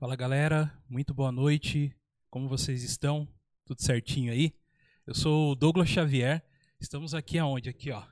Fala 0.00 0.16
galera, 0.16 0.72
muito 0.88 1.12
boa 1.12 1.30
noite. 1.30 1.94
Como 2.30 2.48
vocês 2.48 2.82
estão? 2.82 3.28
Tudo 3.66 3.82
certinho 3.82 4.32
aí? 4.32 4.54
Eu 5.06 5.14
sou 5.14 5.52
o 5.52 5.54
Douglas 5.54 5.90
Xavier. 5.90 6.42
Estamos 6.80 7.12
aqui 7.12 7.38
aonde? 7.38 7.68
Aqui, 7.68 7.90
ó. 7.90 8.02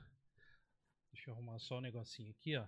Deixa 1.11 1.31
eu 1.31 1.33
arrumar 1.33 1.57
só 1.57 1.79
um 1.79 1.81
negocinho 1.81 2.29
aqui, 2.29 2.55
ó. 2.55 2.67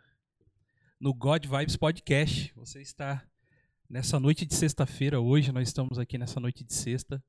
No 1.00 1.14
God 1.14 1.46
Vibes 1.46 1.78
Podcast. 1.78 2.52
Você 2.56 2.82
está 2.82 3.24
nessa 3.88 4.20
noite 4.20 4.44
de 4.44 4.56
sexta-feira. 4.56 5.22
Hoje 5.22 5.52
nós 5.52 5.68
estamos 5.68 6.00
aqui 6.00 6.18
nessa 6.18 6.40
noite 6.40 6.64
de 6.64 6.74
sexta. 6.74 7.24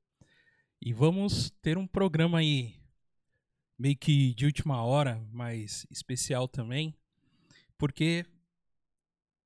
E 0.81 0.91
vamos 0.91 1.51
ter 1.61 1.77
um 1.77 1.85
programa 1.85 2.39
aí 2.39 2.73
meio 3.77 3.95
que 3.95 4.33
de 4.33 4.47
última 4.47 4.83
hora, 4.83 5.23
mas 5.31 5.85
especial 5.91 6.47
também, 6.47 6.97
porque 7.77 8.25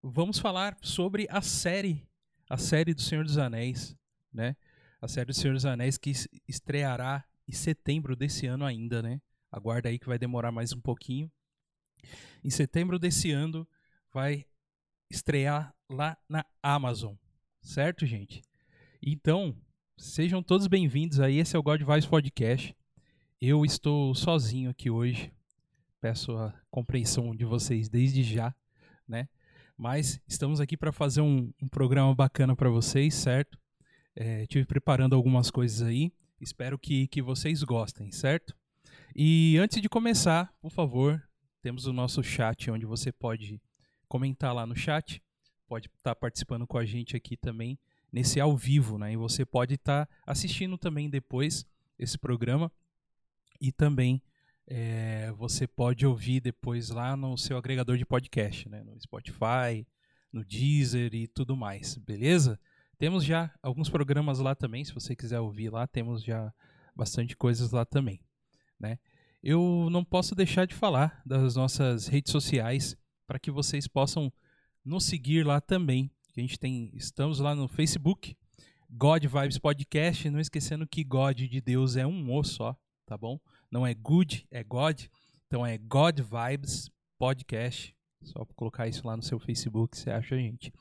vamos 0.02 0.40
falar 0.40 0.78
sobre 0.82 1.28
a 1.30 1.42
série, 1.42 2.07
a 2.50 2.58
série 2.58 2.94
do 2.94 3.02
Senhor 3.02 3.24
dos 3.24 3.38
Anéis, 3.38 3.96
né? 4.32 4.56
A 5.02 5.08
série 5.08 5.28
do 5.28 5.34
Senhor 5.34 5.54
dos 5.54 5.66
Anéis 5.66 5.98
que 5.98 6.12
estreará 6.48 7.24
em 7.48 7.52
setembro 7.52 8.16
desse 8.16 8.48
ano 8.48 8.66
ainda, 8.66 9.02
né? 9.02 9.22
Aguarda 9.52 9.90
aí 9.90 10.00
que 10.00 10.08
vai 10.08 10.18
demorar 10.18 10.52
mais 10.52 10.74
um 10.74 10.80
pouquinho. 10.80 11.32
Em 12.44 12.50
setembro 12.50 12.98
desse 12.98 13.32
ano 13.32 13.68
vai 14.14 14.46
estrear 15.10 15.74
lá 15.90 16.18
na 16.28 16.46
Amazon, 16.62 17.16
certo, 17.62 18.06
gente? 18.06 18.42
Então, 19.02 19.56
sejam 19.98 20.42
todos 20.42 20.68
bem-vindos 20.68 21.20
aí. 21.20 21.38
Esse 21.38 21.56
é 21.56 21.60
o 21.60 21.64
God 21.64 21.82
Vibes 21.82 22.06
Podcast. 22.06 22.76
Eu 23.40 23.64
estou 23.64 24.14
sozinho 24.16 24.70
aqui 24.70 24.90
hoje. 24.90 25.32
Peço 26.00 26.36
a 26.38 26.54
compreensão 26.70 27.36
de 27.36 27.46
vocês 27.46 27.90
desde 27.90 28.24
já, 28.24 28.54
né? 29.08 29.28
Mas 29.78 30.20
estamos 30.28 30.60
aqui 30.60 30.76
para 30.76 30.92
fazer 30.92 31.22
um, 31.22 31.54
um, 31.62 31.68
programa 31.68 32.14
bacana 32.16 32.56
para 32.56 32.68
vocês, 32.68 33.14
certo? 33.14 33.60
É, 34.16 34.48
tive 34.48 34.66
preparando 34.66 35.14
algumas 35.14 35.52
coisas 35.52 35.88
aí. 35.88 36.12
Espero 36.42 36.80
que, 36.80 37.08
que 37.08 37.22
vocês 37.22 37.62
gostem, 37.62 38.12
certo? 38.12 38.56
E 39.16 39.56
antes 39.60 39.80
de 39.80 39.88
começar, 39.88 40.52
por 40.60 40.72
favor, 40.72 41.22
temos 41.62 41.86
o 41.86 41.94
nosso 41.94 42.24
chat 42.24 42.72
onde 42.72 42.88
você 42.88 43.12
pode 43.12 43.62
comentar 44.08 44.54
lá 44.54 44.66
no 44.66 44.76
chat, 44.76 45.22
pode 45.68 45.88
estar 45.88 46.16
tá 46.16 46.16
participando 46.16 46.66
com 46.66 46.80
a 46.80 46.86
gente 46.86 47.16
aqui 47.16 47.38
também 47.38 47.78
nesse 48.12 48.40
ao 48.40 48.58
vivo, 48.58 48.98
né? 48.98 49.14
E 49.14 49.16
você 49.16 49.46
pode 49.46 49.76
estar 49.76 50.08
tá 50.08 50.14
assistindo 50.26 50.76
também 50.76 51.08
depois 51.08 51.68
esse 52.00 52.18
programa 52.18 52.72
e 53.62 53.72
também 53.72 54.24
é, 54.68 55.32
você 55.38 55.66
pode 55.66 56.06
ouvir 56.06 56.42
depois 56.42 56.90
lá 56.90 57.16
no 57.16 57.38
seu 57.38 57.58
agregador 57.58 57.98
de 57.98 58.06
podcast, 58.06 58.68
né? 58.68 58.84
no 58.84 59.00
Spotify, 59.00 59.88
no 60.32 60.44
Deezer 60.44 61.14
e 61.16 61.28
tudo 61.28 61.56
mais, 61.56 61.98
beleza? 61.98 62.60
Temos 62.98 63.24
já 63.24 63.54
alguns 63.62 63.90
programas 63.90 64.40
lá 64.40 64.54
também, 64.54 64.84
se 64.84 64.94
você 64.94 65.16
quiser 65.16 65.40
ouvir 65.40 65.70
lá, 65.70 65.88
temos 65.88 66.22
já 66.22 66.54
bastante 66.94 67.38
coisas 67.38 67.72
lá 67.72 67.86
também, 67.86 68.20
né? 68.80 69.00
Eu 69.42 69.88
não 69.92 70.04
posso 70.04 70.36
deixar 70.36 70.66
de 70.66 70.74
falar 70.74 71.22
das 71.26 71.56
nossas 71.56 72.08
redes 72.08 72.32
sociais 72.32 72.98
para 73.26 73.40
que 73.40 73.52
vocês 73.52 73.88
possam 73.88 74.34
nos 74.84 75.06
seguir 75.06 75.46
lá 75.46 75.62
também. 75.62 76.12
A 76.36 76.42
gente 76.42 76.60
tem, 76.60 76.90
estamos 76.94 77.40
lá 77.40 77.56
no 77.56 77.68
Facebook, 77.68 78.36
God 78.90 79.24
Vibes 79.26 79.60
Podcast, 79.60 80.30
não 80.30 80.40
esquecendo 80.40 80.88
que 80.88 81.04
God 81.04 81.38
de 81.38 81.62
Deus 81.62 81.96
é 81.96 82.06
um 82.06 82.34
o 82.34 82.44
só, 82.44 82.76
tá 83.06 83.16
bom? 83.16 83.40
Não 83.72 83.86
é 83.86 83.94
good, 83.94 84.48
é 84.50 84.64
God. 84.64 85.02
Então 85.48 85.66
é 85.66 85.78
God 85.78 86.20
Vibes 86.20 86.90
Podcast. 87.20 87.96
Só 88.24 88.46
colocar 88.56 88.88
isso 88.88 89.06
lá 89.06 89.16
no 89.16 89.24
seu 89.24 89.40
Facebook, 89.40 89.98
você 89.98 90.10
acha 90.10 90.36
a 90.36 90.38
gente. 90.38 90.74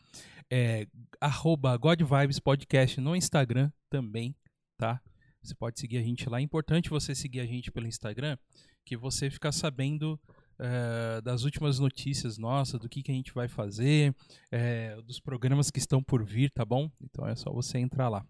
É 0.50 0.86
arroba 1.20 1.76
God 1.76 2.00
Vibes 2.02 2.38
Podcast 2.38 3.00
no 3.00 3.16
Instagram 3.16 3.70
também, 3.90 4.34
tá? 4.78 5.00
Você 5.42 5.54
pode 5.54 5.78
seguir 5.78 5.98
a 5.98 6.02
gente 6.02 6.28
lá. 6.28 6.38
É 6.38 6.42
importante 6.42 6.88
você 6.88 7.14
seguir 7.14 7.40
a 7.40 7.46
gente 7.46 7.70
pelo 7.70 7.86
Instagram, 7.86 8.38
que 8.84 8.96
você 8.96 9.30
fica 9.30 9.50
sabendo 9.52 10.18
uh, 10.58 11.22
das 11.22 11.42
últimas 11.44 11.78
notícias 11.78 12.38
nossas, 12.38 12.80
do 12.80 12.88
que, 12.88 13.02
que 13.02 13.10
a 13.10 13.14
gente 13.14 13.32
vai 13.32 13.48
fazer, 13.48 14.14
uh, 14.52 15.02
dos 15.02 15.20
programas 15.20 15.70
que 15.70 15.78
estão 15.78 16.02
por 16.02 16.24
vir, 16.24 16.50
tá 16.50 16.64
bom? 16.64 16.90
Então 17.02 17.26
é 17.26 17.34
só 17.34 17.52
você 17.52 17.78
entrar 17.78 18.08
lá 18.08 18.24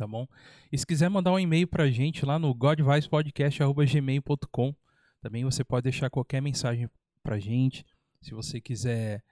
tá 0.00 0.06
bom? 0.06 0.26
E 0.72 0.78
se 0.78 0.86
quiser 0.86 1.10
mandar 1.10 1.32
um 1.32 1.38
e-mail 1.38 1.68
pra 1.68 1.90
gente 1.90 2.24
lá 2.24 2.38
no 2.38 2.54
godvicepodcast.gmail.com 2.54 4.74
também 5.20 5.44
você 5.44 5.62
pode 5.62 5.84
deixar 5.84 6.08
qualquer 6.08 6.40
mensagem 6.40 6.88
pra 7.22 7.38
gente. 7.38 7.84
Se 8.22 8.32
você 8.32 8.62
quiser 8.62 9.22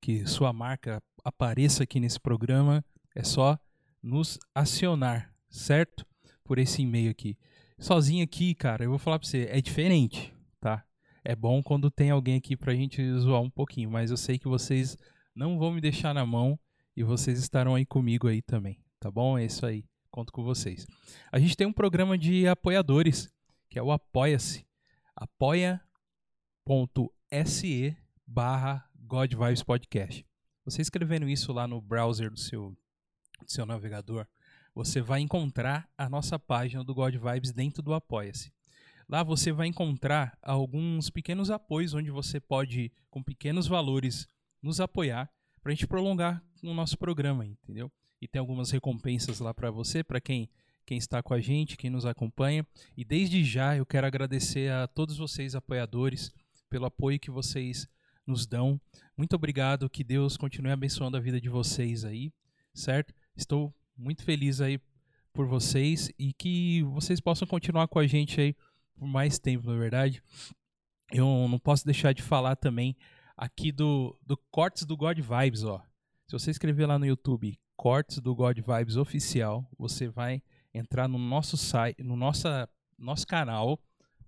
que 0.00 0.24
sua 0.24 0.52
marca 0.52 1.02
apareça 1.24 1.82
aqui 1.82 1.98
nesse 1.98 2.20
programa, 2.20 2.84
é 3.16 3.24
só 3.24 3.58
nos 4.00 4.38
acionar, 4.54 5.34
certo? 5.48 6.06
Por 6.44 6.56
esse 6.58 6.82
e-mail 6.82 7.10
aqui. 7.10 7.36
Sozinho 7.76 8.22
aqui, 8.22 8.54
cara, 8.54 8.84
eu 8.84 8.90
vou 8.90 9.00
falar 9.00 9.18
pra 9.18 9.26
você, 9.26 9.48
é 9.50 9.60
diferente, 9.60 10.32
tá? 10.60 10.84
É 11.24 11.34
bom 11.34 11.64
quando 11.64 11.90
tem 11.90 12.10
alguém 12.10 12.36
aqui 12.36 12.56
pra 12.56 12.76
gente 12.76 13.02
zoar 13.18 13.42
um 13.42 13.50
pouquinho, 13.50 13.90
mas 13.90 14.12
eu 14.12 14.16
sei 14.16 14.38
que 14.38 14.46
vocês 14.46 14.96
não 15.34 15.58
vão 15.58 15.72
me 15.72 15.80
deixar 15.80 16.14
na 16.14 16.24
mão 16.24 16.56
e 16.96 17.02
vocês 17.02 17.40
estarão 17.40 17.74
aí 17.74 17.84
comigo 17.84 18.28
aí 18.28 18.40
também, 18.40 18.78
tá 19.00 19.10
bom? 19.10 19.36
É 19.36 19.44
isso 19.44 19.66
aí 19.66 19.84
conto 20.16 20.32
com 20.32 20.42
vocês. 20.42 20.86
A 21.30 21.38
gente 21.38 21.54
tem 21.54 21.66
um 21.66 21.72
programa 21.74 22.16
de 22.16 22.48
apoiadores, 22.48 23.30
que 23.68 23.78
é 23.78 23.82
o 23.82 23.92
Apoia-se. 23.92 24.66
apoia.se 25.14 25.84
barra 28.26 28.88
God 28.98 29.34
Podcast. 29.66 30.26
Você 30.64 30.80
escrevendo 30.80 31.28
isso 31.28 31.52
lá 31.52 31.68
no 31.68 31.82
browser 31.82 32.30
do 32.30 32.40
seu, 32.40 32.70
do 33.42 33.52
seu 33.52 33.66
navegador, 33.66 34.26
você 34.74 35.02
vai 35.02 35.20
encontrar 35.20 35.86
a 35.98 36.08
nossa 36.08 36.38
página 36.38 36.82
do 36.82 36.94
God 36.94 37.14
Vibes 37.14 37.52
dentro 37.52 37.82
do 37.82 37.92
Apoia-se. 37.92 38.50
Lá 39.06 39.22
você 39.22 39.52
vai 39.52 39.66
encontrar 39.66 40.38
alguns 40.40 41.10
pequenos 41.10 41.50
apoios 41.50 41.92
onde 41.92 42.10
você 42.10 42.40
pode, 42.40 42.90
com 43.10 43.22
pequenos 43.22 43.66
valores, 43.66 44.26
nos 44.62 44.80
apoiar 44.80 45.30
para 45.60 45.72
a 45.72 45.74
gente 45.74 45.86
prolongar 45.86 46.42
o 46.62 46.72
nosso 46.72 46.96
programa, 46.96 47.44
entendeu? 47.44 47.92
E 48.20 48.28
tem 48.28 48.40
algumas 48.40 48.70
recompensas 48.70 49.40
lá 49.40 49.52
para 49.52 49.70
você, 49.70 50.02
para 50.02 50.20
quem 50.20 50.48
quem 50.86 50.96
está 50.96 51.20
com 51.20 51.34
a 51.34 51.40
gente, 51.40 51.76
quem 51.76 51.90
nos 51.90 52.06
acompanha. 52.06 52.64
E 52.96 53.04
desde 53.04 53.44
já 53.44 53.76
eu 53.76 53.84
quero 53.84 54.06
agradecer 54.06 54.70
a 54.70 54.86
todos 54.86 55.18
vocês 55.18 55.56
apoiadores 55.56 56.32
pelo 56.70 56.86
apoio 56.86 57.18
que 57.18 57.30
vocês 57.30 57.88
nos 58.24 58.46
dão. 58.46 58.80
Muito 59.16 59.34
obrigado, 59.34 59.90
que 59.90 60.04
Deus 60.04 60.36
continue 60.36 60.70
abençoando 60.70 61.16
a 61.16 61.20
vida 61.20 61.40
de 61.40 61.48
vocês 61.48 62.04
aí, 62.04 62.32
certo? 62.72 63.12
Estou 63.36 63.74
muito 63.96 64.22
feliz 64.22 64.60
aí 64.60 64.80
por 65.32 65.46
vocês 65.46 66.10
e 66.18 66.32
que 66.32 66.82
vocês 66.84 67.20
possam 67.20 67.48
continuar 67.48 67.88
com 67.88 67.98
a 67.98 68.06
gente 68.06 68.40
aí 68.40 68.56
por 68.94 69.06
mais 69.06 69.38
tempo, 69.38 69.66
na 69.66 69.74
é 69.74 69.78
verdade. 69.78 70.22
Eu 71.12 71.48
não 71.48 71.58
posso 71.58 71.84
deixar 71.84 72.12
de 72.12 72.22
falar 72.22 72.56
também 72.56 72.96
aqui 73.36 73.70
do, 73.70 74.16
do 74.24 74.36
Cortes 74.50 74.84
do 74.84 74.96
God 74.96 75.18
Vibes, 75.18 75.64
ó. 75.64 75.82
Se 76.26 76.32
você 76.32 76.50
escrever 76.50 76.86
lá 76.86 76.98
no 76.98 77.06
YouTube 77.06 77.58
cortes 77.76 78.18
do 78.18 78.34
God 78.34 78.58
Vibes 78.58 78.96
oficial, 78.96 79.68
você 79.78 80.08
vai 80.08 80.42
entrar 80.72 81.08
no 81.08 81.18
nosso 81.18 81.56
site, 81.56 82.02
no 82.02 82.16
nossa, 82.16 82.68
nosso 82.98 83.26
canal, 83.26 83.80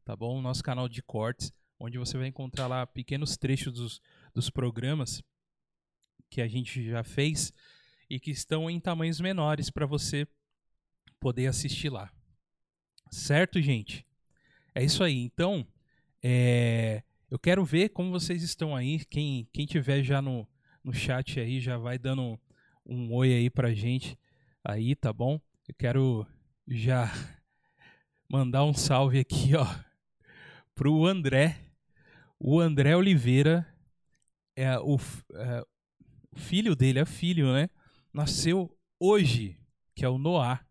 tá 0.04 0.14
bom? 0.14 0.40
Nosso 0.40 0.62
canal 0.62 0.88
de 0.88 1.02
cortes, 1.02 1.52
onde 1.78 1.98
você 1.98 2.16
vai 2.18 2.28
encontrar 2.28 2.66
lá 2.66 2.86
pequenos 2.86 3.36
trechos 3.36 3.72
dos, 3.72 4.02
dos 4.34 4.50
programas 4.50 5.22
que 6.30 6.40
a 6.40 6.48
gente 6.48 6.88
já 6.88 7.02
fez 7.02 7.52
e 8.08 8.18
que 8.20 8.30
estão 8.30 8.68
em 8.70 8.80
tamanhos 8.80 9.20
menores 9.20 9.70
para 9.70 9.86
você 9.86 10.26
poder 11.20 11.46
assistir 11.46 11.90
lá. 11.90 12.10
Certo, 13.10 13.60
gente? 13.60 14.06
É 14.74 14.84
isso 14.84 15.02
aí. 15.02 15.18
Então, 15.18 15.66
é, 16.22 17.02
eu 17.30 17.38
quero 17.38 17.64
ver 17.64 17.90
como 17.90 18.10
vocês 18.10 18.42
estão 18.42 18.74
aí. 18.74 19.04
Quem, 19.06 19.48
quem 19.52 19.66
tiver 19.66 20.02
já 20.02 20.20
no, 20.22 20.46
no 20.82 20.92
chat 20.92 21.40
aí 21.40 21.60
já 21.60 21.76
vai 21.76 21.98
dando 21.98 22.38
um 22.88 23.12
oi 23.12 23.34
aí 23.34 23.50
pra 23.50 23.74
gente 23.74 24.18
aí, 24.64 24.96
tá 24.96 25.12
bom? 25.12 25.38
Eu 25.68 25.74
quero 25.76 26.26
já 26.66 27.12
mandar 28.28 28.64
um 28.64 28.72
salve 28.72 29.18
aqui, 29.18 29.54
ó, 29.54 29.66
pro 30.74 31.04
André. 31.04 31.58
O 32.40 32.58
André 32.58 32.96
Oliveira 32.96 33.66
é 34.56 34.78
o, 34.78 34.96
é, 35.34 35.64
o 36.32 36.38
filho 36.38 36.74
dele, 36.74 37.00
é 37.00 37.04
filho, 37.04 37.52
né? 37.52 37.68
Nasceu 38.12 38.74
hoje, 38.98 39.58
que 39.94 40.04
é 40.04 40.08
o 40.08 40.18
Noah. 40.18 40.64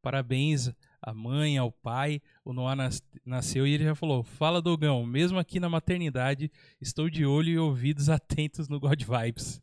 Parabéns 0.00 0.72
à 1.02 1.12
mãe, 1.12 1.58
ao 1.58 1.70
pai. 1.70 2.22
O 2.44 2.52
Noah 2.52 2.76
nas, 2.76 3.02
nasceu 3.26 3.66
e 3.66 3.72
ele 3.72 3.84
já 3.84 3.94
falou: 3.94 4.22
Fala, 4.22 4.62
Dogão, 4.62 5.04
mesmo 5.04 5.38
aqui 5.38 5.60
na 5.60 5.68
maternidade, 5.68 6.50
estou 6.80 7.10
de 7.10 7.26
olho 7.26 7.50
e 7.50 7.58
ouvidos 7.58 8.08
atentos 8.08 8.68
no 8.68 8.80
God 8.80 9.02
Vibes. 9.02 9.60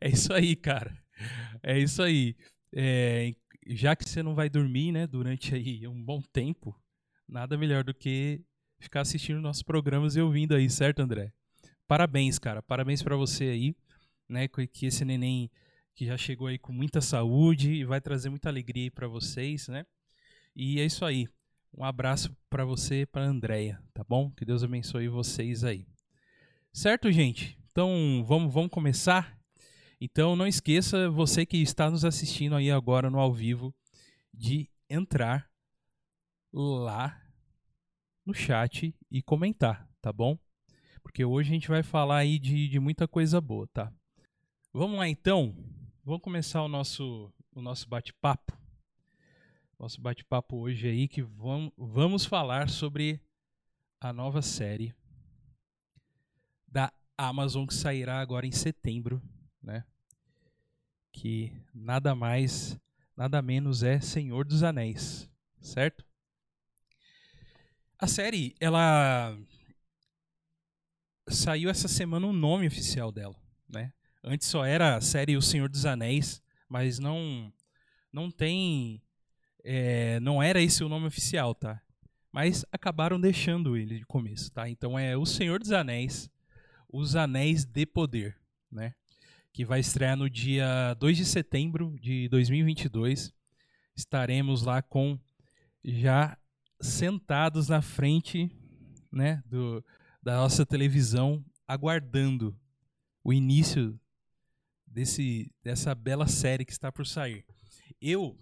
É 0.00 0.08
isso 0.08 0.32
aí, 0.32 0.56
cara. 0.56 1.01
É 1.62 1.78
isso 1.78 2.02
aí. 2.02 2.36
É, 2.72 3.34
já 3.66 3.94
que 3.94 4.08
você 4.08 4.22
não 4.22 4.34
vai 4.34 4.48
dormir, 4.48 4.92
né, 4.92 5.06
durante 5.06 5.54
aí 5.54 5.86
um 5.86 6.02
bom 6.02 6.20
tempo, 6.20 6.74
nada 7.28 7.56
melhor 7.56 7.84
do 7.84 7.94
que 7.94 8.40
ficar 8.80 9.02
assistindo 9.02 9.40
nossos 9.40 9.62
programas 9.62 10.16
e 10.16 10.20
ouvindo 10.20 10.54
aí, 10.54 10.68
certo, 10.68 11.00
André? 11.00 11.32
Parabéns, 11.86 12.38
cara. 12.38 12.62
Parabéns 12.62 13.02
para 13.02 13.16
você 13.16 13.44
aí, 13.44 13.76
né, 14.28 14.48
que 14.48 14.86
esse 14.86 15.04
neném 15.04 15.50
que 15.94 16.06
já 16.06 16.16
chegou 16.16 16.46
aí 16.46 16.58
com 16.58 16.72
muita 16.72 17.00
saúde 17.00 17.72
e 17.72 17.84
vai 17.84 18.00
trazer 18.00 18.30
muita 18.30 18.48
alegria 18.48 18.90
para 18.90 19.06
vocês, 19.06 19.68
né? 19.68 19.84
E 20.56 20.80
é 20.80 20.84
isso 20.84 21.04
aí. 21.04 21.28
Um 21.76 21.84
abraço 21.84 22.34
para 22.50 22.64
você 22.64 23.02
e 23.02 23.06
para 23.06 23.24
Andreia, 23.24 23.80
tá 23.94 24.04
bom? 24.06 24.30
Que 24.30 24.44
Deus 24.44 24.62
abençoe 24.62 25.08
vocês 25.08 25.64
aí. 25.64 25.86
Certo, 26.72 27.10
gente? 27.10 27.58
Então, 27.70 28.24
vamos, 28.26 28.52
vamos 28.52 28.70
começar? 28.70 29.41
Então, 30.04 30.34
não 30.34 30.48
esqueça, 30.48 31.08
você 31.08 31.46
que 31.46 31.58
está 31.58 31.88
nos 31.88 32.04
assistindo 32.04 32.56
aí 32.56 32.72
agora 32.72 33.08
no 33.08 33.20
ao 33.20 33.32
vivo, 33.32 33.72
de 34.34 34.68
entrar 34.90 35.48
lá 36.52 37.24
no 38.26 38.34
chat 38.34 38.92
e 39.08 39.22
comentar, 39.22 39.88
tá 40.00 40.12
bom? 40.12 40.36
Porque 41.04 41.24
hoje 41.24 41.50
a 41.50 41.54
gente 41.54 41.68
vai 41.68 41.84
falar 41.84 42.16
aí 42.16 42.40
de, 42.40 42.66
de 42.66 42.80
muita 42.80 43.06
coisa 43.06 43.40
boa, 43.40 43.68
tá? 43.68 43.94
Vamos 44.72 44.98
lá 44.98 45.08
então, 45.08 45.54
vamos 46.02 46.20
começar 46.20 46.64
o 46.64 46.68
nosso, 46.68 47.32
o 47.52 47.62
nosso 47.62 47.88
bate-papo. 47.88 48.58
Nosso 49.78 50.00
bate-papo 50.00 50.56
hoje 50.56 50.88
aí 50.88 51.06
que 51.06 51.22
vamos, 51.22 51.72
vamos 51.78 52.24
falar 52.24 52.68
sobre 52.68 53.20
a 54.00 54.12
nova 54.12 54.42
série 54.42 54.92
da 56.66 56.92
Amazon 57.16 57.66
que 57.66 57.74
sairá 57.74 58.20
agora 58.20 58.44
em 58.44 58.50
setembro, 58.50 59.22
né? 59.62 59.84
Que 61.12 61.52
nada 61.74 62.14
mais, 62.14 62.78
nada 63.16 63.40
menos 63.42 63.82
é 63.82 64.00
Senhor 64.00 64.44
dos 64.44 64.62
Anéis, 64.62 65.30
certo? 65.60 66.04
A 67.98 68.06
série, 68.08 68.54
ela 68.58 69.36
saiu 71.28 71.70
essa 71.70 71.86
semana 71.86 72.26
o 72.26 72.32
nome 72.32 72.66
oficial 72.66 73.12
dela, 73.12 73.36
né? 73.68 73.92
Antes 74.24 74.48
só 74.48 74.64
era 74.64 74.96
a 74.96 75.00
série 75.00 75.36
O 75.36 75.42
Senhor 75.42 75.68
dos 75.68 75.86
Anéis, 75.86 76.42
mas 76.68 76.98
não 76.98 77.52
não 78.12 78.30
tem 78.30 79.00
é, 79.64 80.18
não 80.20 80.42
era 80.42 80.60
esse 80.60 80.82
o 80.82 80.88
nome 80.88 81.06
oficial, 81.06 81.54
tá? 81.54 81.80
Mas 82.32 82.64
acabaram 82.72 83.20
deixando 83.20 83.76
ele 83.76 83.98
de 83.98 84.06
começo, 84.06 84.50
tá? 84.50 84.68
Então 84.68 84.98
é 84.98 85.16
O 85.16 85.26
Senhor 85.26 85.60
dos 85.60 85.72
Anéis, 85.72 86.30
Os 86.88 87.14
Anéis 87.14 87.64
de 87.64 87.86
Poder, 87.86 88.36
né? 88.70 88.94
Que 89.52 89.64
vai 89.64 89.80
estrear 89.80 90.16
no 90.16 90.30
dia 90.30 90.94
2 90.94 91.16
de 91.16 91.24
setembro 91.24 91.96
de 92.00 92.28
2022. 92.28 93.32
Estaremos 93.94 94.62
lá 94.62 94.80
com 94.80 95.18
já 95.84 96.38
sentados 96.80 97.68
na 97.68 97.82
frente 97.82 98.50
né, 99.10 99.42
do, 99.46 99.84
da 100.22 100.36
nossa 100.36 100.64
televisão, 100.64 101.44
aguardando 101.66 102.58
o 103.22 103.32
início 103.32 103.98
desse, 104.86 105.50
dessa 105.62 105.94
bela 105.94 106.26
série 106.26 106.64
que 106.64 106.72
está 106.72 106.90
por 106.90 107.06
sair. 107.06 107.44
Eu, 108.00 108.36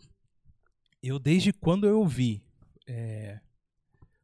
eu 1.03 1.19
desde 1.19 1.53
quando 1.53 1.87
eu 1.87 1.99
ouvi 1.99 2.43
é, 2.87 3.41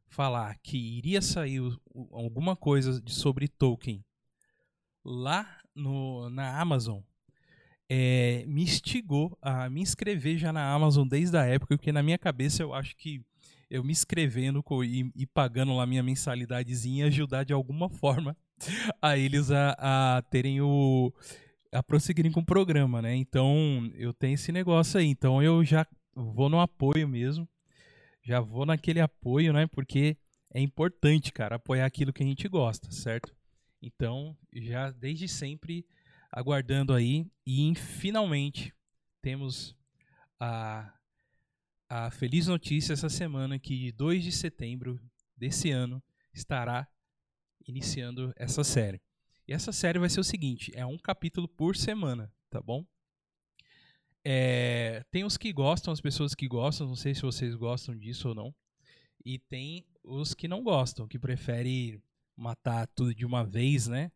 falar 0.08 0.56
que 0.58 0.76
iria 0.76 1.20
sair 1.20 1.60
alguma 2.12 2.56
coisa 2.56 3.00
de, 3.00 3.12
sobre 3.12 3.48
Tolkien 3.48 4.04
lá 5.04 5.60
no, 5.76 6.28
na 6.30 6.58
Amazon, 6.60 7.00
é, 7.88 8.44
me 8.46 8.62
instigou 8.62 9.38
a 9.40 9.70
me 9.70 9.80
inscrever 9.80 10.38
já 10.38 10.52
na 10.52 10.72
Amazon 10.72 11.06
desde 11.06 11.36
a 11.36 11.44
época, 11.44 11.76
porque 11.76 11.92
na 11.92 12.02
minha 12.02 12.18
cabeça 12.18 12.62
eu 12.62 12.74
acho 12.74 12.96
que 12.96 13.22
eu 13.70 13.84
me 13.84 13.92
inscrevendo 13.92 14.64
e, 14.84 15.10
e 15.14 15.26
pagando 15.26 15.74
lá 15.74 15.86
minha 15.86 16.02
mensalidadezinha 16.02 17.06
ajudar 17.06 17.44
de 17.44 17.52
alguma 17.52 17.88
forma 17.88 18.36
a 19.02 19.16
eles 19.16 19.50
a, 19.50 19.76
a 20.16 20.22
terem 20.22 20.60
o 20.60 21.12
a 21.72 21.82
prosseguirem 21.82 22.32
com 22.32 22.40
o 22.40 22.46
programa, 22.46 23.02
né? 23.02 23.14
Então 23.14 23.90
eu 23.94 24.12
tenho 24.14 24.34
esse 24.34 24.50
negócio 24.50 24.98
aí. 24.98 25.06
Então 25.06 25.42
eu 25.42 25.62
já 25.64 25.86
vou 26.14 26.48
no 26.48 26.60
apoio 26.60 27.06
mesmo. 27.06 27.46
Já 28.22 28.40
vou 28.40 28.64
naquele 28.64 29.00
apoio, 29.00 29.52
né? 29.52 29.66
Porque 29.66 30.16
é 30.52 30.60
importante, 30.60 31.32
cara, 31.32 31.56
apoiar 31.56 31.84
aquilo 31.84 32.12
que 32.12 32.22
a 32.22 32.26
gente 32.26 32.48
gosta, 32.48 32.90
certo? 32.90 33.35
Então, 33.80 34.36
já 34.52 34.90
desde 34.90 35.28
sempre 35.28 35.86
aguardando 36.30 36.92
aí 36.92 37.26
e 37.46 37.74
finalmente 37.74 38.74
temos 39.20 39.76
a 40.40 40.92
a 41.88 42.10
feliz 42.10 42.48
notícia 42.48 42.92
essa 42.92 43.08
semana 43.08 43.58
que 43.58 43.92
2 43.92 44.24
de 44.24 44.32
setembro 44.32 45.00
desse 45.36 45.70
ano 45.70 46.02
estará 46.34 46.88
iniciando 47.66 48.32
essa 48.36 48.64
série. 48.64 49.00
E 49.46 49.52
essa 49.52 49.72
série 49.72 49.98
vai 49.98 50.08
ser 50.08 50.20
o 50.20 50.24
seguinte: 50.24 50.72
é 50.74 50.84
um 50.84 50.98
capítulo 50.98 51.46
por 51.46 51.76
semana, 51.76 52.32
tá 52.50 52.60
bom? 52.60 52.84
É, 54.24 55.04
tem 55.10 55.24
os 55.24 55.36
que 55.36 55.52
gostam, 55.52 55.92
as 55.92 56.00
pessoas 56.00 56.34
que 56.34 56.48
gostam, 56.48 56.88
não 56.88 56.96
sei 56.96 57.14
se 57.14 57.22
vocês 57.22 57.54
gostam 57.54 57.96
disso 57.96 58.30
ou 58.30 58.34
não. 58.34 58.54
E 59.24 59.38
tem 59.38 59.86
os 60.02 60.34
que 60.34 60.48
não 60.48 60.64
gostam, 60.64 61.06
que 61.06 61.18
preferem 61.18 62.02
matar 62.36 62.86
tudo 62.88 63.14
de 63.14 63.24
uma 63.24 63.44
vez, 63.44 63.86
né? 63.86 64.12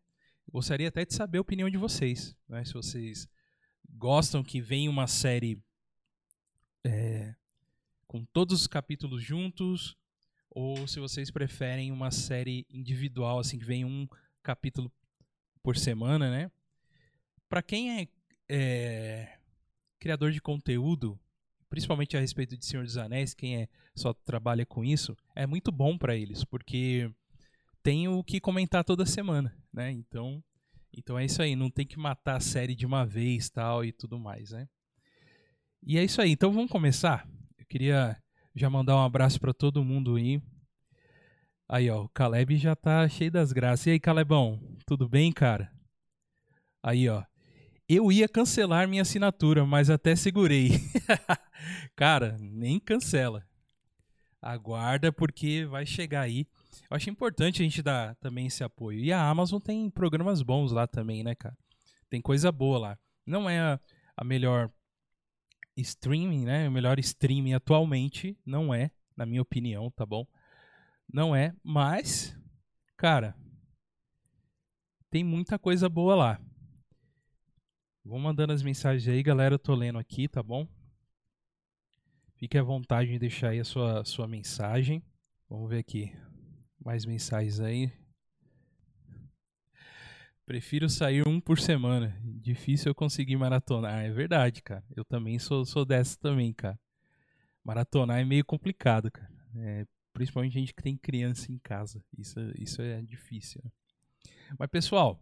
Gostaria 0.51 0.89
até 0.89 1.05
de 1.05 1.13
saber 1.13 1.37
a 1.37 1.41
opinião 1.41 1.69
de 1.69 1.77
vocês, 1.77 2.35
né? 2.47 2.63
Se 2.63 2.73
vocês 2.73 3.27
gostam 3.89 4.43
que 4.43 4.61
venha 4.61 4.89
uma 4.89 5.07
série 5.07 5.61
é, 6.83 7.33
com 8.07 8.23
todos 8.25 8.61
os 8.61 8.67
capítulos 8.67 9.23
juntos, 9.23 9.95
ou 10.49 10.85
se 10.87 10.99
vocês 10.99 11.31
preferem 11.31 11.91
uma 11.91 12.11
série 12.11 12.65
individual, 12.69 13.39
assim, 13.39 13.57
que 13.57 13.65
vem 13.65 13.85
um 13.85 14.07
capítulo 14.43 14.91
por 15.63 15.77
semana, 15.77 16.29
né? 16.29 16.51
Para 17.47 17.61
quem 17.61 17.99
é, 17.99 18.07
é, 18.49 19.37
criador 19.99 20.31
de 20.31 20.41
conteúdo, 20.41 21.17
principalmente 21.69 22.17
a 22.17 22.19
respeito 22.19 22.57
de 22.57 22.65
Senhor 22.65 22.83
dos 22.83 22.97
Anéis, 22.97 23.33
quem 23.33 23.61
é, 23.61 23.69
só 23.95 24.13
trabalha 24.13 24.65
com 24.65 24.83
isso, 24.83 25.15
é 25.33 25.47
muito 25.47 25.71
bom 25.71 25.97
para 25.97 26.15
eles, 26.15 26.43
porque 26.43 27.09
tem 27.83 28.07
o 28.07 28.23
que 28.23 28.39
comentar 28.39 28.83
toda 28.83 29.05
semana, 29.05 29.55
né? 29.73 29.91
Então, 29.91 30.43
então 30.95 31.17
é 31.17 31.25
isso 31.25 31.41
aí, 31.41 31.55
não 31.55 31.69
tem 31.69 31.85
que 31.85 31.99
matar 31.99 32.35
a 32.35 32.41
série 32.41 32.75
de 32.75 32.85
uma 32.85 33.05
vez, 33.05 33.49
tal 33.49 33.83
e 33.83 33.91
tudo 33.91 34.19
mais, 34.19 34.51
né? 34.51 34.67
E 35.83 35.97
é 35.97 36.03
isso 36.03 36.21
aí. 36.21 36.31
Então 36.31 36.51
vamos 36.51 36.69
começar. 36.69 37.27
Queria 37.67 38.17
já 38.55 38.69
mandar 38.69 38.95
um 38.97 39.03
abraço 39.03 39.39
para 39.39 39.53
todo 39.53 39.83
mundo 39.83 40.15
aí. 40.15 40.41
Aí, 41.67 41.89
ó, 41.89 42.03
o 42.03 42.09
Caleb 42.09 42.57
já 42.57 42.75
tá 42.75 43.07
cheio 43.07 43.31
das 43.31 43.53
graças. 43.53 43.87
E 43.87 43.91
aí, 43.91 43.99
Calebão, 43.99 44.59
tudo 44.85 45.07
bem, 45.07 45.31
cara? 45.31 45.71
Aí, 46.83 47.07
ó. 47.07 47.23
Eu 47.87 48.11
ia 48.11 48.27
cancelar 48.27 48.87
minha 48.87 49.01
assinatura, 49.01 49.65
mas 49.65 49.89
até 49.89 50.15
segurei. 50.15 50.71
cara, 51.95 52.37
nem 52.39 52.79
cancela. 52.79 53.45
Aguarda 54.41 55.11
porque 55.11 55.65
vai 55.65 55.85
chegar 55.85 56.21
aí. 56.21 56.45
Eu 56.89 56.95
acho 56.95 57.09
importante 57.09 57.61
a 57.61 57.65
gente 57.65 57.81
dar 57.81 58.15
também 58.15 58.47
esse 58.47 58.63
apoio. 58.63 58.99
E 58.99 59.11
a 59.11 59.29
Amazon 59.29 59.59
tem 59.59 59.89
programas 59.89 60.41
bons 60.41 60.71
lá 60.71 60.87
também, 60.87 61.23
né, 61.23 61.35
cara? 61.35 61.57
Tem 62.09 62.21
coisa 62.21 62.51
boa 62.51 62.79
lá. 62.79 62.99
Não 63.25 63.49
é 63.49 63.59
a, 63.59 63.79
a 64.17 64.23
melhor 64.23 64.71
streaming, 65.77 66.45
né? 66.45 66.67
O 66.67 66.71
melhor 66.71 66.99
streaming 66.99 67.53
atualmente 67.53 68.37
não 68.45 68.73
é, 68.73 68.91
na 69.15 69.25
minha 69.25 69.41
opinião, 69.41 69.89
tá 69.91 70.05
bom? 70.05 70.25
Não 71.11 71.35
é, 71.35 71.53
mas, 71.63 72.37
cara, 72.95 73.35
tem 75.09 75.23
muita 75.23 75.59
coisa 75.59 75.89
boa 75.89 76.15
lá. 76.15 76.41
Vou 78.03 78.17
mandando 78.17 78.53
as 78.53 78.63
mensagens 78.63 79.07
aí, 79.07 79.21
galera. 79.21 79.55
Eu 79.55 79.59
tô 79.59 79.75
lendo 79.75 79.99
aqui, 79.99 80.27
tá 80.27 80.41
bom? 80.41 80.67
Fique 82.35 82.57
à 82.57 82.63
vontade 82.63 83.11
de 83.11 83.19
deixar 83.19 83.49
aí 83.49 83.59
a 83.59 83.63
sua, 83.63 84.03
sua 84.03 84.27
mensagem. 84.27 85.03
Vamos 85.47 85.69
ver 85.69 85.79
aqui. 85.79 86.11
Mais 86.83 87.05
mensagens 87.05 87.59
aí. 87.59 87.91
Prefiro 90.45 90.89
sair 90.89 91.27
um 91.27 91.39
por 91.39 91.59
semana. 91.59 92.19
Difícil 92.23 92.89
eu 92.89 92.95
conseguir 92.95 93.37
maratonar. 93.37 94.03
É 94.03 94.09
verdade, 94.09 94.61
cara. 94.61 94.83
Eu 94.95 95.05
também 95.05 95.39
sou, 95.39 95.63
sou 95.63 95.85
dessa 95.85 96.17
também, 96.19 96.51
cara. 96.51 96.79
Maratonar 97.63 98.19
é 98.19 98.25
meio 98.25 98.43
complicado, 98.43 99.11
cara. 99.11 99.31
É, 99.55 99.85
principalmente 100.11 100.53
gente 100.53 100.73
que 100.73 100.83
tem 100.83 100.97
criança 100.97 101.51
em 101.51 101.59
casa. 101.59 102.03
Isso, 102.17 102.39
isso 102.57 102.81
é 102.81 103.01
difícil. 103.01 103.61
Né? 103.63 103.71
Mas, 104.57 104.69
pessoal, 104.69 105.19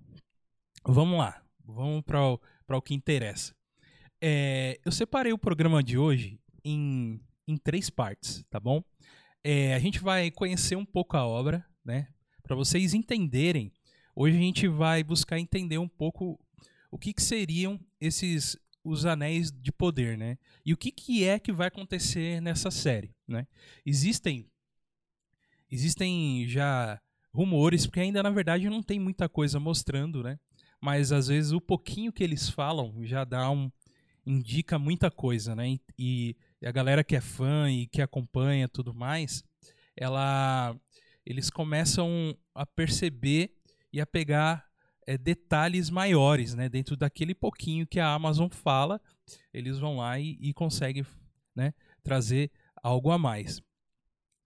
vamos 0.84 1.20
lá. 1.20 1.44
Vamos 1.64 2.02
para 2.04 2.26
o, 2.26 2.40
o 2.68 2.82
que 2.82 2.96
interessa. 2.96 3.54
É, 4.22 4.80
eu 4.84 4.92
separei 4.92 5.32
o 5.32 5.38
programa 5.38 5.84
de 5.84 5.98
hoje 5.98 6.40
em, 6.64 7.22
em 7.48 7.58
três 7.58 7.90
partes, 7.90 8.44
tá 8.50 8.60
bom? 8.60 8.84
É, 9.44 9.74
a 9.74 9.80
gente 9.80 10.00
vai 10.00 10.30
conhecer 10.32 10.76
um 10.76 10.86
pouco 10.86 11.16
a 11.16 11.26
obra, 11.26 11.66
né? 11.84 12.08
Para 12.44 12.56
vocês 12.56 12.94
entenderem 12.94 13.72
Hoje 14.22 14.36
a 14.36 14.42
gente 14.42 14.68
vai 14.68 15.02
buscar 15.02 15.40
entender 15.40 15.78
um 15.78 15.88
pouco 15.88 16.38
o 16.92 16.98
que, 16.98 17.14
que 17.14 17.22
seriam 17.22 17.80
esses 18.02 18.58
os 18.84 19.06
anéis 19.06 19.50
de 19.50 19.72
poder, 19.72 20.18
né? 20.18 20.38
E 20.66 20.74
o 20.74 20.78
que, 20.78 20.92
que 20.92 21.24
é 21.24 21.40
que 21.40 21.54
vai 21.54 21.70
acontecer 21.70 22.42
nessa 22.42 22.70
série, 22.70 23.16
né? 23.26 23.48
Existem 23.86 24.46
existem 25.72 26.46
já 26.50 27.00
rumores, 27.32 27.86
porque 27.86 28.02
ainda 28.02 28.22
na 28.22 28.30
verdade 28.30 28.70
não 28.70 28.84
tem 28.84 29.00
muita 29.00 29.30
coisa 29.30 29.58
mostrando, 29.58 30.22
né? 30.22 30.38
mas 30.82 31.14
às 31.14 31.28
vezes 31.28 31.54
o 31.54 31.62
pouquinho 31.62 32.12
que 32.12 32.24
eles 32.24 32.50
falam 32.50 32.94
já 33.06 33.24
dá 33.24 33.50
um 33.50 33.72
indica 34.26 34.78
muita 34.78 35.10
coisa, 35.10 35.56
né? 35.56 35.80
E, 35.98 36.36
e 36.62 36.68
a 36.68 36.72
galera 36.72 37.04
que 37.04 37.16
é 37.16 37.22
fã 37.22 37.70
e 37.72 37.88
que 37.88 38.02
acompanha 38.02 38.68
tudo 38.68 38.94
mais, 38.94 39.44
ela 39.96 40.76
eles 41.26 41.50
começam 41.50 42.36
a 42.56 42.66
perceber 42.66 43.54
e 43.94 44.02
a 44.02 44.06
pegar 44.06 44.66
é, 45.06 45.18
detalhes 45.18 45.90
maiores, 45.90 46.54
né? 46.56 46.70
Dentro 46.70 46.96
daquele 46.96 47.36
pouquinho 47.36 47.86
que 47.86 48.00
a 48.00 48.14
Amazon 48.14 48.50
fala, 48.50 49.02
eles 49.54 49.78
vão 49.78 49.98
lá 49.98 50.20
e, 50.20 50.38
e 50.42 50.54
conseguem 50.54 51.06
né, 51.56 51.74
trazer 52.04 52.52
algo 52.82 53.12
a 53.12 53.18
mais. 53.18 53.62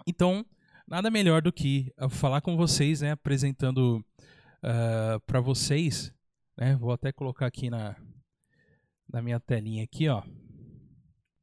Então, 0.08 0.46
nada 0.88 1.10
melhor 1.10 1.42
do 1.42 1.52
que 1.52 1.94
falar 2.10 2.42
com 2.42 2.58
vocês, 2.58 3.02
né, 3.02 3.12
apresentando 3.12 3.98
uh, 3.98 4.06
ah, 4.64 5.20
para 5.26 5.40
vocês, 5.40 6.14
né, 6.58 6.76
vou 6.76 6.92
até 6.92 7.12
colocar 7.12 7.46
aqui 7.46 7.70
na, 7.70 7.96
na 9.08 9.22
minha 9.22 9.40
telinha 9.40 9.84
aqui, 9.84 10.10
ó. 10.10 10.24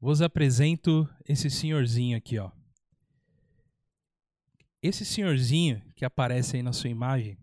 Vos 0.01 0.23
apresento 0.23 1.07
esse 1.29 1.51
senhorzinho 1.51 2.17
aqui, 2.17 2.39
ó. 2.39 2.51
Esse 4.83 5.05
senhorzinho 5.05 5.83
que 5.95 6.07
aparece 6.07 6.57
aí 6.57 6.63
na 6.63 6.73
sua 6.73 6.89
imagem 6.89 7.37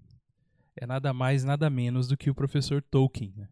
é 0.76 0.88
nada 0.88 1.14
mais, 1.14 1.44
nada 1.44 1.70
menos 1.70 2.08
do 2.08 2.18
que 2.18 2.32
o 2.32 2.36
professor 2.36 2.82
Tolkien. 2.82 3.32
Né? 3.38 3.48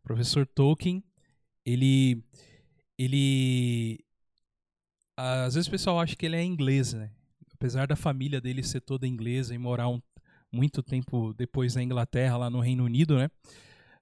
O 0.00 0.02
professor 0.02 0.44
Tolkien, 0.44 1.04
ele, 1.64 2.24
ele, 2.98 4.04
às 5.16 5.54
vezes 5.54 5.68
o 5.68 5.70
pessoal 5.70 6.00
acha 6.00 6.16
que 6.16 6.26
ele 6.26 6.34
é 6.34 6.42
inglês, 6.42 6.92
né? 6.92 7.12
Apesar 7.52 7.86
da 7.86 7.94
família 7.94 8.40
dele 8.40 8.64
ser 8.64 8.80
toda 8.80 9.06
inglesa 9.06 9.54
e 9.54 9.58
morar 9.58 9.88
um, 9.88 10.02
muito 10.50 10.82
tempo 10.82 11.32
depois 11.32 11.76
na 11.76 11.82
Inglaterra, 11.82 12.36
lá 12.36 12.50
no 12.50 12.58
Reino 12.58 12.84
Unido, 12.84 13.16
né? 13.16 13.30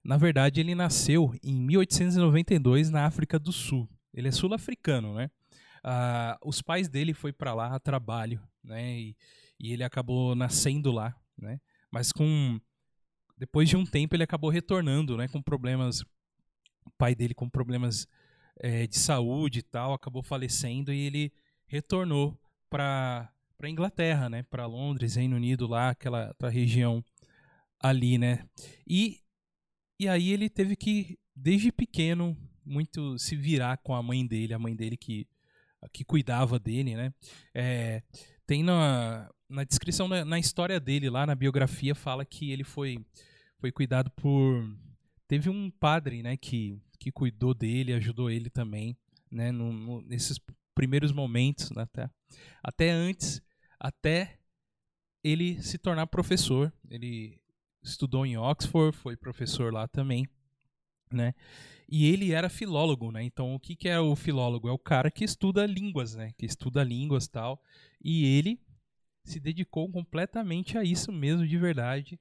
Na 0.03 0.17
verdade, 0.17 0.59
ele 0.59 0.73
nasceu 0.73 1.31
em 1.43 1.61
1892 1.61 2.89
na 2.89 3.05
África 3.05 3.37
do 3.37 3.51
Sul. 3.51 3.87
Ele 4.13 4.27
é 4.27 4.31
sul-africano, 4.31 5.13
né? 5.15 5.29
Ah, 5.83 6.37
os 6.43 6.61
pais 6.61 6.87
dele 6.87 7.13
foi 7.13 7.33
para 7.33 7.53
lá 7.53 7.75
a 7.75 7.79
trabalho, 7.79 8.41
né? 8.63 8.99
E, 8.99 9.17
e, 9.59 9.73
ele 9.73 9.83
acabou 9.83 10.35
nascendo 10.35 10.91
lá, 10.91 11.15
né? 11.37 11.59
Mas 11.89 12.11
com 12.11 12.59
depois 13.37 13.67
de 13.67 13.75
um 13.75 13.85
tempo 13.85 14.15
ele 14.15 14.23
acabou 14.23 14.49
retornando, 14.49 15.17
né? 15.17 15.27
Com 15.27 15.41
problemas, 15.41 16.01
o 16.85 16.91
pai 16.97 17.15
dele 17.15 17.33
com 17.33 17.49
problemas 17.49 18.07
é, 18.59 18.85
de 18.85 18.97
saúde 18.97 19.59
e 19.59 19.63
tal, 19.63 19.93
acabou 19.93 20.21
falecendo 20.21 20.93
e 20.93 20.99
ele 20.99 21.33
retornou 21.65 22.39
para 22.69 23.31
para 23.57 23.69
Inglaterra, 23.69 24.27
né? 24.27 24.41
Para 24.43 24.65
Londres, 24.65 25.15
Reino 25.15 25.35
Unido, 25.35 25.67
lá 25.67 25.91
aquela, 25.91 26.31
aquela 26.31 26.51
região 26.51 27.03
ali, 27.79 28.17
né? 28.17 28.47
E 28.87 29.21
e 30.01 30.07
aí 30.07 30.31
ele 30.31 30.49
teve 30.49 30.75
que, 30.75 31.19
desde 31.35 31.71
pequeno, 31.71 32.35
muito 32.65 33.17
se 33.17 33.35
virar 33.35 33.77
com 33.77 33.93
a 33.93 34.03
mãe 34.03 34.25
dele, 34.25 34.53
a 34.53 34.59
mãe 34.59 34.75
dele 34.75 34.97
que, 34.97 35.27
que 35.91 36.03
cuidava 36.03 36.59
dele, 36.59 36.95
né? 36.95 37.13
É, 37.53 38.03
tem 38.45 38.63
na, 38.63 39.29
na 39.49 39.63
descrição, 39.63 40.07
na, 40.07 40.25
na, 40.25 40.39
história 40.39 40.79
dele, 40.79 41.09
lá 41.09 41.25
na 41.25 41.35
biografia, 41.35 41.95
fala 41.95 42.25
que 42.25 42.51
ele 42.51 42.63
foi, 42.63 43.03
foi 43.57 43.71
cuidado 43.71 44.09
por... 44.11 44.63
Teve 45.27 45.49
um 45.49 45.71
padre, 45.71 46.21
né, 46.21 46.35
que, 46.35 46.77
que 46.99 47.11
cuidou 47.11 47.53
dele, 47.53 47.93
ajudou 47.93 48.29
ele 48.29 48.49
também, 48.49 48.97
né, 49.31 49.51
no, 49.51 49.71
no, 49.71 50.01
nesses 50.01 50.37
primeiros 50.75 51.13
momentos, 51.13 51.71
né, 51.71 51.83
até, 51.83 52.09
até 52.61 52.91
antes, 52.91 53.41
até 53.79 54.37
ele 55.23 55.61
se 55.61 55.77
tornar 55.77 56.07
professor. 56.07 56.73
Ele 56.89 57.39
estudou 57.83 58.25
em 58.25 58.37
Oxford, 58.37 58.95
foi 58.95 59.15
professor 59.15 59.73
lá 59.73 59.87
também, 59.87 60.27
né? 61.11 61.33
E 61.91 62.07
ele 62.07 62.31
era 62.31 62.47
filólogo, 62.47 63.11
né? 63.11 63.21
Então, 63.21 63.53
o 63.53 63.59
que, 63.59 63.75
que 63.75 63.89
é 63.89 63.99
o 63.99 64.15
filólogo? 64.15 64.69
É 64.69 64.71
o 64.71 64.79
cara 64.79 65.11
que 65.11 65.25
estuda 65.25 65.65
línguas, 65.65 66.15
né? 66.15 66.31
Que 66.37 66.45
estuda 66.45 66.81
línguas 66.85 67.27
tal. 67.27 67.61
E 68.01 68.25
ele 68.37 68.61
se 69.25 69.41
dedicou 69.41 69.91
completamente 69.91 70.77
a 70.77 70.85
isso 70.85 71.11
mesmo, 71.11 71.45
de 71.45 71.57
verdade. 71.57 72.17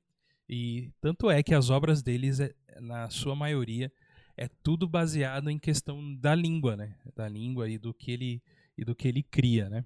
E 0.48 0.90
tanto 1.00 1.30
é 1.30 1.40
que 1.40 1.54
as 1.54 1.70
obras 1.70 2.02
deles, 2.02 2.40
é, 2.40 2.52
na 2.80 3.08
sua 3.10 3.36
maioria, 3.36 3.92
é 4.36 4.48
tudo 4.48 4.88
baseado 4.88 5.48
em 5.48 5.58
questão 5.58 6.16
da 6.16 6.34
língua, 6.34 6.76
né? 6.76 6.96
Da 7.14 7.28
língua 7.28 7.70
e 7.70 7.78
do 7.78 7.94
que 7.94 8.10
ele, 8.10 8.42
e 8.76 8.84
do 8.84 8.96
que 8.96 9.06
ele 9.06 9.22
cria, 9.22 9.70
né? 9.70 9.84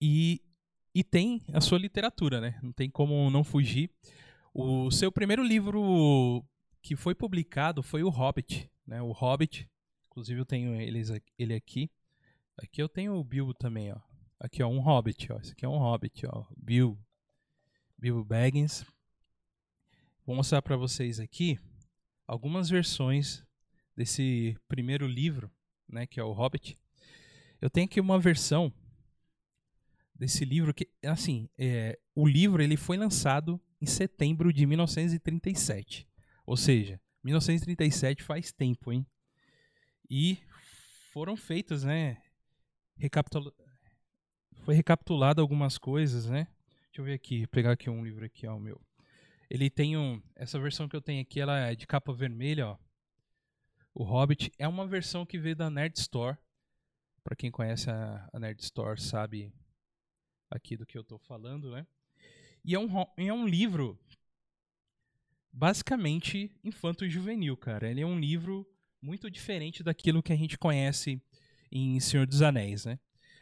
E, 0.00 0.40
e 0.94 1.04
tem 1.04 1.42
a 1.52 1.60
sua 1.60 1.78
literatura, 1.78 2.40
né? 2.40 2.58
Não 2.62 2.72
tem 2.72 2.88
como 2.88 3.28
não 3.30 3.44
fugir. 3.44 3.90
O 4.54 4.90
seu 4.90 5.12
primeiro 5.12 5.42
livro 5.42 6.42
que 6.88 6.96
foi 6.96 7.14
publicado 7.14 7.82
foi 7.82 8.02
o 8.02 8.08
Hobbit, 8.08 8.66
né? 8.86 9.02
O 9.02 9.12
Hobbit, 9.12 9.70
inclusive 10.06 10.40
eu 10.40 10.46
tenho 10.46 10.74
eles, 10.80 11.10
ele 11.38 11.52
aqui. 11.52 11.90
Aqui 12.56 12.82
eu 12.82 12.88
tenho 12.88 13.14
o 13.14 13.22
Bilbo 13.22 13.52
também, 13.52 13.92
ó. 13.92 14.00
Aqui 14.40 14.62
ó, 14.62 14.68
um 14.68 14.80
Hobbit, 14.80 15.30
ó. 15.30 15.38
Esse 15.38 15.52
aqui 15.52 15.66
é 15.66 15.68
um 15.68 15.76
Hobbit, 15.76 16.26
ó. 16.26 16.46
Bill, 16.56 16.98
Bilbo 17.98 18.24
Baggins. 18.24 18.86
Vou 20.24 20.34
mostrar 20.34 20.62
para 20.62 20.78
vocês 20.78 21.20
aqui 21.20 21.58
algumas 22.26 22.70
versões 22.70 23.44
desse 23.94 24.56
primeiro 24.66 25.06
livro, 25.06 25.50
né, 25.86 26.06
que 26.06 26.18
é 26.18 26.24
o 26.24 26.32
Hobbit. 26.32 26.74
Eu 27.60 27.68
tenho 27.68 27.84
aqui 27.84 28.00
uma 28.00 28.18
versão 28.18 28.72
desse 30.14 30.42
livro 30.42 30.72
que, 30.72 30.88
assim, 31.04 31.50
é, 31.58 31.98
o 32.14 32.26
livro 32.26 32.62
ele 32.62 32.78
foi 32.78 32.96
lançado 32.96 33.60
em 33.78 33.84
setembro 33.84 34.50
de 34.54 34.64
1937. 34.64 36.07
Ou 36.48 36.56
seja, 36.56 36.98
1937 37.24 38.22
faz 38.22 38.50
tempo, 38.50 38.90
hein? 38.90 39.06
E 40.08 40.38
foram 41.12 41.36
feitas, 41.36 41.84
né? 41.84 42.22
Recapitula... 42.96 43.52
Foi 44.62 44.74
recapitulado 44.74 45.42
algumas 45.42 45.76
coisas, 45.76 46.24
né? 46.24 46.48
Deixa 46.86 47.02
eu 47.02 47.04
ver 47.04 47.12
aqui, 47.12 47.46
pegar 47.48 47.72
aqui 47.72 47.90
um 47.90 48.02
livro 48.02 48.24
aqui, 48.24 48.46
ó, 48.46 48.58
meu. 48.58 48.80
Ele 49.50 49.68
tem 49.68 49.98
um, 49.98 50.22
essa 50.34 50.58
versão 50.58 50.88
que 50.88 50.96
eu 50.96 51.02
tenho 51.02 51.20
aqui, 51.20 51.38
ela 51.38 51.58
é 51.58 51.74
de 51.74 51.86
capa 51.86 52.14
vermelha, 52.14 52.68
ó. 52.68 52.78
O 53.92 54.02
Hobbit 54.02 54.50
é 54.56 54.66
uma 54.66 54.86
versão 54.86 55.26
que 55.26 55.38
veio 55.38 55.54
da 55.54 55.68
Nerd 55.68 55.98
Store. 55.98 56.38
Para 57.22 57.36
quem 57.36 57.50
conhece 57.50 57.90
a, 57.90 58.26
a 58.32 58.40
Nerd 58.40 58.62
Store 58.62 58.98
sabe 58.98 59.52
aqui 60.50 60.78
do 60.78 60.86
que 60.86 60.96
eu 60.96 61.02
estou 61.02 61.18
falando, 61.18 61.72
né? 61.72 61.86
E 62.64 62.74
é 62.74 62.78
um, 62.78 62.88
é 63.18 63.32
um 63.34 63.46
livro 63.46 64.00
basicamente 65.52 66.50
infanto-juvenil, 66.62 67.56
cara. 67.56 67.90
Ele 67.90 68.00
é 68.00 68.06
um 68.06 68.18
livro 68.18 68.66
muito 69.00 69.30
diferente 69.30 69.82
daquilo 69.82 70.22
que 70.22 70.32
a 70.32 70.36
gente 70.36 70.58
conhece 70.58 71.22
em 71.70 71.98
Senhor 72.00 72.26
dos 72.26 72.42
Anéis, 72.42 72.84
né? 72.84 72.98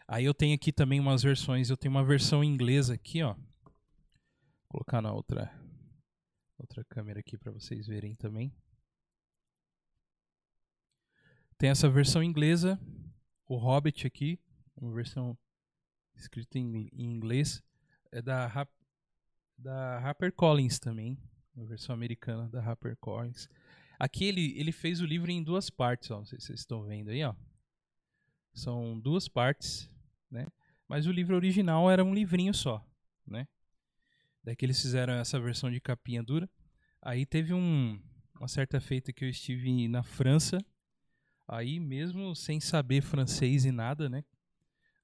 Aí 0.09 0.25
eu 0.25 0.35
tenho 0.35 0.55
aqui 0.55 0.73
também 0.73 1.01
umas 1.01 1.23
versões, 1.23 1.69
eu 1.69 1.77
tenho 1.77 1.93
uma 1.93 2.05
versão 2.05 2.45
inglesa 2.45 2.95
aqui, 2.95 3.23
ó. 3.23 3.35
Vou 3.35 4.69
colocar 4.69 5.03
na 5.03 5.13
outra 5.13 5.53
outra 6.59 6.85
câmera 6.85 7.21
aqui 7.21 7.37
para 7.37 7.53
vocês 7.53 7.87
verem 7.87 8.15
também. 8.15 8.53
Tem 11.59 11.71
essa 11.71 11.89
versão 11.89 12.23
inglesa, 12.23 12.81
o 13.47 13.57
Hobbit 13.57 14.07
aqui, 14.07 14.39
uma 14.77 14.93
versão 14.95 15.37
escrita 16.15 16.59
em, 16.59 16.89
inglês, 16.93 17.63
é 18.13 18.21
da 18.23 18.67
da 19.59 19.99
HarperCollins 20.01 20.79
também, 20.79 21.19
a 21.57 21.65
versão 21.65 21.95
americana 21.95 22.49
da 22.49 22.61
HarperCollins. 22.61 23.49
Aqui 23.99 24.25
ele, 24.25 24.59
ele 24.59 24.73
fez 24.73 25.01
o 25.01 25.07
livro 25.07 25.31
em 25.31 25.43
duas 25.43 25.71
partes, 25.71 26.11
ó, 26.11 26.19
não 26.19 26.25
sei 26.25 26.39
se 26.39 26.47
vocês 26.47 26.61
estão 26.61 26.83
vendo 26.83 27.11
aí, 27.11 27.25
ó. 27.25 27.35
São 28.53 28.99
duas 28.99 29.29
partes, 29.29 29.91
né? 30.31 30.47
Mas 30.89 31.07
o 31.07 31.13
livro 31.13 31.35
original 31.35 31.91
era 31.91 32.05
um 32.05 32.15
livrinho 32.15 32.55
só, 32.55 32.87
né? 33.27 33.49
Daí 34.45 34.55
que 34.55 34.65
eles 34.65 34.81
fizeram 34.81 35.15
essa 35.15 35.41
versão 35.41 35.71
de 35.71 35.81
capinha 35.81 36.23
dura. 36.23 36.49
Aí 37.03 37.27
teve 37.27 37.53
um, 37.53 38.01
uma 38.39 38.49
certa 38.49 38.81
feita 38.81 39.13
que 39.13 39.25
eu 39.25 39.29
estive 39.29 39.89
na 39.89 40.03
França, 40.03 40.65
aí 41.49 41.81
mesmo 41.81 42.35
sem 42.35 42.61
saber 42.61 43.03
francês 43.03 43.65
e 43.65 43.73
nada, 43.73 44.09
né? 44.09 44.25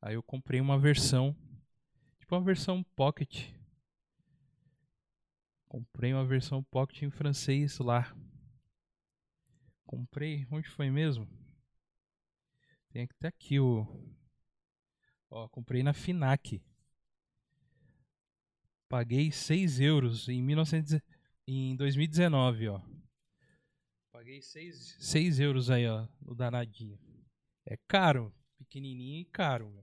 Aí 0.00 0.14
eu 0.14 0.22
comprei 0.22 0.60
uma 0.60 0.78
versão, 0.78 1.34
tipo 2.18 2.34
uma 2.34 2.42
versão 2.42 2.82
pocket, 2.82 3.48
Comprei 5.72 6.12
uma 6.12 6.22
versão 6.22 6.62
Pocket 6.62 7.00
em 7.00 7.10
francês 7.10 7.78
lá. 7.78 8.14
Comprei, 9.86 10.46
onde 10.50 10.68
foi 10.68 10.90
mesmo? 10.90 11.26
Tem 12.90 13.04
até 13.04 13.28
aqui 13.28 13.58
o. 13.58 13.86
Ó, 15.30 15.48
comprei 15.48 15.82
na 15.82 15.94
Finac. 15.94 16.62
Paguei 18.86 19.32
6 19.32 19.80
euros 19.80 20.28
em, 20.28 20.46
19... 20.46 21.02
em 21.46 21.74
2019, 21.74 22.68
ó. 22.68 22.82
Paguei 24.10 24.42
6, 24.42 24.98
6 25.00 25.40
euros 25.40 25.70
aí, 25.70 25.88
ó, 25.88 26.06
no 26.20 26.34
danadinho. 26.34 26.98
É 27.64 27.78
caro, 27.88 28.30
pequenininho 28.58 29.22
e 29.22 29.24
caro. 29.24 29.82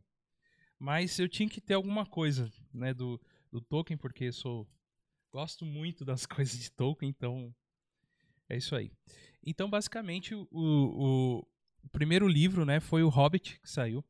Mas 0.78 1.18
eu 1.18 1.28
tinha 1.28 1.50
que 1.50 1.60
ter 1.60 1.74
alguma 1.74 2.06
coisa, 2.06 2.48
né, 2.72 2.94
do, 2.94 3.20
do 3.52 3.60
token, 3.60 3.98
porque 3.98 4.32
sou 4.32 4.70
Gosto 5.32 5.66
muito 5.66 6.04
das 6.04 6.26
coisas 6.28 6.58
de 6.60 6.72
Tolkien, 6.72 7.10
então 7.10 7.54
é 8.50 8.58
isso 8.58 8.76
aí. 8.76 8.92
Então, 9.46 9.70
basicamente, 9.70 10.36
o, 10.36 10.48
o, 10.52 11.48
o 11.84 11.90
primeiro 11.92 12.28
livro, 12.28 12.66
né, 12.66 12.80
foi 12.80 13.04
o 13.04 13.10
Hobbit 13.10 13.60
que 13.60 13.70
saiu. 13.70 14.04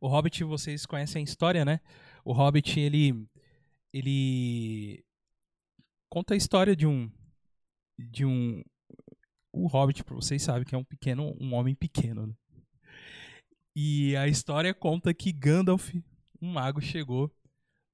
O 0.00 0.08
Hobbit, 0.08 0.44
vocês 0.44 0.84
conhecem 0.84 1.20
a 1.20 1.24
história, 1.24 1.64
né? 1.64 1.80
O 2.24 2.32
Hobbit, 2.32 2.78
ele 2.78 3.26
ele 3.92 5.04
conta 6.10 6.34
a 6.34 6.36
história 6.36 6.74
de 6.74 6.86
um 6.86 7.10
de 7.98 8.24
um 8.24 8.62
o 9.52 9.68
Hobbit, 9.68 10.02
vocês 10.08 10.42
sabem 10.42 10.64
que 10.64 10.74
é 10.74 10.78
um 10.78 10.84
pequeno 10.84 11.34
um 11.40 11.54
homem 11.54 11.74
pequeno, 11.74 12.26
né? 12.26 12.34
E 13.74 14.14
a 14.16 14.28
história 14.28 14.74
conta 14.74 15.14
que 15.14 15.32
Gandalf, 15.32 15.94
um 16.40 16.52
mago, 16.52 16.80
chegou 16.80 17.34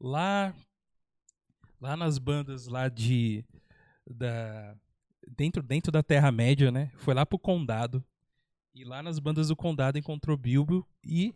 lá 0.00 0.54
lá 1.80 1.96
nas 1.96 2.18
bandas 2.18 2.66
lá 2.66 2.88
de 2.88 3.44
da 4.08 4.76
dentro 5.28 5.62
dentro 5.62 5.90
da 5.90 6.02
Terra 6.02 6.30
Média, 6.30 6.70
né? 6.70 6.90
Foi 6.96 7.14
lá 7.14 7.24
pro 7.24 7.38
condado 7.38 8.04
e 8.74 8.84
lá 8.84 9.02
nas 9.02 9.18
bandas 9.18 9.48
do 9.48 9.56
condado 9.56 9.98
encontrou 9.98 10.36
Bilbo 10.36 10.86
e 11.04 11.34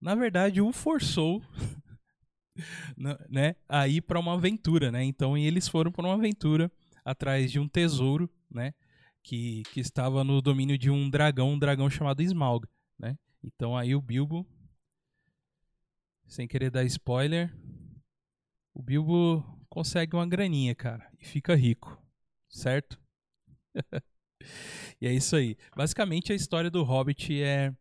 na 0.00 0.14
verdade 0.14 0.60
o 0.60 0.72
forçou 0.72 1.42
né, 3.28 3.56
a 3.68 3.88
ir 3.88 4.02
para 4.02 4.20
uma 4.20 4.34
aventura, 4.34 4.92
né? 4.92 5.02
Então 5.04 5.36
eles 5.36 5.66
foram 5.68 5.90
para 5.90 6.06
uma 6.06 6.14
aventura 6.14 6.70
atrás 7.04 7.50
de 7.50 7.58
um 7.58 7.68
tesouro, 7.68 8.30
né? 8.50 8.72
Que, 9.22 9.62
que 9.72 9.80
estava 9.80 10.22
no 10.22 10.42
domínio 10.42 10.76
de 10.76 10.90
um 10.90 11.08
dragão, 11.08 11.52
um 11.52 11.58
dragão 11.58 11.88
chamado 11.88 12.22
Smaug, 12.22 12.66
né? 12.98 13.18
Então 13.42 13.76
aí 13.76 13.94
o 13.94 14.02
Bilbo, 14.02 14.46
sem 16.26 16.46
querer 16.46 16.70
dar 16.70 16.84
spoiler, 16.84 17.54
o 18.74 18.82
Bilbo 18.82 19.53
consegue 19.74 20.14
uma 20.14 20.24
graninha, 20.24 20.72
cara, 20.72 21.10
e 21.18 21.26
fica 21.26 21.52
rico, 21.56 22.00
certo? 22.48 22.96
e 25.00 25.06
é 25.08 25.12
isso 25.12 25.34
aí. 25.34 25.56
Basicamente 25.74 26.32
a 26.32 26.36
história 26.36 26.70
do 26.70 26.84
Hobbit 26.84 27.42
é 27.42 27.74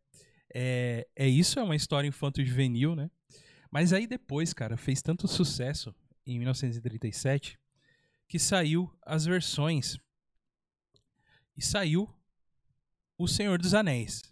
é, 0.56 1.08
é 1.16 1.28
isso, 1.28 1.60
é 1.60 1.64
uma 1.64 1.76
história 1.76 2.08
infanto-juvenil, 2.08 2.96
né? 2.96 3.12
Mas 3.72 3.94
aí 3.94 4.08
depois, 4.08 4.54
cara, 4.54 4.76
fez 4.76 5.04
tanto 5.04 5.28
sucesso 5.28 5.94
em 6.26 6.40
1937 6.40 7.60
que 8.28 8.40
saiu 8.40 8.92
as 9.04 9.26
versões 9.26 10.00
e 11.56 11.64
saiu 11.64 12.10
O 13.20 13.28
Senhor 13.28 13.60
dos 13.60 13.76
Anéis. 13.76 14.24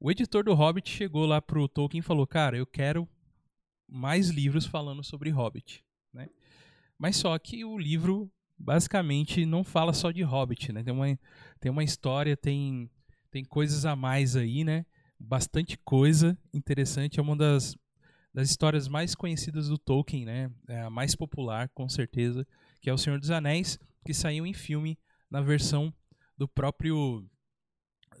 O 0.00 0.10
editor 0.10 0.42
do 0.42 0.54
Hobbit 0.54 0.90
chegou 0.90 1.24
lá 1.24 1.40
pro 1.40 1.68
Tolkien 1.68 2.00
e 2.00 2.02
falou: 2.02 2.26
"Cara, 2.26 2.56
eu 2.56 2.66
quero 2.66 3.08
mais 3.88 4.28
livros 4.28 4.66
falando 4.66 5.04
sobre 5.04 5.30
Hobbit"? 5.30 5.84
Mas 6.98 7.16
só 7.16 7.38
que 7.38 7.64
o 7.64 7.78
livro 7.78 8.30
basicamente 8.58 9.44
não 9.44 9.64
fala 9.64 9.92
só 9.92 10.10
de 10.10 10.22
Hobbit, 10.22 10.72
né? 10.72 10.82
Tem 10.82 10.92
uma, 10.92 11.18
tem 11.60 11.70
uma 11.70 11.84
história, 11.84 12.36
tem, 12.36 12.90
tem 13.30 13.44
coisas 13.44 13.84
a 13.84 13.96
mais 13.96 14.36
aí, 14.36 14.64
né? 14.64 14.86
Bastante 15.18 15.78
coisa 15.78 16.38
interessante. 16.52 17.18
É 17.18 17.22
uma 17.22 17.36
das 17.36 17.76
das 18.34 18.50
histórias 18.50 18.88
mais 18.88 19.14
conhecidas 19.14 19.68
do 19.68 19.78
Tolkien, 19.78 20.24
né? 20.24 20.50
É 20.66 20.80
a 20.80 20.90
mais 20.90 21.14
popular, 21.14 21.68
com 21.68 21.88
certeza, 21.88 22.44
que 22.80 22.90
é 22.90 22.92
O 22.92 22.98
Senhor 22.98 23.20
dos 23.20 23.30
Anéis, 23.30 23.78
que 24.04 24.12
saiu 24.12 24.44
em 24.44 24.52
filme 24.52 24.98
na 25.30 25.40
versão 25.40 25.94
do 26.36 26.48
próprio 26.48 27.24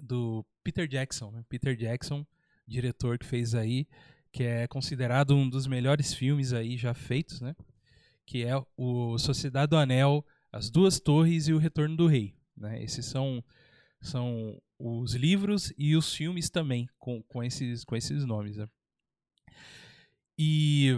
do 0.00 0.46
Peter 0.62 0.86
Jackson, 0.86 1.32
né? 1.32 1.44
Peter 1.48 1.76
Jackson, 1.76 2.24
diretor 2.66 3.18
que 3.18 3.26
fez 3.26 3.56
aí, 3.56 3.88
que 4.30 4.44
é 4.44 4.68
considerado 4.68 5.34
um 5.34 5.48
dos 5.48 5.66
melhores 5.66 6.14
filmes 6.14 6.52
aí 6.52 6.76
já 6.76 6.94
feitos, 6.94 7.40
né? 7.40 7.56
Que 8.26 8.44
é 8.44 8.54
o 8.76 9.18
Sociedade 9.18 9.70
do 9.70 9.76
Anel, 9.76 10.24
As 10.50 10.70
Duas 10.70 10.98
Torres 10.98 11.48
e 11.48 11.52
O 11.52 11.58
Retorno 11.58 11.96
do 11.96 12.06
Rei, 12.06 12.34
né? 12.56 12.82
Esses 12.82 13.06
são 13.06 13.44
são 14.00 14.60
os 14.78 15.14
livros 15.14 15.72
e 15.78 15.96
os 15.96 16.14
filmes 16.14 16.50
também 16.50 16.88
com, 16.98 17.22
com 17.22 17.42
esses 17.42 17.84
com 17.84 17.96
esses 17.96 18.24
nomes, 18.24 18.56
né? 18.56 18.68
E 20.38 20.90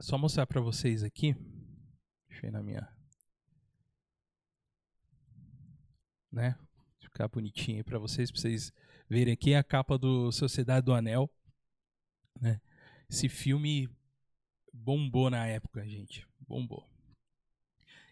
só 0.00 0.16
mostrar 0.16 0.46
para 0.46 0.60
vocês 0.60 1.02
aqui. 1.02 1.34
Deixa 2.28 2.46
eu 2.46 2.48
ir 2.48 2.52
na 2.52 2.62
minha. 2.62 2.88
Né? 6.30 6.56
Ficar 7.00 7.28
bonitinho 7.28 7.84
para 7.84 7.98
vocês, 7.98 8.30
para 8.30 8.40
vocês 8.40 8.72
verem 9.08 9.32
aqui 9.32 9.54
a 9.54 9.64
capa 9.64 9.96
do 9.96 10.30
Sociedade 10.32 10.84
do 10.84 10.92
Anel. 10.92 11.30
Né? 12.40 12.60
Esse 13.08 13.28
filme 13.28 13.88
bombou 14.76 15.30
na 15.30 15.46
época, 15.46 15.86
gente. 15.88 16.26
Bombou. 16.46 16.88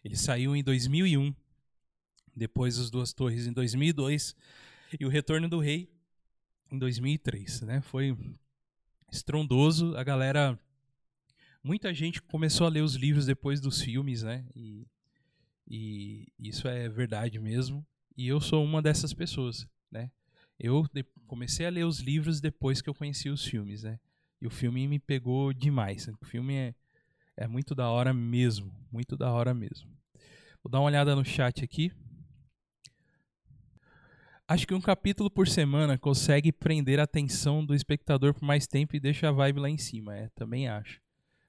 Ele 0.04 0.16
saiu 0.16 0.54
em 0.56 0.62
2001, 0.62 1.34
depois 2.34 2.78
As 2.78 2.90
Duas 2.90 3.12
Torres 3.12 3.46
em 3.46 3.52
2002 3.52 4.34
e 4.98 5.06
O 5.06 5.08
Retorno 5.08 5.48
do 5.48 5.58
Rei 5.58 5.88
em 6.70 6.78
2003, 6.78 7.62
né? 7.62 7.80
Foi 7.80 8.16
estrondoso. 9.10 9.96
A 9.96 10.02
galera. 10.02 10.58
Muita 11.62 11.94
gente 11.94 12.20
começou 12.20 12.66
a 12.66 12.70
ler 12.70 12.82
os 12.82 12.94
livros 12.94 13.24
depois 13.24 13.60
dos 13.60 13.80
filmes, 13.80 14.22
né? 14.22 14.44
E, 14.54 14.86
e 15.66 16.26
isso 16.38 16.68
é 16.68 16.88
verdade 16.88 17.38
mesmo. 17.38 17.86
E 18.16 18.28
eu 18.28 18.40
sou 18.40 18.62
uma 18.62 18.82
dessas 18.82 19.14
pessoas, 19.14 19.66
né? 19.90 20.10
Eu 20.58 20.86
comecei 21.26 21.64
a 21.66 21.70
ler 21.70 21.84
os 21.84 22.00
livros 22.00 22.40
depois 22.40 22.82
que 22.82 22.88
eu 22.88 22.94
conheci 22.94 23.30
os 23.30 23.44
filmes, 23.44 23.82
né? 23.82 23.98
E 24.44 24.46
o 24.46 24.50
filme 24.50 24.86
me 24.86 24.98
pegou 24.98 25.54
demais. 25.54 26.06
O 26.20 26.24
filme 26.26 26.54
é, 26.54 26.74
é 27.34 27.48
muito 27.48 27.74
da 27.74 27.88
hora 27.88 28.12
mesmo. 28.12 28.70
Muito 28.92 29.16
da 29.16 29.32
hora 29.32 29.54
mesmo. 29.54 29.90
Vou 30.62 30.70
dar 30.70 30.80
uma 30.80 30.84
olhada 30.84 31.16
no 31.16 31.24
chat 31.24 31.64
aqui. 31.64 31.90
Acho 34.46 34.66
que 34.66 34.74
um 34.74 34.82
capítulo 34.82 35.30
por 35.30 35.48
semana 35.48 35.96
consegue 35.96 36.52
prender 36.52 37.00
a 37.00 37.04
atenção 37.04 37.64
do 37.64 37.74
espectador 37.74 38.34
por 38.34 38.44
mais 38.44 38.66
tempo 38.66 38.94
e 38.94 39.00
deixa 39.00 39.30
a 39.30 39.32
vibe 39.32 39.60
lá 39.60 39.70
em 39.70 39.78
cima. 39.78 40.14
É, 40.14 40.28
também 40.34 40.68
acho. 40.68 41.00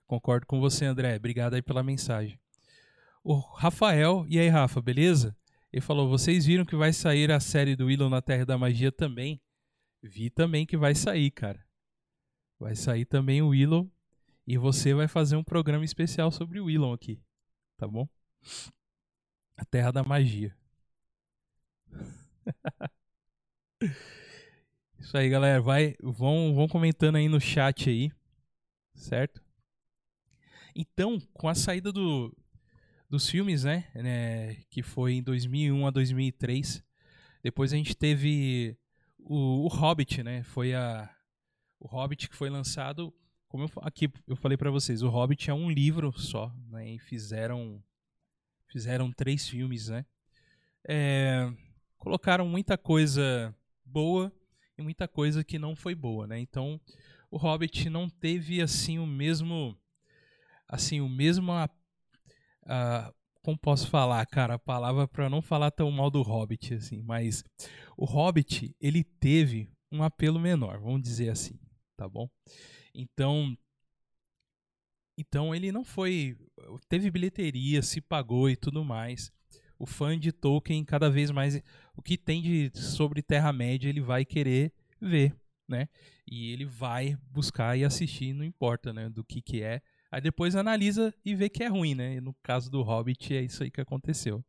Concordo 0.07 0.47
com 0.47 0.61
você, 0.61 0.85
André. 0.85 1.17
Obrigado 1.17 1.55
aí 1.55 1.61
pela 1.61 1.83
mensagem. 1.83 2.39
O 3.21 3.35
Rafael, 3.35 4.25
e 4.29 4.39
aí, 4.39 4.47
Rafa, 4.47 4.81
beleza? 4.81 5.35
Ele 5.69 5.81
falou: 5.81 6.07
vocês 6.07 6.45
viram 6.45 6.63
que 6.63 6.77
vai 6.77 6.93
sair 6.93 7.29
a 7.29 7.41
série 7.41 7.75
do 7.75 7.87
Willow 7.87 8.09
na 8.09 8.21
Terra 8.21 8.45
da 8.45 8.57
Magia 8.57 8.89
também? 8.89 9.41
Vi 10.01 10.29
também 10.29 10.65
que 10.65 10.77
vai 10.77 10.95
sair, 10.95 11.29
cara. 11.29 11.64
Vai 12.59 12.75
sair 12.75 13.05
também 13.05 13.41
o 13.41 13.49
Willow. 13.49 13.89
E 14.47 14.57
você 14.57 14.93
vai 14.93 15.07
fazer 15.07 15.35
um 15.35 15.43
programa 15.43 15.83
especial 15.83 16.31
sobre 16.31 16.59
o 16.59 16.65
Willow 16.65 16.93
aqui. 16.93 17.19
Tá 17.77 17.87
bom? 17.87 18.07
A 19.57 19.65
Terra 19.65 19.91
da 19.91 20.03
Magia. 20.03 20.55
Isso 24.99 25.17
aí, 25.17 25.29
galera. 25.29 25.61
Vai, 25.61 25.95
vão, 26.01 26.53
vão 26.53 26.67
comentando 26.67 27.15
aí 27.15 27.27
no 27.27 27.39
chat 27.39 27.89
aí, 27.89 28.11
certo? 28.93 29.43
Então, 30.75 31.19
com 31.33 31.47
a 31.47 31.55
saída 31.55 31.91
do, 31.91 32.35
dos 33.09 33.29
filmes, 33.29 33.63
né, 33.63 33.85
né, 33.95 34.55
que 34.69 34.83
foi 34.83 35.13
em 35.13 35.23
2001 35.23 35.87
a 35.87 35.89
2003, 35.89 36.83
depois 37.41 37.71
a 37.71 37.77
gente 37.77 37.95
teve 37.95 38.77
o, 39.17 39.65
o 39.65 39.67
Hobbit, 39.67 40.21
né? 40.23 40.43
Foi 40.43 40.73
a 40.73 41.14
o 41.79 41.87
Hobbit 41.87 42.29
que 42.29 42.35
foi 42.35 42.49
lançado, 42.49 43.13
como 43.47 43.65
eu, 43.65 43.71
aqui 43.81 44.09
eu 44.27 44.35
falei 44.35 44.57
para 44.57 44.71
vocês, 44.71 45.01
o 45.01 45.09
Hobbit 45.09 45.49
é 45.49 45.53
um 45.53 45.69
livro 45.69 46.11
só, 46.17 46.53
né? 46.69 46.91
E 46.91 46.99
fizeram 46.99 47.83
fizeram 48.67 49.11
três 49.11 49.47
filmes, 49.47 49.87
né? 49.87 50.05
É, 50.87 51.51
colocaram 51.97 52.47
muita 52.47 52.77
coisa 52.77 53.55
boa 53.83 54.31
e 54.77 54.81
muita 54.81 55.07
coisa 55.07 55.43
que 55.43 55.57
não 55.57 55.75
foi 55.75 55.95
boa, 55.95 56.27
né? 56.27 56.39
Então, 56.39 56.79
o 57.31 57.37
Hobbit 57.37 57.89
não 57.89 58.09
teve 58.09 58.61
assim 58.61 58.99
o 58.99 59.07
mesmo 59.07 59.77
assim, 60.67 60.99
o 60.99 61.07
mesmo 61.07 61.51
a, 61.51 61.69
a, 62.65 63.13
como 63.41 63.57
posso 63.57 63.87
falar, 63.87 64.25
cara, 64.25 64.55
a 64.55 64.59
palavra 64.59 65.07
para 65.07 65.29
não 65.29 65.41
falar 65.41 65.71
tão 65.71 65.91
mal 65.91 66.09
do 66.09 66.21
Hobbit 66.21 66.73
assim, 66.73 67.01
mas 67.03 67.43
o 67.95 68.05
Hobbit, 68.05 68.75
ele 68.81 69.03
teve 69.03 69.69
um 69.91 70.03
apelo 70.03 70.39
menor, 70.39 70.79
vamos 70.79 71.01
dizer 71.01 71.29
assim, 71.29 71.59
tá 71.95 72.07
bom? 72.07 72.29
Então, 72.93 73.57
então 75.17 75.55
ele 75.55 75.71
não 75.71 75.83
foi 75.83 76.37
teve 76.89 77.11
bilheteria, 77.11 77.81
se 77.81 78.01
pagou 78.01 78.49
e 78.49 78.55
tudo 78.55 78.83
mais 78.83 79.31
o 79.77 79.85
fã 79.85 80.17
de 80.17 80.31
Tolkien 80.31 80.83
cada 80.83 81.09
vez 81.09 81.31
mais 81.31 81.61
o 81.95 82.01
que 82.01 82.17
tem 82.17 82.41
de 82.41 82.71
sobre 82.73 83.21
Terra 83.21 83.51
Média 83.51 83.89
ele 83.89 84.01
vai 84.01 84.25
querer 84.25 84.73
ver, 85.01 85.35
né? 85.67 85.87
E 86.27 86.51
ele 86.51 86.65
vai 86.65 87.17
buscar 87.29 87.77
e 87.77 87.83
assistir, 87.83 88.33
não 88.33 88.43
importa, 88.43 88.91
né, 88.93 89.09
do 89.09 89.23
que 89.23 89.41
que 89.41 89.61
é. 89.61 89.81
Aí 90.11 90.21
depois 90.21 90.55
analisa 90.55 91.13
e 91.23 91.35
vê 91.35 91.49
que 91.49 91.63
é 91.63 91.67
ruim, 91.67 91.93
né? 91.93 92.15
E 92.15 92.21
no 92.21 92.33
caso 92.41 92.69
do 92.71 92.81
Hobbit 92.81 93.35
é 93.35 93.41
isso 93.41 93.63
aí 93.63 93.69
que 93.69 93.81
aconteceu. 93.81 94.43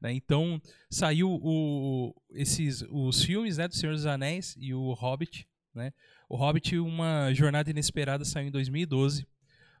Né? 0.00 0.12
Então 0.12 0.60
saiu 0.90 1.30
o, 1.30 2.14
esses 2.30 2.82
os 2.90 3.22
filmes, 3.22 3.56
né, 3.56 3.68
do 3.68 3.74
Senhor 3.74 3.92
dos 3.92 4.06
Anéis 4.06 4.56
e 4.58 4.74
o 4.74 4.92
Hobbit, 4.94 5.46
né? 5.74 5.92
O 6.28 6.36
Hobbit, 6.36 6.76
uma 6.78 7.32
jornada 7.32 7.70
inesperada, 7.70 8.24
saiu 8.24 8.48
em 8.48 8.50
2012. 8.50 9.26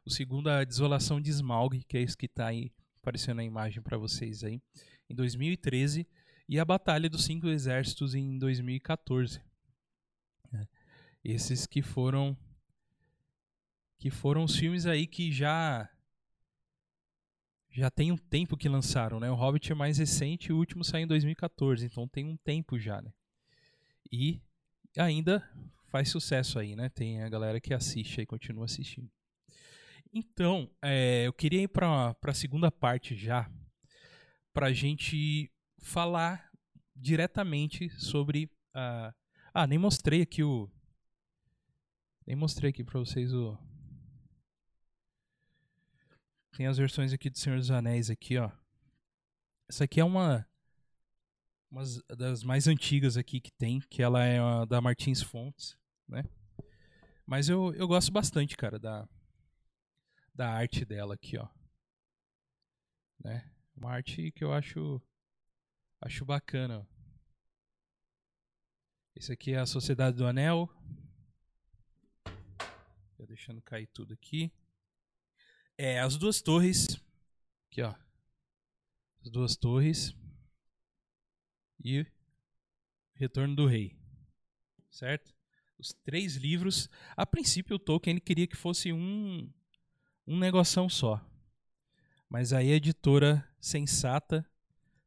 O 0.04 0.10
segundo, 0.10 0.48
a 0.48 0.62
Desolação 0.62 1.20
de 1.20 1.30
Smaug, 1.30 1.82
que 1.84 1.98
é 1.98 2.02
isso 2.02 2.16
que 2.16 2.26
está 2.26 2.46
aí 2.46 2.72
aparecendo 3.02 3.38
na 3.38 3.44
imagem 3.44 3.82
para 3.82 3.98
vocês 3.98 4.44
aí, 4.44 4.62
em 5.10 5.14
2013. 5.14 6.06
E 6.48 6.60
a 6.60 6.64
Batalha 6.64 7.10
dos 7.10 7.24
Cinco 7.24 7.48
Exércitos 7.48 8.14
em 8.14 8.38
2014. 8.38 9.40
É. 10.52 10.66
Esses 11.24 11.66
que 11.66 11.82
foram 11.82 12.36
que 13.98 14.10
foram 14.10 14.44
os 14.44 14.54
filmes 14.54 14.86
aí 14.86 15.06
que 15.06 15.32
já 15.32 15.90
já 17.70 17.90
tem 17.90 18.12
um 18.12 18.16
tempo 18.16 18.56
que 18.56 18.68
lançaram, 18.68 19.18
né? 19.18 19.30
O 19.30 19.34
Hobbit 19.34 19.72
é 19.72 19.74
mais 19.74 19.98
recente, 19.98 20.52
o 20.52 20.56
último 20.56 20.84
saiu 20.84 21.04
em 21.04 21.06
2014, 21.08 21.84
então 21.84 22.06
tem 22.06 22.24
um 22.24 22.36
tempo 22.36 22.78
já, 22.78 23.02
né? 23.02 23.12
E 24.10 24.40
ainda 24.96 25.46
faz 25.86 26.10
sucesso 26.10 26.58
aí, 26.58 26.76
né? 26.76 26.88
Tem 26.88 27.22
a 27.22 27.28
galera 27.28 27.60
que 27.60 27.74
assiste 27.74 28.20
e 28.20 28.26
continua 28.26 28.64
assistindo. 28.64 29.10
Então, 30.12 30.70
é, 30.82 31.26
eu 31.26 31.32
queria 31.32 31.62
ir 31.62 31.68
para 31.68 32.16
a 32.22 32.34
segunda 32.34 32.70
parte 32.70 33.14
já, 33.14 33.50
para 34.52 34.68
a 34.68 34.72
gente 34.72 35.50
falar 35.78 36.50
diretamente 36.94 37.90
sobre 37.90 38.50
a. 38.74 39.14
Ah, 39.52 39.66
nem 39.66 39.78
mostrei 39.78 40.22
aqui 40.22 40.42
o. 40.42 40.70
Nem 42.26 42.36
mostrei 42.36 42.70
aqui 42.70 42.82
para 42.82 42.98
vocês 42.98 43.32
o. 43.32 43.58
Tem 46.56 46.66
as 46.66 46.78
versões 46.78 47.12
aqui 47.12 47.28
do 47.28 47.38
Senhor 47.38 47.58
dos 47.58 47.70
Anéis 47.70 48.08
aqui, 48.08 48.38
ó. 48.38 48.50
Essa 49.68 49.84
aqui 49.84 50.00
é 50.00 50.04
uma 50.04 50.48
uma 51.70 51.82
das 52.16 52.42
mais 52.42 52.66
antigas 52.66 53.16
aqui 53.16 53.40
que 53.40 53.52
tem, 53.52 53.80
que 53.80 54.02
ela 54.02 54.24
é 54.24 54.38
da 54.66 54.80
Martins 54.80 55.22
Fontes, 55.22 55.76
né? 56.08 56.24
Mas 57.26 57.48
eu, 57.48 57.74
eu 57.74 57.88
gosto 57.88 58.12
bastante, 58.12 58.56
cara, 58.56 58.78
da, 58.78 59.08
da 60.32 60.48
arte 60.48 60.84
dela 60.84 61.14
aqui, 61.14 61.36
ó. 61.36 61.48
Né? 63.18 63.50
Uma 63.74 63.92
arte 63.92 64.30
que 64.32 64.44
eu 64.44 64.52
acho 64.52 65.02
acho 66.00 66.24
bacana. 66.24 66.86
Esse 69.14 69.32
aqui 69.32 69.52
é 69.52 69.58
a 69.58 69.66
Sociedade 69.66 70.16
do 70.16 70.26
Anel. 70.26 70.70
Tô 73.16 73.26
deixando 73.26 73.62
cair 73.62 73.86
tudo 73.86 74.12
aqui. 74.12 74.52
É, 75.76 76.00
as 76.00 76.16
duas 76.16 76.40
torres. 76.40 77.02
Aqui, 77.70 77.82
ó. 77.82 77.94
As 79.22 79.30
duas 79.30 79.56
torres. 79.56 80.14
E 81.82 82.06
Retorno 83.14 83.54
do 83.56 83.66
Rei. 83.66 83.96
Certo? 84.90 85.34
Os 85.78 85.92
três 86.04 86.36
livros. 86.36 86.88
A 87.16 87.26
princípio, 87.26 87.76
o 87.76 87.78
Tolkien 87.78 88.14
ele 88.14 88.20
queria 88.20 88.46
que 88.46 88.56
fosse 88.56 88.92
um, 88.92 89.50
um 90.26 90.38
negoção 90.38 90.88
só. 90.88 91.24
Mas 92.28 92.52
aí 92.52 92.72
a 92.72 92.76
editora 92.76 93.46
sensata 93.60 94.44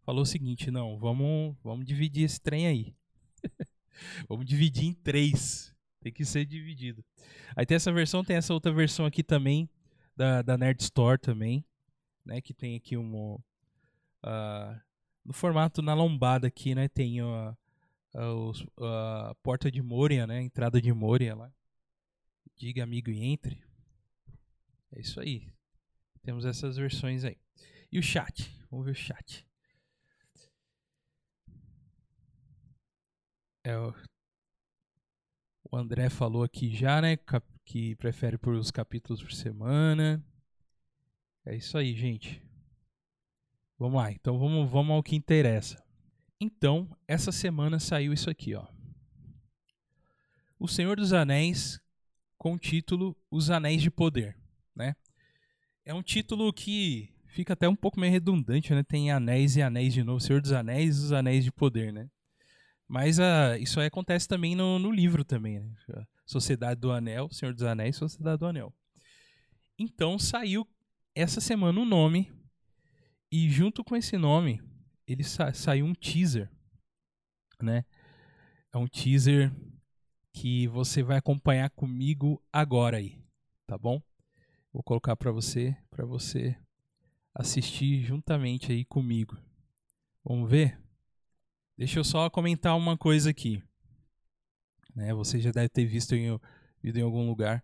falou 0.01 0.23
o 0.23 0.25
seguinte: 0.25 0.71
não, 0.71 0.97
vamos, 0.97 1.55
vamos 1.63 1.85
dividir 1.85 2.23
esse 2.23 2.39
trem 2.39 2.67
aí. 2.67 2.95
vamos 4.27 4.45
dividir 4.45 4.85
em 4.85 4.93
três. 4.93 5.75
Tem 6.01 6.11
que 6.11 6.23
ser 6.23 6.45
dividido. 6.45 7.03
Aí 7.55 7.65
tem 7.65 7.75
essa 7.75 7.91
versão, 7.91 8.23
tem 8.23 8.37
essa 8.37 8.53
outra 8.53 8.71
versão 8.71 9.05
aqui 9.05 9.21
também, 9.21 9.69
da, 10.15 10.41
da 10.41 10.57
Nerd 10.57 10.81
Store 10.81 11.19
também, 11.19 11.65
né? 12.25 12.41
Que 12.41 12.53
tem 12.53 12.75
aqui 12.75 12.95
um. 12.95 13.35
Uh, 14.23 14.79
no 15.29 15.33
formato 15.33 15.83
na 15.83 15.93
lombada 15.93 16.47
aqui, 16.47 16.73
né? 16.73 16.87
Tem 16.87 17.21
a, 17.21 17.55
a, 18.15 19.29
a 19.29 19.35
porta 19.43 19.69
de 19.69 19.79
Moria, 19.79 20.25
né? 20.25 20.39
A 20.39 20.41
entrada 20.41 20.81
de 20.81 20.91
Moria 20.91 21.35
lá. 21.35 21.53
Diga 22.57 22.81
amigo 22.81 23.11
e 23.11 23.23
entre. 23.23 23.63
É 24.91 24.99
isso 24.99 25.19
aí. 25.19 25.53
Temos 26.23 26.45
essas 26.45 26.77
versões 26.77 27.23
aí. 27.23 27.37
E 27.91 27.99
o 27.99 28.03
chat? 28.03 28.51
Vamos 28.71 28.87
ver 28.87 28.93
o 28.93 28.95
chat. 28.95 29.45
É, 33.63 33.77
o 33.77 33.93
André 35.77 36.09
falou 36.09 36.41
aqui 36.41 36.75
já, 36.75 36.99
né? 36.99 37.19
Que 37.63 37.95
prefere 37.97 38.35
por 38.35 38.55
os 38.55 38.71
capítulos 38.71 39.21
por 39.21 39.31
semana. 39.31 40.25
É 41.45 41.55
isso 41.55 41.77
aí, 41.77 41.95
gente. 41.95 42.48
Vamos 43.79 43.95
lá, 43.95 44.11
então 44.11 44.37
vamos, 44.37 44.69
vamos 44.69 44.91
ao 44.91 45.01
que 45.01 45.15
interessa. 45.15 45.81
Então, 46.37 46.89
essa 47.07 47.31
semana 47.31 47.79
saiu 47.79 48.11
isso 48.11 48.29
aqui, 48.29 48.53
ó. 48.53 48.67
O 50.59 50.67
Senhor 50.67 50.97
dos 50.97 51.13
Anéis, 51.13 51.79
com 52.37 52.55
o 52.55 52.59
título 52.59 53.15
Os 53.31 53.49
Anéis 53.49 53.81
de 53.81 53.89
Poder, 53.89 54.37
né? 54.75 54.97
É 55.85 55.93
um 55.93 56.03
título 56.03 56.51
que 56.51 57.09
fica 57.27 57.53
até 57.53 57.69
um 57.69 57.75
pouco 57.75 57.97
meio 57.97 58.11
redundante, 58.11 58.73
né? 58.73 58.83
Tem 58.83 59.11
anéis 59.11 59.55
e 59.55 59.61
anéis 59.61 59.93
de 59.93 60.03
novo, 60.03 60.19
Senhor 60.19 60.41
dos 60.41 60.51
Anéis 60.51 60.97
e 60.97 61.05
os 61.05 61.11
Anéis 61.13 61.45
de 61.45 61.51
Poder, 61.51 61.93
né? 61.93 62.09
Mas 62.85 63.17
uh, 63.17 63.55
isso 63.61 63.79
aí 63.79 63.87
acontece 63.87 64.27
também 64.27 64.55
no, 64.55 64.77
no 64.77 64.91
livro 64.91 65.23
também, 65.23 65.61
né? 65.61 65.73
Sociedade 66.25 66.81
do 66.81 66.91
Anel, 66.91 67.29
Senhor 67.31 67.53
dos 67.53 67.63
Anéis, 67.63 67.95
Sociedade 67.95 68.39
do 68.39 68.45
Anel. 68.45 68.73
Então 69.77 70.19
saiu 70.19 70.67
essa 71.15 71.39
semana 71.39 71.79
o 71.79 71.83
um 71.83 71.85
nome 71.85 72.29
e 73.31 73.49
junto 73.49 73.83
com 73.83 73.95
esse 73.95 74.17
nome 74.17 74.61
ele 75.07 75.23
sa 75.23 75.53
saiu 75.53 75.85
um 75.85 75.93
teaser, 75.93 76.49
né? 77.61 77.85
É 78.71 78.77
um 78.77 78.87
teaser 78.87 79.51
que 80.31 80.67
você 80.67 81.01
vai 81.01 81.17
acompanhar 81.17 81.69
comigo 81.71 82.41
agora 82.53 82.97
aí, 82.97 83.19
tá 83.65 83.77
bom? 83.77 84.01
Vou 84.71 84.83
colocar 84.83 85.15
para 85.15 85.31
você, 85.31 85.75
para 85.89 86.05
você 86.05 86.55
assistir 87.33 88.03
juntamente 88.03 88.71
aí 88.71 88.85
comigo. 88.85 89.37
Vamos 90.23 90.49
ver? 90.49 90.79
Deixa 91.77 91.99
eu 91.99 92.03
só 92.03 92.29
comentar 92.29 92.77
uma 92.77 92.97
coisa 92.97 93.29
aqui. 93.29 93.63
Né, 94.95 95.13
você 95.13 95.39
já 95.39 95.51
deve 95.51 95.69
ter 95.69 95.85
visto 95.85 96.13
em, 96.13 96.39
em 96.83 97.01
algum 97.01 97.27
lugar. 97.27 97.63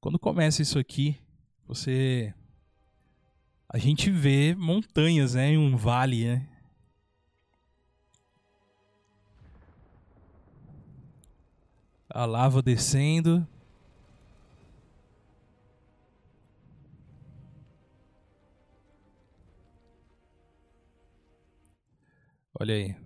Quando 0.00 0.18
começa 0.18 0.62
isso 0.62 0.78
aqui, 0.78 1.18
você. 1.66 2.32
A 3.70 3.76
gente 3.76 4.10
vê 4.10 4.54
montanhas, 4.54 5.34
né? 5.34 5.50
Em 5.50 5.58
um 5.58 5.76
vale, 5.76 6.24
né? 6.26 6.48
A 12.08 12.24
lava 12.24 12.62
descendo. 12.62 13.46
Olha 22.58 22.74
aí. 22.74 22.96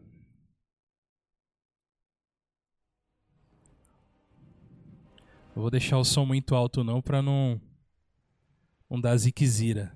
Eu 5.54 5.60
vou 5.60 5.70
deixar 5.70 5.98
o 5.98 6.04
som 6.04 6.24
muito 6.24 6.54
alto 6.54 6.82
não 6.84 7.02
para 7.02 7.20
não 7.20 7.60
não 8.88 9.00
dar 9.00 9.16
ziquezira. 9.16 9.92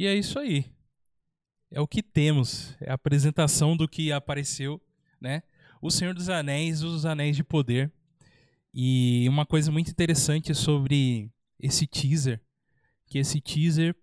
E 0.00 0.06
é 0.06 0.14
isso 0.14 0.38
aí 0.38 0.64
é 1.70 1.80
o 1.80 1.86
que 1.86 2.02
temos, 2.02 2.76
é 2.80 2.90
a 2.90 2.94
apresentação 2.94 3.76
do 3.76 3.88
que 3.88 4.10
apareceu, 4.10 4.80
né? 5.20 5.42
O 5.80 5.90
Senhor 5.90 6.14
dos 6.14 6.28
Anéis, 6.28 6.82
os 6.82 7.06
Anéis 7.06 7.36
de 7.36 7.44
Poder. 7.44 7.92
E 8.74 9.26
uma 9.28 9.46
coisa 9.46 9.70
muito 9.70 9.90
interessante 9.90 10.54
sobre 10.54 11.30
esse 11.58 11.86
teaser, 11.86 12.40
que 13.06 13.18
esse 13.18 13.40
teaser 13.40 13.94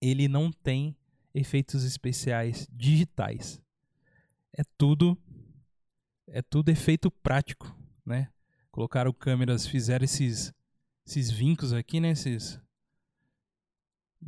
ele 0.00 0.28
não 0.28 0.50
tem 0.50 0.96
efeitos 1.32 1.84
especiais 1.84 2.68
digitais. 2.72 3.60
É 4.56 4.62
tudo 4.76 5.16
é 6.26 6.42
tudo 6.42 6.70
efeito 6.70 7.10
prático, 7.10 7.76
né? 8.04 8.28
Colocaram 8.70 9.12
câmeras, 9.12 9.66
fizeram 9.66 10.04
esses 10.04 10.52
esses 11.06 11.30
vincos 11.30 11.72
aqui, 11.72 12.00
né, 12.00 12.10
esses 12.10 12.58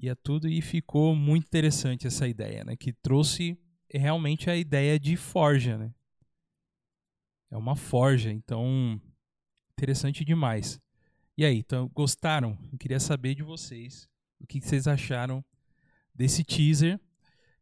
e 0.00 0.08
é 0.08 0.14
tudo 0.14 0.48
e 0.48 0.60
ficou 0.60 1.14
muito 1.14 1.46
interessante 1.46 2.06
essa 2.06 2.26
ideia, 2.28 2.64
né? 2.64 2.76
Que 2.76 2.92
trouxe 2.92 3.58
realmente 3.92 4.50
a 4.50 4.56
ideia 4.56 4.98
de 4.98 5.16
forja, 5.16 5.78
né? 5.78 5.94
É 7.50 7.56
uma 7.56 7.76
forja, 7.76 8.32
então 8.32 9.00
interessante 9.72 10.24
demais. 10.24 10.80
E 11.36 11.44
aí, 11.44 11.58
então 11.58 11.88
gostaram? 11.94 12.58
Eu 12.72 12.78
queria 12.78 13.00
saber 13.00 13.34
de 13.34 13.42
vocês 13.42 14.08
o 14.40 14.46
que 14.46 14.60
vocês 14.60 14.86
acharam 14.86 15.44
desse 16.14 16.44
teaser 16.44 17.00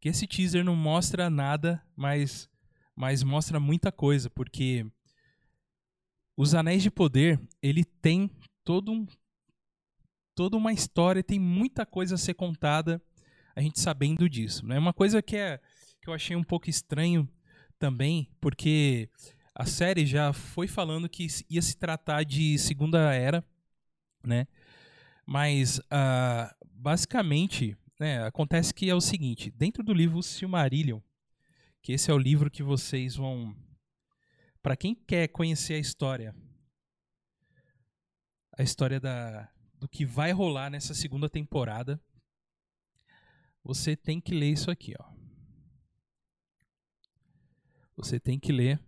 que 0.05 0.11
esse 0.11 0.27
teaser 0.27 0.63
não 0.63 0.77
mostra 0.77 1.31
nada, 1.31 1.83
mas, 1.97 2.47
mas 2.95 3.23
mostra 3.23 3.59
muita 3.59 3.91
coisa, 3.91 4.29
porque 4.29 4.85
os 6.37 6.55
Anéis 6.55 6.83
de 6.83 6.91
Poder, 6.91 7.41
ele 7.63 7.87
tem 7.87 8.31
todo 8.63 8.93
um, 8.93 9.07
toda 10.35 10.57
uma 10.57 10.73
história, 10.73 11.23
tem 11.23 11.39
muita 11.39 11.87
coisa 11.87 12.17
a 12.17 12.19
ser 12.19 12.35
contada, 12.35 13.01
a 13.55 13.61
gente 13.61 13.81
sabendo 13.81 14.29
disso. 14.29 14.67
Né? 14.67 14.79
Uma 14.79 14.93
coisa 14.93 15.23
que, 15.23 15.37
é, 15.37 15.61
que 16.03 16.09
eu 16.09 16.15
achei 16.15 16.37
um 16.37 16.45
pouco 16.45 16.69
estranho 16.69 17.29
também, 17.79 18.31
porque 18.41 19.09
a 19.55 19.65
série 19.65 20.05
já 20.05 20.33
foi 20.33 20.67
falando 20.67 21.09
que 21.09 21.27
ia 21.49 21.63
se 21.63 21.77
tratar 21.77 22.25
de 22.25 22.59
Segunda 22.59 23.15
Era, 23.15 23.45
né? 24.25 24.47
Mas, 25.27 25.79
uh, 25.79 26.55
basicamente, 26.73 27.77
né, 27.99 28.25
acontece 28.25 28.75
que 28.75 28.91
é 28.91 28.95
o 28.95 29.01
seguinte: 29.01 29.51
dentro 29.51 29.83
do 29.83 29.95
livro 29.95 30.23
Silmarillion, 30.23 31.01
que 31.83 31.93
esse 31.93 32.11
é 32.11 32.15
o 32.15 32.19
livro 32.19 32.51
que 32.51 32.63
vocês 32.63 33.17
vão. 33.17 33.55
Para 34.63 34.77
quem 34.77 34.95
quer 34.95 35.29
conhecer 35.29 35.75
a 35.75 35.79
história, 35.79 36.35
a 38.57 38.63
história 38.63 38.99
da, 38.99 39.49
do 39.85 39.89
que 39.89 40.07
vai 40.07 40.33
rolar 40.33 40.71
nessa 40.71 40.95
segunda 40.95 41.29
temporada, 41.29 42.01
você 43.63 43.95
tem 43.95 44.19
que 44.19 44.35
ler 44.35 44.51
isso 44.51 44.71
aqui, 44.71 44.95
ó. 44.99 45.13
Você 47.95 48.19
tem 48.19 48.41
que 48.41 48.51
ler 48.51 48.83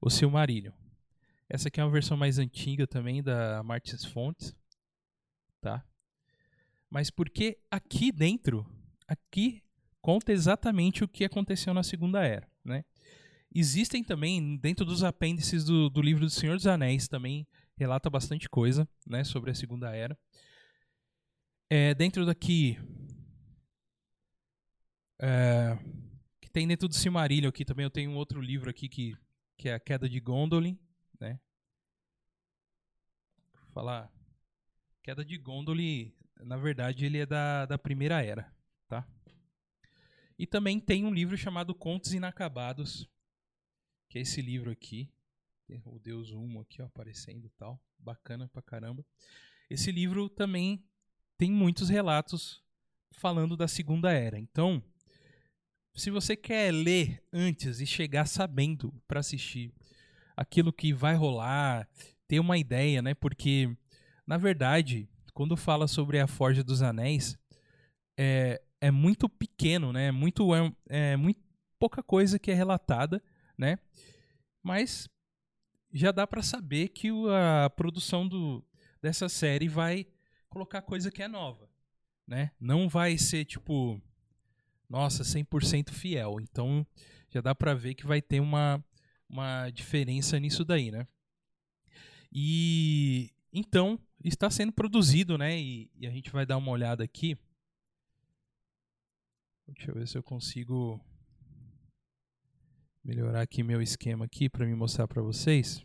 o 0.00 0.10
Silmarillion. 0.10 0.72
Essa 1.48 1.68
aqui 1.68 1.80
é 1.80 1.84
uma 1.84 1.92
versão 1.92 2.16
mais 2.16 2.40
antiga 2.40 2.88
também 2.88 3.22
da 3.22 3.62
Martins 3.62 4.04
Fontes, 4.04 4.52
tá? 5.60 5.86
Mas 6.90 7.08
porque 7.08 7.56
aqui 7.70 8.10
dentro, 8.10 8.66
aqui 9.06 9.62
conta 10.02 10.32
exatamente 10.32 11.04
o 11.04 11.08
que 11.08 11.24
aconteceu 11.24 11.72
na 11.72 11.84
Segunda 11.84 12.26
Era, 12.26 12.50
né? 12.64 12.84
Existem 13.54 14.02
também 14.02 14.56
dentro 14.56 14.84
dos 14.84 15.04
apêndices 15.04 15.64
do, 15.64 15.88
do 15.88 16.02
livro 16.02 16.24
do 16.24 16.30
Senhor 16.30 16.56
dos 16.56 16.66
Anéis 16.66 17.06
também 17.06 17.46
relata 17.80 18.10
bastante 18.10 18.46
coisa, 18.46 18.86
né, 19.06 19.24
sobre 19.24 19.50
a 19.50 19.54
Segunda 19.54 19.90
Era. 19.96 20.18
É, 21.70 21.94
dentro 21.94 22.26
daqui 22.26 22.78
é, 25.18 25.78
que 26.42 26.50
tem 26.50 26.68
dentro 26.68 26.86
do 26.86 26.94
Silmarillion 26.94 27.48
aqui 27.48 27.64
também 27.64 27.84
eu 27.84 27.90
tenho 27.90 28.10
um 28.10 28.16
outro 28.16 28.38
livro 28.40 28.68
aqui 28.68 28.86
que 28.86 29.16
que 29.56 29.68
é 29.68 29.74
a 29.74 29.80
queda 29.80 30.08
de 30.08 30.18
Gondolin, 30.20 30.78
né? 31.18 31.38
Vou 33.54 33.70
falar 33.72 34.12
queda 35.02 35.24
de 35.24 35.38
Gondolin, 35.38 36.12
na 36.36 36.56
verdade 36.58 37.06
ele 37.06 37.18
é 37.18 37.26
da, 37.26 37.64
da 37.64 37.78
primeira 37.78 38.22
era, 38.22 38.54
tá? 38.88 39.08
E 40.38 40.46
também 40.46 40.80
tem 40.80 41.06
um 41.06 41.14
livro 41.14 41.36
chamado 41.36 41.74
Contos 41.74 42.12
Inacabados, 42.12 43.08
que 44.08 44.18
é 44.18 44.22
esse 44.22 44.42
livro 44.42 44.70
aqui, 44.70 45.10
o 45.84 45.98
Deus 45.98 46.30
Humo 46.30 46.60
aqui 46.60 46.82
ó, 46.82 46.86
aparecendo 46.86 47.46
e 47.46 47.50
tal, 47.50 47.80
bacana 47.98 48.48
pra 48.48 48.62
caramba. 48.62 49.04
Esse 49.68 49.92
livro 49.92 50.28
também 50.28 50.84
tem 51.38 51.50
muitos 51.50 51.88
relatos 51.88 52.62
falando 53.12 53.56
da 53.56 53.68
Segunda 53.68 54.12
Era. 54.12 54.38
Então, 54.38 54.82
se 55.94 56.10
você 56.10 56.36
quer 56.36 56.72
ler 56.72 57.22
antes 57.32 57.80
e 57.80 57.86
chegar 57.86 58.26
sabendo 58.26 58.92
para 59.06 59.20
assistir 59.20 59.72
aquilo 60.36 60.72
que 60.72 60.92
vai 60.92 61.14
rolar, 61.14 61.88
ter 62.26 62.40
uma 62.40 62.56
ideia, 62.56 63.02
né? 63.02 63.14
Porque, 63.14 63.74
na 64.26 64.38
verdade, 64.38 65.08
quando 65.34 65.56
fala 65.56 65.86
sobre 65.86 66.18
a 66.18 66.26
Forja 66.26 66.62
dos 66.62 66.82
Anéis, 66.82 67.38
é, 68.18 68.60
é 68.80 68.90
muito 68.90 69.28
pequeno, 69.28 69.92
né? 69.92 70.10
Muito, 70.10 70.54
é, 70.54 70.72
é 70.88 71.16
muito 71.16 71.40
pouca 71.78 72.02
coisa 72.02 72.38
que 72.38 72.50
é 72.50 72.54
relatada, 72.54 73.22
né? 73.56 73.78
Mas 74.62 75.08
já 75.92 76.12
dá 76.12 76.26
para 76.26 76.42
saber 76.42 76.88
que 76.88 77.08
a 77.64 77.70
produção 77.70 78.26
do, 78.26 78.64
dessa 79.02 79.28
série 79.28 79.68
vai 79.68 80.06
colocar 80.48 80.82
coisa 80.82 81.10
que 81.10 81.22
é 81.22 81.28
nova, 81.28 81.68
né? 82.26 82.52
Não 82.60 82.88
vai 82.88 83.16
ser 83.18 83.44
tipo 83.44 84.00
nossa, 84.90 85.22
100% 85.22 85.90
fiel. 85.90 86.40
Então 86.40 86.84
já 87.30 87.40
dá 87.40 87.54
para 87.54 87.74
ver 87.74 87.94
que 87.94 88.06
vai 88.06 88.20
ter 88.20 88.40
uma, 88.40 88.84
uma 89.28 89.70
diferença 89.70 90.38
nisso 90.40 90.64
daí, 90.64 90.90
né? 90.90 91.06
E 92.32 93.32
então 93.52 93.98
está 94.24 94.50
sendo 94.50 94.72
produzido, 94.72 95.38
né? 95.38 95.58
E, 95.58 95.90
e 95.96 96.06
a 96.06 96.10
gente 96.10 96.30
vai 96.30 96.44
dar 96.44 96.56
uma 96.56 96.72
olhada 96.72 97.04
aqui. 97.04 97.38
Deixa 99.68 99.92
eu 99.92 99.94
ver 99.94 100.08
se 100.08 100.18
eu 100.18 100.22
consigo 100.22 101.00
melhorar 103.02 103.42
aqui 103.42 103.62
meu 103.62 103.80
esquema 103.80 104.24
aqui 104.24 104.48
para 104.48 104.66
me 104.66 104.74
mostrar 104.74 105.08
para 105.08 105.22
vocês. 105.22 105.84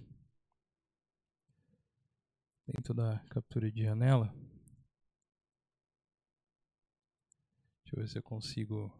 Dentro 2.68 2.94
da 2.94 3.20
captura 3.30 3.72
de 3.72 3.84
janela. 3.84 4.34
Deixa 7.84 7.96
eu 7.96 8.02
ver 8.02 8.08
se 8.10 8.18
eu 8.18 8.24
consigo 8.24 8.92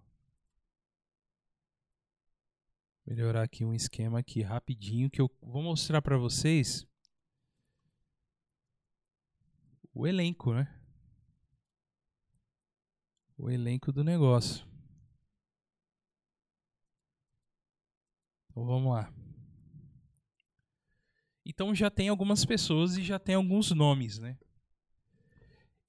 melhorar 3.06 3.44
aqui 3.44 3.66
um 3.66 3.74
esquema 3.74 4.20
aqui 4.20 4.42
rapidinho 4.42 5.10
que 5.10 5.22
eu 5.22 5.30
vou 5.42 5.62
mostrar 5.62 6.02
para 6.02 6.18
vocês 6.18 6.88
o 9.94 10.06
elenco, 10.06 10.54
né? 10.54 10.68
O 13.38 13.50
elenco 13.50 13.92
do 13.92 14.04
negócio. 14.04 14.75
Então 18.56 18.66
vamos 18.66 18.94
lá. 18.94 19.14
Então 21.46 21.76
já 21.76 21.92
tem 21.92 22.08
algumas 22.08 22.46
pessoas 22.46 22.96
e 22.98 23.04
já 23.04 23.20
tem 23.20 23.36
alguns 23.36 23.70
nomes, 23.72 24.18
né? 24.18 24.38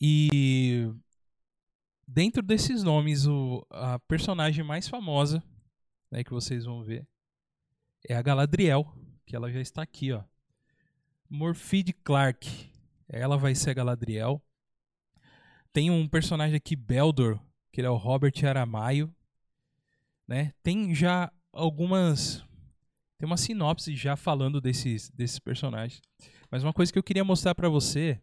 E 0.00 0.92
dentro 2.08 2.42
desses 2.42 2.82
nomes, 2.82 3.24
o, 3.24 3.64
a 3.70 4.00
personagem 4.00 4.64
mais 4.64 4.88
famosa 4.88 5.40
né, 6.10 6.24
que 6.24 6.32
vocês 6.32 6.64
vão 6.64 6.82
ver 6.82 7.06
é 8.08 8.16
a 8.16 8.22
Galadriel, 8.22 8.92
que 9.24 9.36
ela 9.36 9.48
já 9.48 9.60
está 9.60 9.82
aqui, 9.82 10.10
ó. 10.10 10.24
Morfide 11.30 11.92
Clark, 11.92 12.68
ela 13.08 13.38
vai 13.38 13.54
ser 13.54 13.70
a 13.70 13.74
Galadriel. 13.74 14.42
Tem 15.72 15.88
um 15.88 16.08
personagem 16.08 16.56
aqui, 16.56 16.74
Beldor, 16.74 17.38
que 17.70 17.80
ele 17.80 17.86
é 17.86 17.90
o 17.90 17.96
Robert 17.96 18.34
Aramaio, 18.44 19.14
né? 20.26 20.52
Tem 20.64 20.92
já 20.92 21.32
algumas 21.52 22.45
tem 23.18 23.26
uma 23.26 23.36
sinopse 23.36 23.94
já 23.96 24.16
falando 24.16 24.60
desses 24.60 25.10
desses 25.10 25.38
personagens. 25.38 26.02
Mas 26.50 26.62
uma 26.62 26.72
coisa 26.72 26.92
que 26.92 26.98
eu 26.98 27.02
queria 27.02 27.24
mostrar 27.24 27.54
para 27.54 27.68
você 27.68 28.20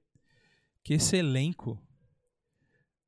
que 0.83 0.93
esse 0.93 1.15
elenco 1.15 1.81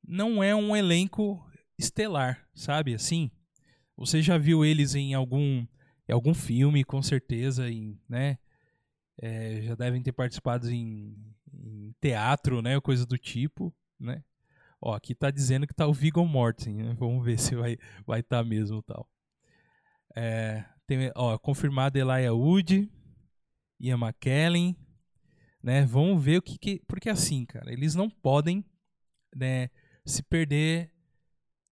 não 0.07 0.43
é 0.43 0.55
um 0.55 0.75
elenco 0.75 1.43
estelar, 1.77 2.47
sabe? 2.53 2.93
Assim, 2.93 3.31
você 3.97 4.21
já 4.21 4.37
viu 4.37 4.63
eles 4.63 4.95
em 4.95 5.13
algum 5.13 5.65
em 6.07 6.13
algum 6.13 6.33
filme, 6.33 6.83
com 6.83 7.01
certeza, 7.01 7.69
em, 7.69 7.99
né? 8.07 8.37
É, 9.17 9.61
já 9.63 9.75
devem 9.75 10.03
ter 10.03 10.11
participado 10.11 10.69
em, 10.69 11.17
em, 11.51 11.95
teatro, 11.99 12.61
né? 12.61 12.79
Coisa 12.79 13.05
do 13.05 13.17
tipo, 13.17 13.73
né? 13.99 14.23
Ó, 14.79 14.93
aqui 14.93 15.15
tá 15.15 15.31
dizendo 15.31 15.65
que 15.65 15.73
tá 15.73 15.87
o 15.87 15.93
Viggo 15.93 16.23
Mortensen, 16.25 16.75
né? 16.75 16.95
Vamos 16.99 17.25
ver 17.25 17.37
se 17.39 17.55
vai 17.55 17.77
vai 18.05 18.19
estar 18.19 18.43
tá 18.43 18.47
mesmo 18.47 18.81
tal. 18.83 19.09
É, 20.15 20.63
tem, 20.87 21.11
ó, 21.15 21.37
confirmado 21.37 21.97
Elijah 21.97 22.33
Wood, 22.33 22.91
Ian 23.79 23.97
McKellen, 23.97 24.75
né? 25.61 25.85
Vamos 25.85 26.23
ver 26.23 26.37
o 26.37 26.41
que, 26.41 26.57
que 26.57 26.81
porque 26.87 27.09
assim, 27.09 27.45
cara, 27.45 27.71
eles 27.71 27.95
não 27.95 28.09
podem, 28.09 28.63
né? 29.35 29.69
se 30.05 30.21
perder 30.21 30.91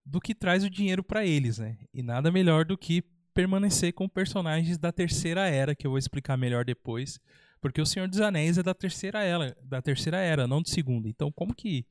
do 0.06 0.20
que 0.20 0.34
traz 0.34 0.64
o 0.64 0.70
dinheiro 0.70 1.04
para 1.04 1.26
eles, 1.26 1.60
né? 1.60 1.78
E 1.94 2.02
nada 2.02 2.32
melhor 2.32 2.66
do 2.66 2.78
que 2.78 3.04
permanecer 3.34 3.94
com 3.94 4.10
personagens 4.10 4.78
da 4.78 4.92
terceira 4.92 5.48
era, 5.48 5.76
que 5.76 5.88
eu 5.88 5.92
vou 5.92 5.98
explicar 5.98 6.36
melhor 6.36 6.66
depois, 6.66 7.20
porque 7.62 7.82
o 7.82 7.86
Senhor 7.86 8.08
dos 8.08 8.20
Anéis 8.20 8.58
é 8.58 8.64
da 8.64 8.74
terceira 8.74 9.24
era, 9.24 9.56
da 9.64 9.82
terceira 9.82 10.18
era, 10.18 10.48
não 10.48 10.62
de 10.62 10.70
segunda. 10.70 11.08
Então, 11.08 11.32
como 11.32 11.54
que 11.54 11.86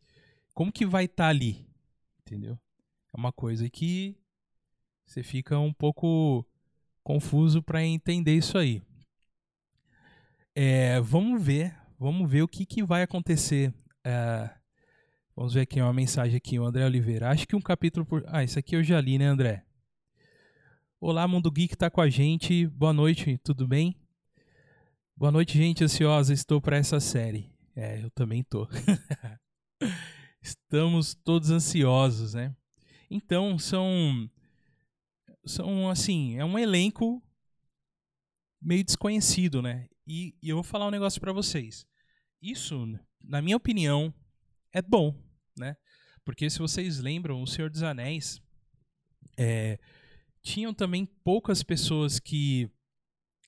como 0.53 0.71
que 0.71 0.85
vai 0.85 1.05
estar 1.05 1.25
tá 1.25 1.31
ali? 1.31 1.67
Entendeu? 2.21 2.59
É 3.13 3.17
uma 3.17 3.33
coisa 3.33 3.71
que 3.71 4.17
você 5.07 5.23
fica 5.23 5.59
um 5.59 5.73
pouco 5.73 6.47
confuso 7.03 7.63
para 7.63 7.85
entender 7.85 8.35
isso 8.37 8.57
aí. 8.57 8.83
É, 10.55 11.01
vamos 11.01 11.43
ver, 11.43 11.75
vamos 11.99 12.31
ver 12.31 12.43
o 12.43 12.49
que, 12.49 12.67
que 12.67 12.83
vai 12.83 13.03
acontecer 13.03 13.73
é, 14.05 14.51
Vamos 15.35 15.55
ver 15.55 15.63
aqui 15.63 15.81
uma 15.81 15.95
mensagem 15.95 16.37
aqui, 16.37 16.59
o 16.59 16.65
André 16.65 16.85
Oliveira. 16.85 17.31
Acho 17.31 17.49
que 17.49 17.57
um 17.57 17.61
capítulo 17.61 18.05
por. 18.05 18.23
Ah, 18.27 18.45
isso 18.45 18.59
aqui 18.59 18.77
eu 18.77 18.85
já 18.85 19.01
li, 19.01 19.17
né, 19.17 19.25
André? 19.25 19.65
Olá, 21.01 21.27
Mundo 21.27 21.51
Geek 21.51 21.75
tá 21.75 21.89
com 21.89 22.03
a 22.03 22.11
gente. 22.11 22.67
Boa 22.67 22.93
noite, 22.93 23.39
tudo 23.39 23.67
bem? 23.67 23.97
Boa 25.17 25.33
noite, 25.33 25.57
gente 25.57 25.83
ansiosa. 25.83 26.35
Estou 26.35 26.61
para 26.61 26.77
essa 26.77 27.01
série. 27.01 27.51
É, 27.75 28.03
eu 28.03 28.11
também 28.11 28.43
tô. 28.43 28.69
Estamos 30.43 31.15
todos 31.15 31.51
ansiosos, 31.51 32.35
né? 32.35 32.55
Então, 33.11 33.59
são 33.59 34.31
são 35.45 35.89
assim, 35.89 36.37
é 36.37 36.45
um 36.45 36.59
elenco 36.59 37.23
meio 38.61 38.85
desconhecido, 38.85 39.61
né? 39.61 39.89
E, 40.07 40.35
e 40.43 40.49
eu 40.49 40.57
vou 40.57 40.63
falar 40.63 40.87
um 40.87 40.91
negócio 40.91 41.21
para 41.21 41.33
vocês. 41.33 41.87
Isso, 42.41 42.87
na 43.23 43.43
minha 43.43 43.57
opinião, 43.57 44.13
é 44.73 44.81
bom, 44.81 45.15
né? 45.57 45.77
Porque 46.25 46.49
se 46.49 46.59
vocês 46.59 46.99
lembram, 47.01 47.43
O 47.43 47.47
Senhor 47.47 47.71
dos 47.71 47.83
Anéis 47.83 48.41
é, 49.37 49.79
tinham 50.43 50.73
também 50.73 51.05
poucas 51.05 51.63
pessoas 51.63 52.19
que 52.19 52.71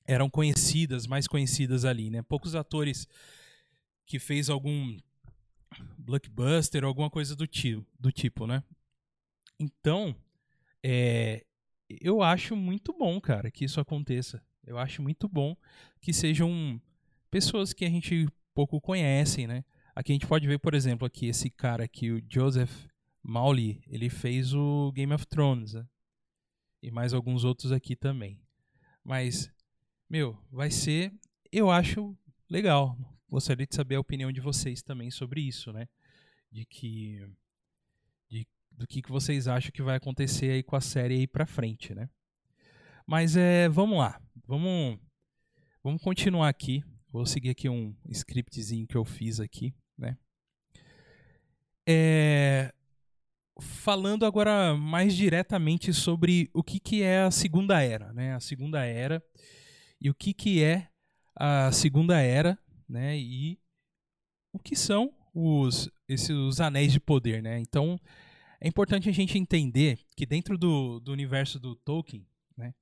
eram 0.07 0.29
conhecidas, 0.29 1.07
mais 1.07 1.27
conhecidas 1.27 1.85
ali, 1.85 2.11
né? 2.11 2.23
Poucos 2.23 2.55
atores 2.55 3.09
que 4.07 4.19
fez 4.19 4.51
algum 4.51 4.99
blockbuster, 5.99 6.85
alguma 6.85 7.11
coisa 7.11 7.35
do 7.35 7.47
tipo, 7.47 7.87
do 7.99 8.13
tipo 8.13 8.47
né? 8.47 8.63
Então, 9.59 10.15
é, 10.83 11.45
eu 11.89 12.23
acho 12.23 12.57
muito 12.57 12.93
bom, 12.93 13.21
cara, 13.21 13.51
que 13.51 13.65
isso 13.65 13.81
aconteça. 13.81 14.43
Eu 14.67 14.79
acho 14.79 15.03
muito 15.03 15.29
bom 15.29 15.57
que 16.01 16.13
sejam 16.13 16.81
pessoas 17.31 17.73
que 17.73 17.85
a 17.85 17.91
gente 17.91 18.27
pouco 18.55 18.81
conhece, 18.81 19.47
né? 19.47 19.65
Aqui 19.95 20.13
a 20.13 20.15
gente 20.15 20.27
pode 20.27 20.47
ver, 20.47 20.59
por 20.59 20.75
exemplo, 20.75 21.07
aqui 21.07 21.27
esse 21.27 21.51
cara 21.51 21.85
aqui, 21.85 22.11
o 22.11 22.23
Joseph 22.29 22.87
Maury, 23.23 23.83
ele 23.87 24.09
fez 24.09 24.55
o 24.55 24.93
Game 24.93 25.13
of 25.13 25.27
Thrones, 25.27 25.75
né? 25.75 25.87
E 26.83 26.91
mais 26.91 27.15
alguns 27.15 27.45
outros 27.45 27.73
aqui 27.73 27.97
também. 27.97 28.41
Mas, 29.03 29.51
meu, 30.09 30.39
vai 30.51 30.71
ser, 30.71 31.13
eu 31.53 31.71
acho 31.71 32.17
legal. 32.49 32.99
Gostaria 33.29 33.67
de 33.67 33.75
saber 33.75 33.97
a 33.97 34.01
opinião 34.01 34.31
de 34.31 34.41
vocês 34.41 34.83
também 34.83 35.11
sobre 35.11 35.41
isso, 35.41 35.73
né? 35.73 35.89
De 36.51 36.65
que 36.65 37.27
do 38.77 38.87
que, 38.87 39.03
que 39.03 39.11
vocês 39.11 39.49
acham 39.49 39.71
que 39.73 39.83
vai 39.83 39.97
acontecer 39.97 40.51
aí 40.51 40.63
com 40.63 40.77
a 40.77 40.81
série 40.81 41.15
aí 41.15 41.27
pra 41.27 41.47
frente, 41.47 41.95
né? 41.95 42.09
Mas 43.07 43.37
é, 43.37 43.69
vamos 43.69 43.99
lá. 43.99 44.21
Vamos 44.47 44.99
vamos 45.83 46.03
continuar 46.03 46.49
aqui. 46.49 46.83
Vou 47.11 47.27
seguir 47.27 47.51
aqui 47.51 47.69
um 47.69 47.95
scriptzinho 48.09 48.87
que 48.87 48.97
eu 48.97 49.05
fiz 49.05 49.39
aqui 49.39 49.75
né? 49.99 50.17
É, 51.87 52.73
falando 53.61 54.25
agora 54.25 54.75
mais 54.77 55.15
diretamente 55.15 55.93
sobre 55.93 56.51
o 56.53 56.63
que, 56.63 56.81
que 56.81 57.03
é 57.03 57.23
a 57.23 57.31
Segunda 57.31 57.81
Era, 57.83 58.13
né? 58.13 58.35
A 58.35 58.41
Segunda 58.41 58.85
Era 58.85 59.23
e 60.01 60.11
o 60.11 60.15
que, 60.15 60.33
que 60.35 60.63
é 60.63 60.89
a 61.37 61.71
Segunda 61.73 62.21
Era, 62.21 62.59
né? 62.89 63.17
E 63.19 63.59
o 64.53 64.59
que 64.59 64.75
são 64.75 65.13
os, 65.33 65.91
esses, 66.09 66.31
os 66.31 66.61
anéis 66.61 66.93
de 66.93 67.01
poder, 67.01 67.43
né? 67.43 67.59
Então, 67.59 67.99
é 68.61 68.69
importante 68.69 69.09
a 69.09 69.13
gente 69.13 69.39
entender 69.39 69.99
que 70.17 70.27
dentro 70.27 70.57
do, 70.57 71.01
do 71.01 71.13
universo 71.13 71.59
do 71.59 71.75
Tolkien, 71.75 72.27
né? 72.57 72.75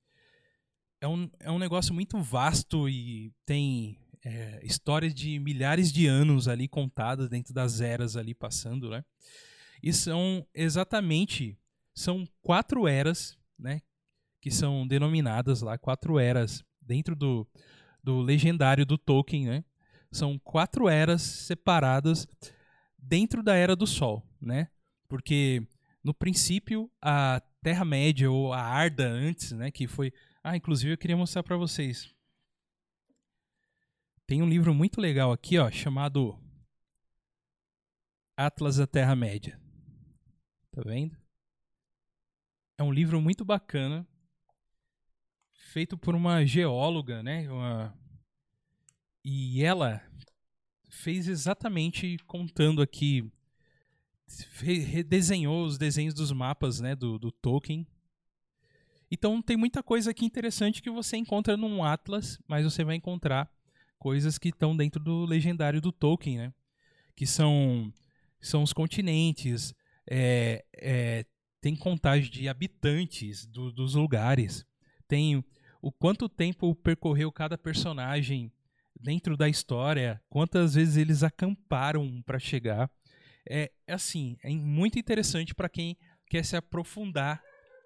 É 1.01 1.07
um, 1.07 1.29
é 1.39 1.51
um 1.51 1.59
negócio 1.59 1.93
muito 1.93 2.21
vasto 2.21 2.87
e 2.87 3.33
tem 3.45 3.99
é, 4.23 4.59
histórias 4.63 5.13
de 5.13 5.37
milhares 5.39 5.91
de 5.91 6.07
anos 6.07 6.47
ali 6.47 6.67
contadas 6.67 7.29
dentro 7.29 7.53
das 7.53 7.81
eras 7.81 8.15
ali 8.15 8.33
passando, 8.33 8.89
né? 8.89 9.03
E 9.81 9.91
são 9.91 10.47
exatamente 10.53 11.57
são 11.93 12.27
quatro 12.41 12.87
eras, 12.87 13.37
né? 13.59 13.81
Que 14.41 14.49
são 14.49 14.87
denominadas 14.87 15.61
lá 15.61 15.77
quatro 15.77 16.17
eras 16.17 16.63
dentro 16.81 17.15
do, 17.15 17.47
do 18.03 18.21
legendário 18.21 18.85
do 18.85 18.97
Tolkien, 18.97 19.45
né? 19.45 19.65
São 20.11 20.39
quatro 20.39 20.87
eras 20.87 21.21
separadas 21.21 22.27
dentro 22.97 23.43
da 23.43 23.55
era 23.55 23.75
do 23.75 23.87
Sol, 23.87 24.25
né? 24.39 24.69
Porque 25.13 25.61
no 26.03 26.11
princípio 26.11 26.89
a 26.99 27.39
Terra 27.61 27.85
Média 27.85 28.31
ou 28.31 28.51
a 28.51 28.59
Arda 28.59 29.07
antes, 29.07 29.51
né? 29.51 29.69
Que 29.69 29.85
foi 29.85 30.11
ah, 30.43 30.57
inclusive 30.57 30.91
eu 30.91 30.97
queria 30.97 31.15
mostrar 31.15 31.43
para 31.43 31.55
vocês 31.55 32.11
tem 34.25 34.41
um 34.41 34.49
livro 34.49 34.73
muito 34.73 34.99
legal 34.99 35.31
aqui, 35.31 35.59
ó, 35.59 35.69
chamado 35.69 36.35
Atlas 38.35 38.77
da 38.77 38.87
Terra-média. 38.87 39.61
Tá 40.71 40.81
vendo? 40.83 41.15
É 42.75 42.81
um 42.81 42.91
livro 42.91 43.21
muito 43.21 43.45
bacana, 43.45 44.07
feito 45.53 45.95
por 45.95 46.15
uma 46.15 46.43
geóloga, 46.43 47.21
né? 47.21 47.47
Uma... 47.51 47.95
E 49.23 49.63
ela 49.63 50.01
fez 50.89 51.27
exatamente 51.27 52.17
contando 52.25 52.81
aqui, 52.81 53.31
redesenhou 54.61 55.65
os 55.65 55.77
desenhos 55.77 56.13
dos 56.13 56.31
mapas, 56.31 56.79
né, 56.79 56.95
do, 56.95 57.19
do 57.19 57.31
Tolkien. 57.31 57.87
Então 59.11 59.41
tem 59.41 59.55
muita 59.55 59.83
coisa 59.83 60.11
aqui 60.11 60.25
interessante 60.25 60.81
que 60.81 60.89
você 60.89 61.17
encontra 61.17 61.55
num 61.55 61.83
Atlas, 61.83 62.39
mas 62.47 62.63
você 62.63 62.83
vai 62.83 62.95
encontrar 62.95 63.49
coisas 63.99 64.37
que 64.37 64.49
estão 64.49 64.75
dentro 64.75 65.01
do 65.01 65.23
legendário 65.25 65.79
do 65.79 65.91
Tolkien, 65.91 66.37
né? 66.37 66.53
Que 67.15 67.27
são, 67.27 67.93
são 68.41 68.63
os 68.63 68.73
continentes, 68.73 69.73
é, 70.09 70.65
é, 70.75 71.25
tem 71.61 71.75
contagem 71.75 72.29
de 72.31 72.49
habitantes 72.49 73.45
do, 73.45 73.71
dos 73.71 73.93
lugares, 73.93 74.65
tem 75.07 75.43
o 75.81 75.91
quanto 75.91 76.27
tempo 76.27 76.73
percorreu 76.75 77.31
cada 77.31 77.57
personagem 77.57 78.51
dentro 78.99 79.37
da 79.37 79.47
história, 79.47 80.21
quantas 80.29 80.75
vezes 80.75 80.97
eles 80.97 81.23
acamparam 81.23 82.21
para 82.25 82.39
chegar. 82.39 82.89
É, 83.49 83.71
é, 83.87 83.93
assim, 83.93 84.37
é 84.43 84.49
muito 84.49 84.97
interessante 84.97 85.53
para 85.53 85.69
quem 85.69 85.97
quer 86.29 86.43
se 86.43 86.55
aprofundar 86.55 87.41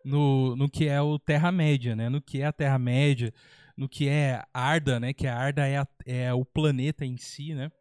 no, 0.05 0.55
no 0.55 0.69
que 0.69 0.87
é 0.87 1.01
o 1.01 1.19
Terra-média, 1.19 1.95
né? 1.95 2.09
No 2.09 2.21
que 2.21 2.41
é 2.41 2.45
a 2.45 2.53
Terra-média, 2.53 3.33
no 3.75 3.89
que 3.89 4.07
é 4.07 4.41
Arda, 4.53 4.99
né? 4.99 5.13
Que 5.13 5.27
a 5.27 5.35
Arda 5.35 5.67
é, 5.67 5.77
a, 5.77 5.87
é 6.05 6.33
o 6.33 6.45
planeta 6.45 7.05
em 7.05 7.17
si, 7.17 7.53
né? 7.53 7.71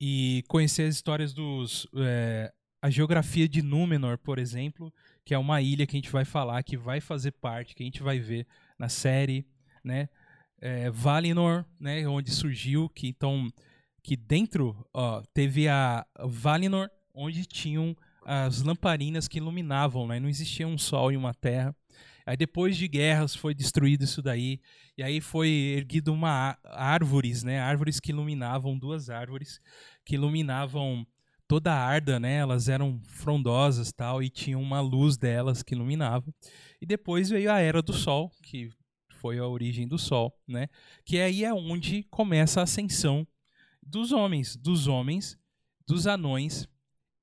E 0.00 0.44
conhecer 0.48 0.84
as 0.84 0.94
histórias 0.94 1.32
dos... 1.32 1.88
É, 1.96 2.52
a 2.80 2.90
geografia 2.90 3.48
de 3.48 3.60
Númenor, 3.60 4.18
por 4.18 4.38
exemplo, 4.38 4.94
que 5.24 5.34
é 5.34 5.38
uma 5.38 5.60
ilha 5.60 5.84
que 5.84 5.96
a 5.96 5.98
gente 5.98 6.12
vai 6.12 6.24
falar, 6.24 6.62
que 6.62 6.76
vai 6.76 7.00
fazer 7.00 7.32
parte, 7.32 7.74
que 7.74 7.82
a 7.82 7.86
gente 7.86 8.02
vai 8.02 8.20
ver 8.20 8.46
na 8.78 8.88
série, 8.88 9.44
né? 9.82 10.08
É, 10.60 10.88
Valinor, 10.90 11.64
né? 11.80 12.06
Onde 12.06 12.30
surgiu, 12.30 12.88
que 12.88 13.08
então... 13.08 13.50
Que 14.08 14.16
dentro, 14.16 14.74
ó, 14.94 15.22
teve 15.34 15.68
a 15.68 16.02
Valinor, 16.24 16.88
onde 17.14 17.44
tinham 17.44 17.94
as 18.24 18.62
lamparinas 18.62 19.28
que 19.28 19.36
iluminavam, 19.36 20.06
né? 20.06 20.18
Não 20.18 20.30
existia 20.30 20.66
um 20.66 20.78
sol 20.78 21.12
e 21.12 21.16
uma 21.18 21.34
terra. 21.34 21.76
Aí 22.24 22.34
depois 22.34 22.74
de 22.78 22.88
guerras 22.88 23.34
foi 23.34 23.52
destruído 23.52 24.04
isso 24.04 24.22
daí. 24.22 24.62
E 24.96 25.02
aí 25.02 25.20
foi 25.20 25.50
erguido 25.76 26.10
uma 26.10 26.56
árvores, 26.64 27.42
né? 27.42 27.60
Árvores 27.60 28.00
que 28.00 28.10
iluminavam 28.10 28.78
duas 28.78 29.10
árvores 29.10 29.60
que 30.06 30.14
iluminavam 30.14 31.06
toda 31.46 31.70
a 31.70 31.78
Arda, 31.78 32.18
né? 32.18 32.36
Elas 32.36 32.66
eram 32.70 33.02
frondosas, 33.04 33.92
tal, 33.92 34.22
e 34.22 34.30
tinha 34.30 34.58
uma 34.58 34.80
luz 34.80 35.18
delas 35.18 35.62
que 35.62 35.74
iluminava. 35.74 36.24
E 36.80 36.86
depois 36.86 37.28
veio 37.28 37.52
a 37.52 37.58
era 37.58 37.82
do 37.82 37.92
sol, 37.92 38.32
que 38.42 38.70
foi 39.20 39.38
a 39.38 39.46
origem 39.46 39.86
do 39.86 39.98
sol, 39.98 40.32
né? 40.48 40.66
Que 41.04 41.20
aí 41.20 41.44
é 41.44 41.52
onde 41.52 42.04
começa 42.04 42.60
a 42.60 42.62
ascensão 42.62 43.26
dos 43.88 44.12
homens, 44.12 44.56
dos 44.56 44.86
homens, 44.86 45.38
dos 45.86 46.06
anões 46.06 46.68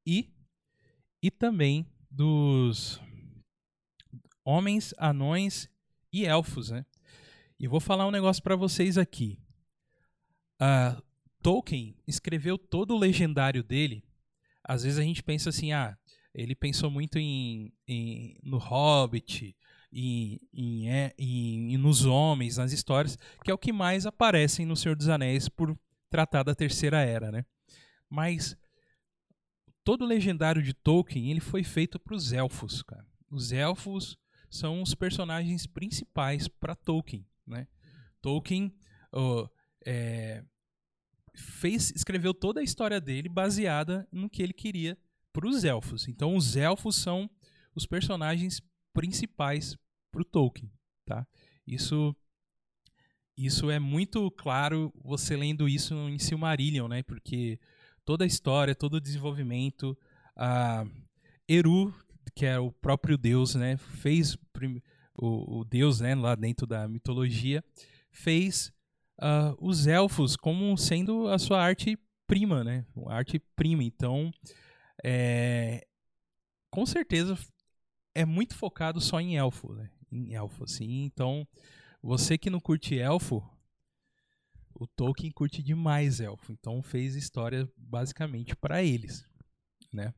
e 0.05 0.33
e 1.21 1.31
também 1.31 1.87
dos 2.09 2.99
homens, 4.43 4.93
anões 4.97 5.69
e 6.11 6.25
elfos, 6.25 6.69
né? 6.69 6.85
E 7.59 7.67
vou 7.67 7.79
falar 7.79 8.07
um 8.07 8.11
negócio 8.11 8.43
para 8.43 8.55
vocês 8.55 8.97
aqui. 8.97 9.39
Uh, 10.61 11.01
Tolkien 11.41 11.95
escreveu 12.07 12.57
todo 12.57 12.93
o 12.93 12.97
legendário 12.97 13.63
dele. 13.63 14.03
Às 14.63 14.83
vezes 14.83 14.99
a 14.99 15.03
gente 15.03 15.23
pensa 15.23 15.49
assim, 15.49 15.71
ah, 15.71 15.97
ele 16.33 16.55
pensou 16.55 16.89
muito 16.91 17.17
em, 17.17 17.73
em 17.87 18.37
no 18.43 18.57
Hobbit, 18.57 19.55
em, 19.91 20.39
em, 20.53 20.89
é, 20.89 21.13
em, 21.17 21.77
nos 21.77 22.05
homens, 22.05 22.57
nas 22.57 22.71
histórias, 22.71 23.17
que 23.43 23.49
é 23.49 23.53
o 23.53 23.57
que 23.57 23.71
mais 23.71 24.05
aparecem 24.05 24.65
no 24.65 24.75
Senhor 24.75 24.95
dos 24.95 25.07
Anéis 25.07 25.47
por 25.47 25.77
tratar 26.15 26.43
da 26.43 26.55
Terceira 26.55 27.01
Era, 27.01 27.29
né? 27.29 27.45
Mas 28.09 28.55
todo 29.83 30.03
o 30.03 30.07
legendário 30.07 30.63
de 30.63 30.73
Tolkien 30.73 31.29
ele 31.29 31.41
foi 31.41 31.61
feito 31.61 31.99
para 31.99 32.15
os 32.15 32.31
elfos, 32.31 32.81
cara. 32.81 33.05
Os 33.29 33.51
elfos 33.51 34.17
são 34.49 34.81
os 34.81 34.95
personagens 34.95 35.67
principais 35.67 36.47
para 36.47 36.73
Tolkien. 36.73 37.27
Né? 37.45 37.67
Tolkien 38.21 38.73
oh, 39.11 39.49
é, 39.85 40.41
fez, 41.33 41.91
escreveu 41.91 42.33
toda 42.33 42.61
a 42.61 42.63
história 42.63 43.01
dele 43.01 43.27
baseada 43.27 44.07
no 44.09 44.29
que 44.29 44.41
ele 44.41 44.53
queria 44.53 44.97
para 45.33 45.45
os 45.45 45.65
elfos. 45.65 46.07
Então, 46.07 46.37
os 46.37 46.55
elfos 46.55 46.95
são 46.95 47.29
os 47.75 47.85
personagens 47.85 48.61
principais 48.93 49.77
para 50.09 50.21
o 50.21 50.25
Tolkien. 50.25 50.71
Tá? 51.03 51.27
Isso, 51.67 52.15
isso 53.37 53.69
é 53.69 53.79
muito 53.79 54.29
claro 54.31 54.93
você 55.03 55.35
lendo 55.35 55.67
isso 55.67 55.93
em 56.09 56.17
Silmarillion, 56.17 56.87
né? 56.87 57.03
porque 57.03 57.59
toda 58.03 58.23
a 58.23 58.27
história, 58.27 58.75
todo 58.75 58.95
o 58.95 59.01
desenvolvimento, 59.01 59.97
a 60.35 60.85
Eru 61.47 61.93
que 62.33 62.45
é 62.45 62.59
o 62.59 62.71
próprio 62.71 63.17
Deus, 63.17 63.55
né? 63.55 63.77
Fez 63.77 64.37
o, 65.17 65.59
o 65.59 65.65
Deus, 65.65 65.99
né? 65.99 66.15
Lá 66.15 66.35
dentro 66.35 66.65
da 66.65 66.87
mitologia, 66.87 67.63
fez 68.11 68.73
uh, 69.19 69.55
os 69.59 69.87
elfos 69.87 70.35
como 70.35 70.77
sendo 70.77 71.27
a 71.27 71.37
sua 71.37 71.61
arte 71.61 71.97
prima, 72.27 72.63
né? 72.63 72.85
Arte 73.07 73.39
prima. 73.55 73.83
Então, 73.83 74.31
é, 75.03 75.85
com 76.69 76.85
certeza 76.85 77.37
é 78.13 78.25
muito 78.25 78.55
focado 78.55 78.99
só 78.99 79.19
em 79.19 79.37
elfo, 79.37 79.73
né? 79.73 79.89
Em 80.11 80.33
elfo, 80.33 80.63
assim. 80.63 81.03
Então, 81.03 81.47
você 82.05 82.37
que 82.37 82.51
não 82.51 82.59
curte 82.59 82.99
elfo, 82.99 83.43
o 84.75 84.85
Tolkien 84.85 85.31
curte 85.31 85.63
demais 85.63 86.19
elfo. 86.19 86.51
Então, 86.51 86.83
fez 86.83 87.15
história 87.15 87.67
basicamente 87.75 88.55
para 88.55 88.83
eles, 88.83 89.27
né? 89.91 90.13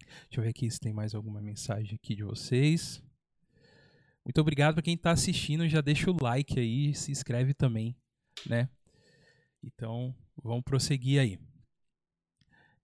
Deixa 0.00 0.40
eu 0.40 0.42
ver 0.42 0.48
aqui 0.48 0.68
se 0.68 0.80
tem 0.80 0.92
mais 0.92 1.14
alguma 1.14 1.40
mensagem 1.40 1.94
aqui 1.94 2.16
de 2.16 2.24
vocês. 2.24 3.00
Muito 4.24 4.40
obrigado 4.40 4.74
para 4.74 4.82
quem 4.82 4.94
está 4.96 5.12
assistindo. 5.12 5.68
Já 5.68 5.80
deixa 5.80 6.10
o 6.10 6.16
like 6.20 6.58
aí, 6.58 6.92
se 6.94 7.12
inscreve 7.12 7.54
também, 7.54 7.96
né? 8.44 8.68
Então, 9.62 10.12
vamos 10.42 10.64
prosseguir 10.64 11.20
aí. 11.20 11.38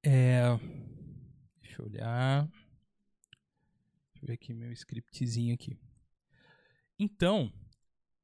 É, 0.04 0.42
deixa 1.60 1.82
eu 1.82 1.86
olhar. 1.86 2.46
Deixa 4.12 4.22
eu 4.22 4.26
ver 4.28 4.34
aqui 4.34 4.54
meu 4.54 4.70
scriptzinho 4.70 5.52
aqui. 5.52 5.76
Então, 6.96 7.52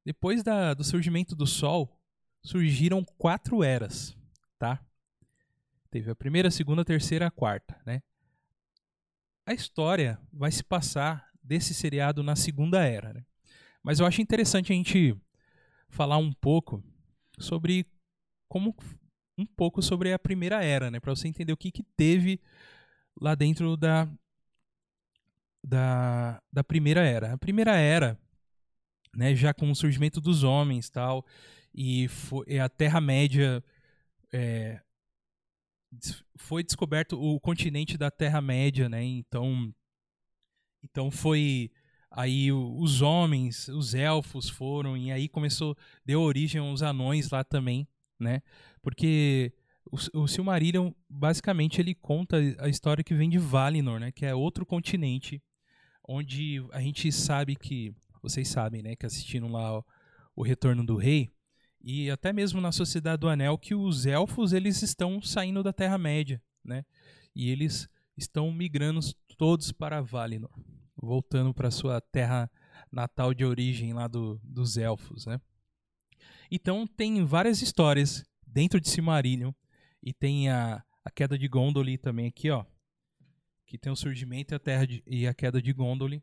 depois 0.07 0.41
da, 0.41 0.73
do 0.73 0.85
surgimento 0.85 1.35
do 1.35 1.45
Sol, 1.45 1.99
surgiram 2.41 3.03
quatro 3.17 3.61
eras, 3.61 4.17
tá? 4.57 4.81
Teve 5.91 6.09
a 6.09 6.15
primeira, 6.15 6.47
a 6.47 6.51
segunda, 6.51 6.81
a 6.81 6.85
terceira, 6.85 7.27
a 7.27 7.31
quarta, 7.31 7.77
né? 7.85 8.01
A 9.45 9.53
história 9.53 10.17
vai 10.31 10.49
se 10.49 10.63
passar 10.63 11.29
desse 11.43 11.73
seriado 11.73 12.23
na 12.23 12.37
segunda 12.37 12.85
era, 12.85 13.11
né? 13.15 13.25
Mas 13.83 13.99
eu 13.99 14.05
acho 14.05 14.21
interessante 14.21 14.71
a 14.71 14.75
gente 14.77 15.13
falar 15.89 16.15
um 16.15 16.31
pouco 16.31 16.81
sobre 17.37 17.85
como 18.47 18.73
um 19.37 19.45
pouco 19.45 19.81
sobre 19.81 20.13
a 20.13 20.17
primeira 20.19 20.63
era, 20.63 20.89
né, 20.89 21.01
para 21.01 21.13
você 21.13 21.27
entender 21.27 21.51
o 21.51 21.57
que 21.57 21.69
que 21.69 21.83
teve 21.83 22.39
lá 23.19 23.35
dentro 23.35 23.75
da 23.75 24.07
da, 25.61 26.41
da 26.51 26.63
primeira 26.63 27.01
era. 27.01 27.33
A 27.33 27.37
primeira 27.37 27.75
era, 27.75 28.17
né, 29.15 29.35
já 29.35 29.53
com 29.53 29.69
o 29.71 29.75
surgimento 29.75 30.21
dos 30.21 30.43
homens, 30.43 30.89
tal, 30.89 31.25
e, 31.73 32.07
foi, 32.07 32.59
a 32.59 32.67
Terra 32.67 32.99
Média 32.99 33.63
é, 34.33 34.79
foi 36.35 36.63
descoberto 36.63 37.21
o 37.21 37.39
continente 37.39 37.97
da 37.97 38.11
Terra 38.11 38.41
Média, 38.41 38.89
né? 38.89 39.03
Então, 39.03 39.73
então 40.83 41.11
foi 41.11 41.71
aí 42.09 42.51
os 42.51 43.01
homens, 43.01 43.67
os 43.67 43.93
elfos 43.93 44.49
foram 44.49 44.97
e 44.97 45.11
aí 45.11 45.27
começou 45.27 45.77
deu 46.05 46.21
origem 46.21 46.61
aos 46.61 46.81
anões 46.81 47.29
lá 47.29 47.43
também, 47.43 47.87
né? 48.19 48.41
Porque 48.81 49.53
o, 49.91 50.21
o 50.21 50.27
Silmarillion 50.27 50.91
basicamente 51.09 51.79
ele 51.79 51.93
conta 51.93 52.37
a 52.59 52.67
história 52.67 53.03
que 53.03 53.13
vem 53.13 53.29
de 53.29 53.37
Valinor, 53.37 53.99
né? 53.99 54.11
Que 54.11 54.25
é 54.25 54.35
outro 54.35 54.65
continente 54.65 55.41
onde 56.07 56.63
a 56.71 56.81
gente 56.81 57.11
sabe 57.11 57.55
que 57.55 57.93
vocês 58.27 58.47
sabem, 58.47 58.81
né? 58.81 58.95
Que 58.95 59.05
assistiram 59.05 59.51
lá 59.51 59.79
o, 59.79 59.85
o 60.35 60.43
Retorno 60.43 60.85
do 60.85 60.95
Rei 60.95 61.31
e 61.81 62.09
até 62.09 62.33
mesmo 62.33 62.59
na 62.59 62.71
Sociedade 62.71 63.21
do 63.21 63.29
Anel 63.29 63.57
que 63.57 63.75
os 63.75 64.05
elfos 64.05 64.53
eles 64.53 64.81
estão 64.81 65.21
saindo 65.21 65.63
da 65.63 65.71
Terra 65.71 65.97
Média, 65.97 66.41
né? 66.63 66.83
E 67.35 67.49
eles 67.49 67.87
estão 68.17 68.51
migrando 68.51 68.99
todos 69.37 69.71
para 69.71 70.01
Valinor, 70.01 70.51
voltando 70.95 71.53
para 71.53 71.71
sua 71.71 72.01
terra 72.01 72.49
natal 72.91 73.33
de 73.33 73.45
origem 73.45 73.93
lá 73.93 74.07
do, 74.07 74.39
dos 74.43 74.77
elfos, 74.77 75.25
né? 75.25 75.39
Então 76.49 76.87
tem 76.87 77.23
várias 77.23 77.61
histórias 77.61 78.25
dentro 78.45 78.79
de 78.79 78.89
Silmarillion 78.89 79.51
e 80.01 80.13
tem 80.13 80.49
a, 80.49 80.83
a 81.03 81.11
queda 81.11 81.37
de 81.37 81.47
Gondolin 81.47 81.97
também 81.97 82.27
aqui, 82.27 82.49
ó, 82.49 82.65
que 83.65 83.77
tem 83.77 83.91
o 83.91 83.95
surgimento 83.95 84.53
e 84.53 84.55
a 84.55 84.59
terra 84.59 84.85
de, 84.85 85.03
e 85.05 85.27
a 85.27 85.33
queda 85.33 85.61
de 85.61 85.73
Gondolin, 85.73 86.21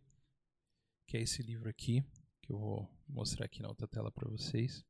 que 1.07 1.17
é 1.17 1.21
esse 1.21 1.43
livro 1.43 1.69
aqui 1.69 2.05
que 2.45 2.53
eu 2.53 2.59
vou 2.59 2.91
mostrar 3.09 3.47
aqui 3.47 3.63
na 3.63 3.69
outra 3.69 3.89
tela 3.89 4.13
para 4.13 4.29
vocês. 4.29 4.85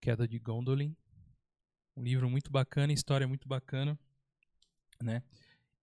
Queda 0.00 0.26
de 0.26 0.38
Gondolin. 0.38 0.96
Um 1.96 2.02
livro 2.02 2.28
muito 2.28 2.50
bacana, 2.50 2.92
história 2.92 3.28
muito 3.28 3.46
bacana, 3.46 3.98
né? 5.00 5.22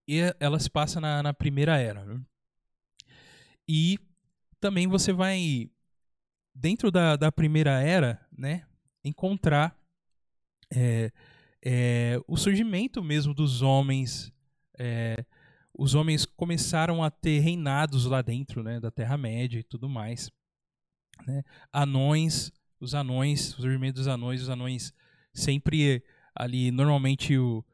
E 0.06 0.20
ela 0.40 0.58
se 0.58 0.68
passa 0.68 1.00
na, 1.00 1.22
na 1.22 1.32
primeira 1.32 1.78
era. 1.78 2.04
Né? 2.04 2.22
E 3.66 3.98
também 4.60 4.86
você 4.86 5.12
vai, 5.12 5.70
dentro 6.54 6.90
da, 6.90 7.16
da 7.16 7.32
primeira 7.32 7.80
era, 7.80 8.26
né? 8.30 8.66
Encontrar 9.04 9.78
é, 10.74 11.12
é, 11.62 12.20
o 12.26 12.36
surgimento 12.36 13.02
mesmo 13.02 13.32
dos 13.32 13.62
homens. 13.62 14.32
É, 14.78 15.24
os 15.78 15.94
homens 15.94 16.26
começaram 16.26 17.02
a 17.02 17.10
ter 17.10 17.38
reinados 17.38 18.04
lá 18.04 18.20
dentro, 18.20 18.62
né? 18.62 18.80
Da 18.80 18.90
Terra-média 18.90 19.60
e 19.60 19.64
tudo 19.64 19.88
mais. 19.88 20.30
Né? 21.26 21.42
Anões 21.72 22.52
os 22.80 22.94
anões, 22.94 23.54
o 23.54 23.62
surgimento 23.62 23.96
dos 23.96 24.08
anões, 24.08 24.42
os 24.42 24.48
anões 24.48 24.92
sempre 25.32 26.02
ali, 26.34 26.70
normalmente 26.70 27.36
o 27.36 27.64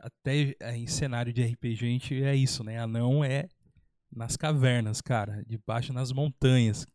até 0.00 0.54
em 0.74 0.86
cenário 0.86 1.32
de 1.32 1.42
RPG 1.42 1.86
a 1.86 1.88
gente 1.88 2.22
é 2.22 2.36
isso, 2.36 2.62
né? 2.62 2.78
Anão 2.78 3.24
é 3.24 3.48
nas 4.14 4.36
cavernas, 4.36 5.00
cara, 5.00 5.42
debaixo 5.46 5.94
nas 5.94 6.12
montanhas. 6.12 6.86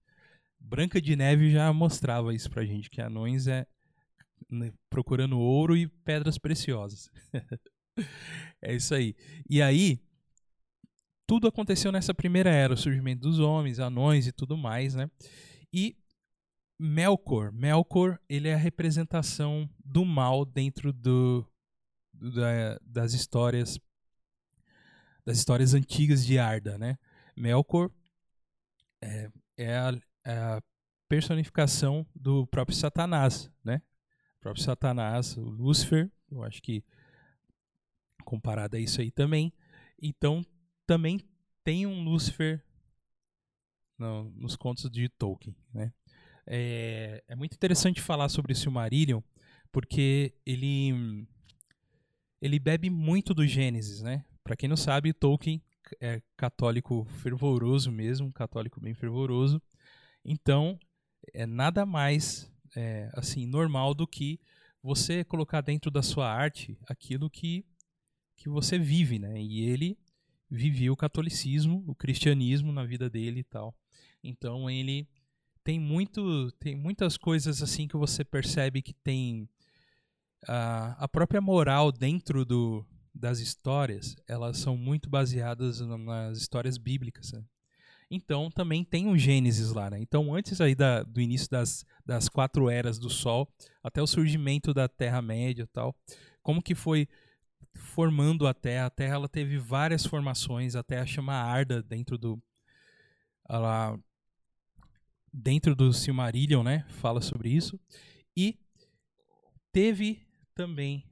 Branca 0.60 1.02
de 1.02 1.16
Neve 1.16 1.50
já 1.50 1.74
mostrava 1.74 2.36
isso 2.36 2.48
pra 2.52 2.64
gente, 2.64 2.88
que 2.88 3.02
anões 3.02 3.48
é 3.48 3.66
né, 4.48 4.72
procurando 4.92 5.40
ouro 5.40 5.76
e 5.76 5.88
pedras 5.88 6.38
preciosas. 6.38 7.10
é 8.62 8.76
isso 8.76 8.94
aí. 8.94 9.16
E 9.50 9.60
aí, 9.60 10.00
tudo 11.28 11.48
aconteceu 11.48 11.92
nessa 11.92 12.14
primeira 12.14 12.50
era, 12.50 12.74
o 12.74 12.78
surgimento 12.78 13.22
dos 13.22 13.40
homens, 13.40 13.80
anões 13.80 14.26
e 14.26 14.32
tudo 14.32 14.58
mais, 14.58 14.96
né? 14.96 15.12
E 15.72 15.96
Melkor. 16.80 17.52
Melkor, 17.52 18.20
ele 18.30 18.48
é 18.48 18.54
a 18.54 18.58
representação 18.58 19.68
do 19.84 20.06
mal 20.06 20.46
dentro 20.46 20.94
do, 20.94 21.44
da, 22.14 22.80
das 22.84 23.14
histórias 23.14 23.80
das 25.26 25.40
histórias 25.40 25.74
antigas 25.74 26.26
de 26.26 26.40
Arda, 26.40 26.78
né? 26.78 26.98
Melkor 27.36 27.92
é, 29.02 29.30
é, 29.58 29.76
a, 29.76 29.92
é 30.24 30.38
a 30.38 30.62
personificação 31.10 32.08
do 32.16 32.48
próprio 32.48 32.78
Satanás, 32.78 33.52
né? 33.64 33.82
O 34.38 34.40
próprio 34.40 34.64
Satanás, 34.64 35.36
o 35.36 35.42
Lúcifer, 35.42 36.10
eu 36.32 36.44
acho 36.44 36.62
que 36.62 36.82
comparado 38.24 38.78
a 38.78 38.80
isso 38.80 39.02
aí 39.02 39.12
também. 39.12 39.52
Então, 40.02 40.46
também 40.88 41.20
tem 41.64 41.86
um 41.86 42.04
Lúcifer 42.04 42.64
no, 44.00 44.32
nos 44.32 44.56
contos 44.56 44.90
de 44.90 45.10
Tolkien, 45.10 45.56
né? 45.74 45.94
É, 46.50 47.22
é 47.28 47.36
muito 47.36 47.54
interessante 47.54 48.02
falar 48.02 48.30
sobre 48.30 48.56
Silmarillion, 48.56 49.20
porque 49.70 50.34
ele, 50.46 51.28
ele 52.42 52.58
bebe 52.58 52.90
muito 52.90 53.34
do 53.34 53.46
Gênesis, 53.46 54.02
né? 54.02 54.24
Para 54.44 54.56
quem 54.56 54.70
não 54.70 54.78
sabe, 54.78 55.12
Tolkien 55.12 55.62
é 56.00 56.22
católico 56.38 57.06
fervoroso 57.22 57.92
mesmo, 57.92 58.32
católico 58.32 58.80
bem 58.80 58.94
fervoroso. 58.94 59.62
Então, 60.24 60.80
é 61.34 61.46
nada 61.46 61.86
mais 61.86 62.50
é, 62.76 63.10
assim 63.14 63.46
normal 63.46 63.94
do 63.94 64.08
que 64.08 64.40
você 64.82 65.26
colocar 65.26 65.60
dentro 65.60 65.92
da 65.92 66.02
sua 66.02 66.32
arte 66.32 66.78
aquilo 66.88 67.30
que, 67.30 67.66
que 68.38 68.48
você 68.48 68.80
vive, 68.80 69.20
né? 69.20 69.42
E 69.42 69.68
ele 69.68 69.98
vivia 70.50 70.92
o 70.92 70.98
catolicismo, 70.98 71.84
o 71.88 71.96
cristianismo 71.96 72.72
na 72.72 72.86
vida 72.86 73.10
dele 73.10 73.42
e 73.42 73.44
tal. 73.44 73.76
Então 74.24 74.70
ele 74.70 75.08
tem 75.68 75.78
muito 75.78 76.50
tem 76.60 76.78
muitas 76.78 77.18
coisas 77.18 77.62
assim 77.62 77.90
que 77.90 77.98
você 77.98 78.24
percebe 78.24 78.82
que 78.82 78.94
tem 78.94 79.50
a, 80.48 80.96
a 81.04 81.08
própria 81.10 81.42
moral 81.42 81.92
dentro 81.92 82.46
do, 82.46 82.86
das 83.14 83.40
histórias 83.40 84.16
elas 84.30 84.60
são 84.60 84.78
muito 84.78 85.10
baseadas 85.10 85.82
nas 85.82 86.38
histórias 86.38 86.78
bíblicas 86.78 87.34
né? 87.34 87.44
então 88.10 88.50
também 88.50 88.82
tem 88.82 89.08
um 89.08 89.18
Gênesis 89.18 89.74
lá 89.74 89.90
né? 89.90 90.00
então 90.00 90.34
antes 90.34 90.62
aí 90.62 90.74
da, 90.74 91.04
do 91.04 91.20
início 91.20 91.50
das, 91.50 91.84
das 92.06 92.30
quatro 92.30 92.70
eras 92.70 92.98
do 92.98 93.10
Sol 93.10 93.46
até 93.84 94.02
o 94.02 94.08
surgimento 94.08 94.74
da 94.74 94.88
Terra 94.88 95.22
Média 95.22 95.68
tal 95.74 95.94
como 96.42 96.62
que 96.62 96.76
foi 96.76 97.10
formando 97.78 98.48
a 98.48 98.54
Terra 98.54 98.88
a 98.88 98.90
Terra 98.90 99.16
ela 99.16 99.30
teve 99.30 99.58
várias 99.58 100.06
formações 100.06 100.76
a 100.76 100.84
Terra 100.84 101.06
chama 101.06 101.34
Arda 101.34 101.82
dentro 101.82 102.18
do 102.18 102.42
ela 103.50 103.98
dentro 105.32 105.76
do 105.76 105.94
Silmarillion, 105.94 106.64
né, 106.64 106.86
fala 106.90 107.22
sobre 107.22 107.50
isso. 107.50 107.80
E 108.36 108.60
teve 109.72 110.26
também 110.56 111.06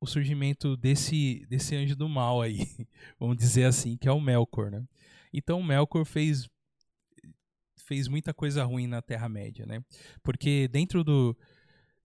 o 0.00 0.06
surgimento 0.06 0.76
desse, 0.76 1.44
desse 1.48 1.74
anjo 1.74 1.96
do 1.96 2.08
mal 2.08 2.40
aí, 2.40 2.58
vamos 3.18 3.36
dizer 3.36 3.64
assim, 3.64 3.96
que 3.96 4.08
é 4.08 4.12
o 4.12 4.20
Melkor, 4.20 4.70
né? 4.70 4.84
Então 5.32 5.58
o 5.58 5.64
Melkor 5.64 6.04
fez 6.04 6.48
fez 7.86 8.08
muita 8.08 8.32
coisa 8.32 8.64
ruim 8.64 8.86
na 8.86 9.02
Terra 9.02 9.28
Média, 9.28 9.66
né? 9.66 9.84
Porque 10.22 10.68
dentro 10.68 11.04
do 11.04 11.36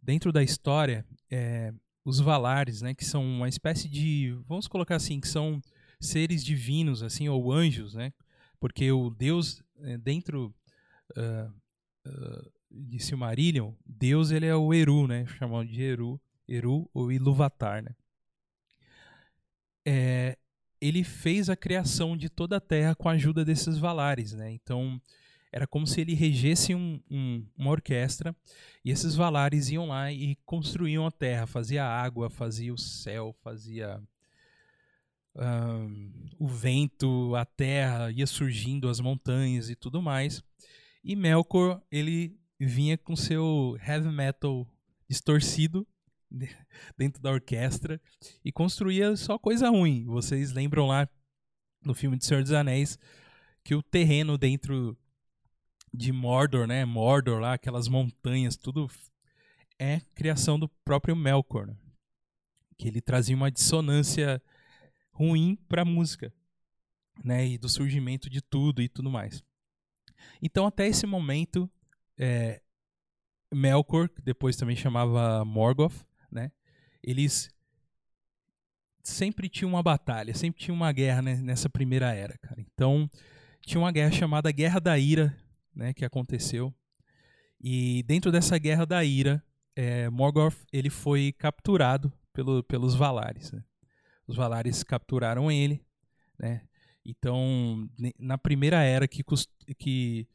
dentro 0.02 0.32
da 0.32 0.42
história, 0.44 1.06
é, 1.30 1.74
os 2.10 2.20
Valares, 2.20 2.82
né, 2.82 2.94
que 2.94 3.06
são 3.06 3.24
uma 3.24 3.48
espécie 3.48 3.88
de, 3.88 4.36
vamos 4.48 4.68
colocar 4.68 4.96
assim, 4.96 5.20
que 5.20 5.28
são 5.28 5.62
seres 6.02 6.44
divinos, 6.44 7.04
assim, 7.04 7.30
ou 7.30 7.52
anjos, 7.52 7.94
né? 7.94 8.12
Porque 8.60 8.92
o 8.92 9.10
Deus 9.10 9.62
é, 9.82 9.98
dentro 9.98 10.54
uh, 11.16 11.54
uh, 12.08 12.52
de 12.72 13.00
Silmarillion, 13.00 13.74
Deus 13.86 14.32
ele 14.32 14.46
é 14.46 14.56
o 14.56 14.74
Eru, 14.74 15.08
né? 15.08 15.26
Chamado 15.38 15.68
de 15.68 15.82
Eru, 15.82 16.20
Eru 16.48 16.90
ou 16.94 17.12
Iluvatar, 17.12 17.84
né? 17.84 17.92
É, 19.86 20.38
ele 20.82 21.04
fez 21.04 21.50
a 21.50 21.56
criação 21.56 22.18
de 22.18 22.30
toda 22.30 22.58
a 22.58 22.62
Terra 22.62 22.96
com 22.96 23.10
a 23.10 23.14
ajuda 23.14 23.46
desses 23.46 23.78
Valares, 23.78 24.34
né? 24.34 24.52
Então 24.52 25.02
era 25.52 25.68
como 25.68 25.88
se 25.88 26.02
ele 26.02 26.14
regesse 26.14 26.76
um, 26.76 27.02
um, 27.10 27.46
uma 27.58 27.72
orquestra 27.72 28.36
e 28.84 28.92
esses 28.92 29.16
Valares 29.16 29.70
iam 29.70 29.88
lá 29.88 30.12
e 30.12 30.36
construíam 30.46 31.06
a 31.06 31.12
Terra, 31.12 31.48
fazia 31.48 31.86
água, 31.86 32.30
fazia 32.30 32.74
o 32.74 32.78
céu, 32.78 33.36
fazia 33.42 34.02
o 36.38 36.48
vento, 36.48 37.36
a 37.36 37.46
terra, 37.46 38.12
ia 38.12 38.28
surgindo 38.28 38.90
as 38.90 39.00
montanhas 39.00 39.70
e 39.70 39.76
tudo 39.76 40.02
mais. 40.02 40.44
E 41.04 41.16
Melkor 41.16 41.82
ele 41.92 42.38
vinha 42.60 42.98
com 42.98 43.16
seu 43.16 43.78
heavy 43.86 44.10
metal 44.10 44.68
distorcido 45.08 45.88
dentro 46.98 47.22
da 47.22 47.32
orquestra 47.32 48.02
e 48.44 48.52
construía 48.52 49.16
só 49.16 49.38
coisa 49.40 49.70
ruim. 49.70 50.06
Vocês 50.06 50.52
lembram 50.52 50.88
lá 50.88 51.08
no 51.84 51.94
filme 51.94 52.18
de 52.18 52.26
Senhor 52.26 52.44
dos 52.44 52.52
Anéis 52.52 53.00
que 53.64 53.74
o 53.74 53.82
terreno 53.82 54.38
dentro 54.38 54.98
de 55.94 56.12
Mordor, 56.12 56.68
né? 56.68 56.86
Mordor 56.86 57.40
lá, 57.40 57.54
aquelas 57.54 57.88
montanhas, 57.88 58.56
tudo 58.56 58.90
é 59.78 60.02
criação 60.14 60.60
do 60.60 60.68
próprio 60.84 61.16
Melkor, 61.16 61.68
né? 61.68 61.76
que 62.80 62.88
ele 62.88 63.02
trazia 63.02 63.36
uma 63.36 63.52
dissonância 63.52 64.42
ruim 65.12 65.58
para 65.68 65.82
a 65.82 65.86
música, 65.86 66.34
né? 67.24 67.46
E 67.46 67.58
do 67.58 67.68
surgimento 67.68 68.30
de 68.30 68.42
tudo 68.42 68.82
e 68.82 68.88
tudo 68.88 69.10
mais. 69.10 69.44
Então 70.42 70.66
até 70.66 70.88
esse 70.88 71.06
momento 71.06 71.70
é, 72.18 72.62
Melkor, 73.54 74.08
que 74.08 74.22
depois 74.22 74.56
também 74.56 74.78
chamava 74.78 75.44
Morgoth, 75.44 76.06
né? 76.32 76.52
Eles 77.04 77.50
sempre 79.04 79.50
tinham 79.50 79.72
uma 79.72 79.84
batalha, 79.84 80.34
sempre 80.34 80.62
tinha 80.62 80.74
uma 80.74 80.92
guerra 80.92 81.22
né, 81.22 81.36
nessa 81.36 81.70
primeira 81.70 82.14
era, 82.14 82.38
cara. 82.38 82.62
Então 82.62 83.10
tinha 83.62 83.82
uma 83.82 83.92
guerra 83.92 84.12
chamada 84.12 84.52
Guerra 84.52 84.80
da 84.80 84.98
Ira, 84.98 85.36
né, 85.76 85.94
que 85.94 86.06
aconteceu. 86.06 86.74
E 87.60 88.04
dentro 88.04 88.32
dessa 88.32 88.58
Guerra 88.58 88.86
da 88.86 89.04
Ira, 89.04 89.44
é, 89.76 90.10
Morgoth 90.10 90.56
ele 90.72 90.90
foi 90.90 91.34
capturado 91.34 92.12
pelo, 92.34 92.64
pelos 92.64 92.96
Valares. 92.96 93.52
Né? 93.52 93.64
Os 94.28 94.36
Valares 94.36 94.84
capturaram 94.84 95.52
ele, 95.52 95.84
né? 96.38 96.62
Então, 97.06 97.90
na 98.20 98.38
primeira 98.38 98.84
era 98.84 99.08
que, 99.08 99.24
que 99.78 100.28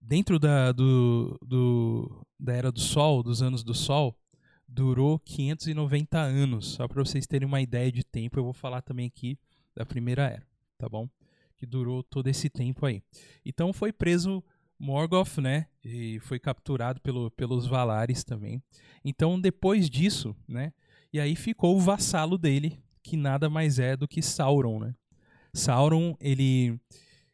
dentro 0.00 0.38
da, 0.38 0.70
do, 0.72 1.38
do, 1.42 2.26
da 2.38 2.52
Era 2.52 2.70
do 2.70 2.80
Sol, 2.80 3.22
dos 3.22 3.42
anos 3.42 3.64
do 3.64 3.74
Sol, 3.74 4.16
durou 4.68 5.18
590 5.18 6.18
anos. 6.18 6.74
Só 6.74 6.86
para 6.86 7.02
vocês 7.02 7.26
terem 7.26 7.46
uma 7.46 7.60
ideia 7.60 7.90
de 7.90 8.04
tempo, 8.04 8.38
eu 8.38 8.44
vou 8.44 8.52
falar 8.52 8.82
também 8.82 9.06
aqui 9.06 9.38
da 9.74 9.84
Primeira 9.84 10.24
Era, 10.24 10.46
tá 10.78 10.88
bom? 10.88 11.08
Que 11.56 11.66
durou 11.66 12.02
todo 12.02 12.28
esse 12.28 12.48
tempo 12.48 12.86
aí. 12.86 13.02
Então 13.44 13.72
foi 13.72 13.92
preso 13.92 14.44
Morgoth, 14.82 15.38
né? 15.38 15.68
E 15.84 16.18
foi 16.20 16.40
capturado 16.40 17.00
pelo, 17.00 17.30
pelos 17.30 17.68
Valares 17.68 18.24
também. 18.24 18.60
Então 19.04 19.40
depois 19.40 19.88
disso, 19.88 20.34
né? 20.48 20.72
E 21.12 21.20
aí 21.20 21.36
ficou 21.36 21.76
o 21.76 21.80
vassalo 21.80 22.36
dele, 22.36 22.82
que 23.00 23.16
nada 23.16 23.48
mais 23.48 23.78
é 23.78 23.96
do 23.96 24.08
que 24.08 24.20
Sauron, 24.20 24.80
né? 24.80 24.94
Sauron, 25.54 26.16
ele 26.20 26.80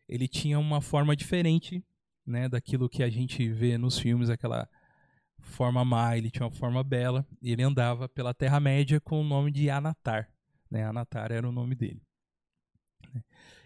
ele 0.06 0.28
tinha 0.28 0.58
uma 0.58 0.82
forma 0.82 1.16
diferente 1.16 1.82
né, 2.26 2.48
daquilo 2.48 2.88
que 2.88 3.02
a 3.02 3.08
gente 3.08 3.48
vê 3.48 3.78
nos 3.78 3.98
filmes, 3.98 4.28
aquela 4.28 4.68
forma 5.38 5.84
má, 5.84 6.16
ele 6.16 6.30
tinha 6.30 6.46
uma 6.46 6.52
forma 6.52 6.82
bela, 6.82 7.26
e 7.42 7.52
ele 7.52 7.62
andava 7.62 8.08
pela 8.08 8.34
Terra-média 8.34 9.00
com 9.00 9.20
o 9.20 9.24
nome 9.24 9.50
de 9.50 9.68
Anatar. 9.68 10.30
Né? 10.70 10.84
Anatar 10.84 11.30
era 11.30 11.48
o 11.48 11.52
nome 11.52 11.74
dele. 11.74 12.02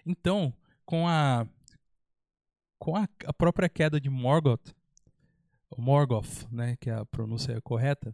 Então, 0.04 0.52
com 0.84 1.06
a 1.06 1.46
com 2.82 2.96
a, 2.96 3.08
a 3.26 3.32
própria 3.32 3.68
queda 3.68 4.00
de 4.00 4.10
Morgoth, 4.10 4.74
Morgoth, 5.78 6.48
né, 6.50 6.76
que 6.80 6.90
é 6.90 6.94
a 6.94 7.06
pronúncia 7.06 7.60
correta, 7.60 8.12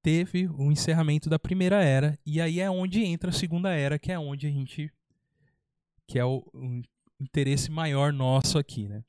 teve 0.00 0.46
o 0.46 0.70
encerramento 0.70 1.28
da 1.28 1.36
primeira 1.36 1.82
era 1.82 2.16
e 2.24 2.40
aí 2.40 2.60
é 2.60 2.70
onde 2.70 3.02
entra 3.02 3.30
a 3.30 3.32
segunda 3.32 3.70
era, 3.74 3.98
que 3.98 4.12
é 4.12 4.16
onde 4.16 4.46
a 4.46 4.50
gente 4.50 4.88
que 6.06 6.16
é 6.16 6.24
o, 6.24 6.48
o 6.54 6.80
interesse 7.20 7.72
maior 7.72 8.12
nosso 8.12 8.56
aqui, 8.56 8.86
né? 8.86 9.02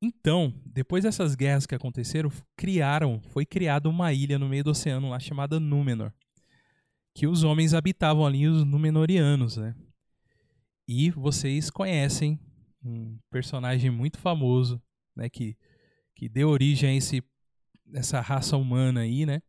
Então, 0.00 0.54
depois 0.64 1.02
dessas 1.02 1.34
guerras 1.34 1.66
que 1.66 1.74
aconteceram, 1.74 2.30
criaram, 2.56 3.20
foi 3.20 3.44
criada 3.44 3.88
uma 3.88 4.12
ilha 4.12 4.38
no 4.38 4.48
meio 4.48 4.62
do 4.62 4.70
oceano 4.70 5.10
lá 5.10 5.18
chamada 5.18 5.58
Númenor, 5.58 6.12
que 7.12 7.26
os 7.26 7.42
homens 7.42 7.74
habitavam 7.74 8.24
ali, 8.24 8.46
os 8.46 8.64
Númenorianos, 8.64 9.56
né? 9.56 9.74
E 10.86 11.10
vocês 11.10 11.68
conhecem 11.68 12.38
um 12.88 13.18
personagem 13.30 13.90
muito 13.90 14.18
famoso, 14.18 14.82
né, 15.14 15.28
que, 15.28 15.56
que 16.14 16.28
deu 16.28 16.48
origem 16.48 16.90
a 16.90 16.94
esse, 16.94 17.22
essa 17.92 18.20
raça 18.20 18.56
humana 18.56 19.00
aí, 19.00 19.26
né? 19.26 19.42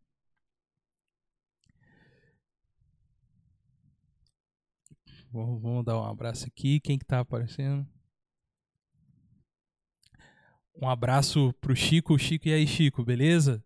Vamos, 5.32 5.62
vamos 5.62 5.86
dar 5.86 6.00
um 6.00 6.06
abraço 6.06 6.48
aqui. 6.48 6.80
Quem 6.80 6.98
que 6.98 7.06
tá 7.06 7.20
aparecendo? 7.20 7.88
Um 10.82 10.90
abraço 10.90 11.54
pro 11.62 11.76
Chico. 11.76 12.18
Chico, 12.18 12.48
e 12.48 12.54
aí, 12.54 12.66
Chico, 12.66 13.04
beleza? 13.04 13.64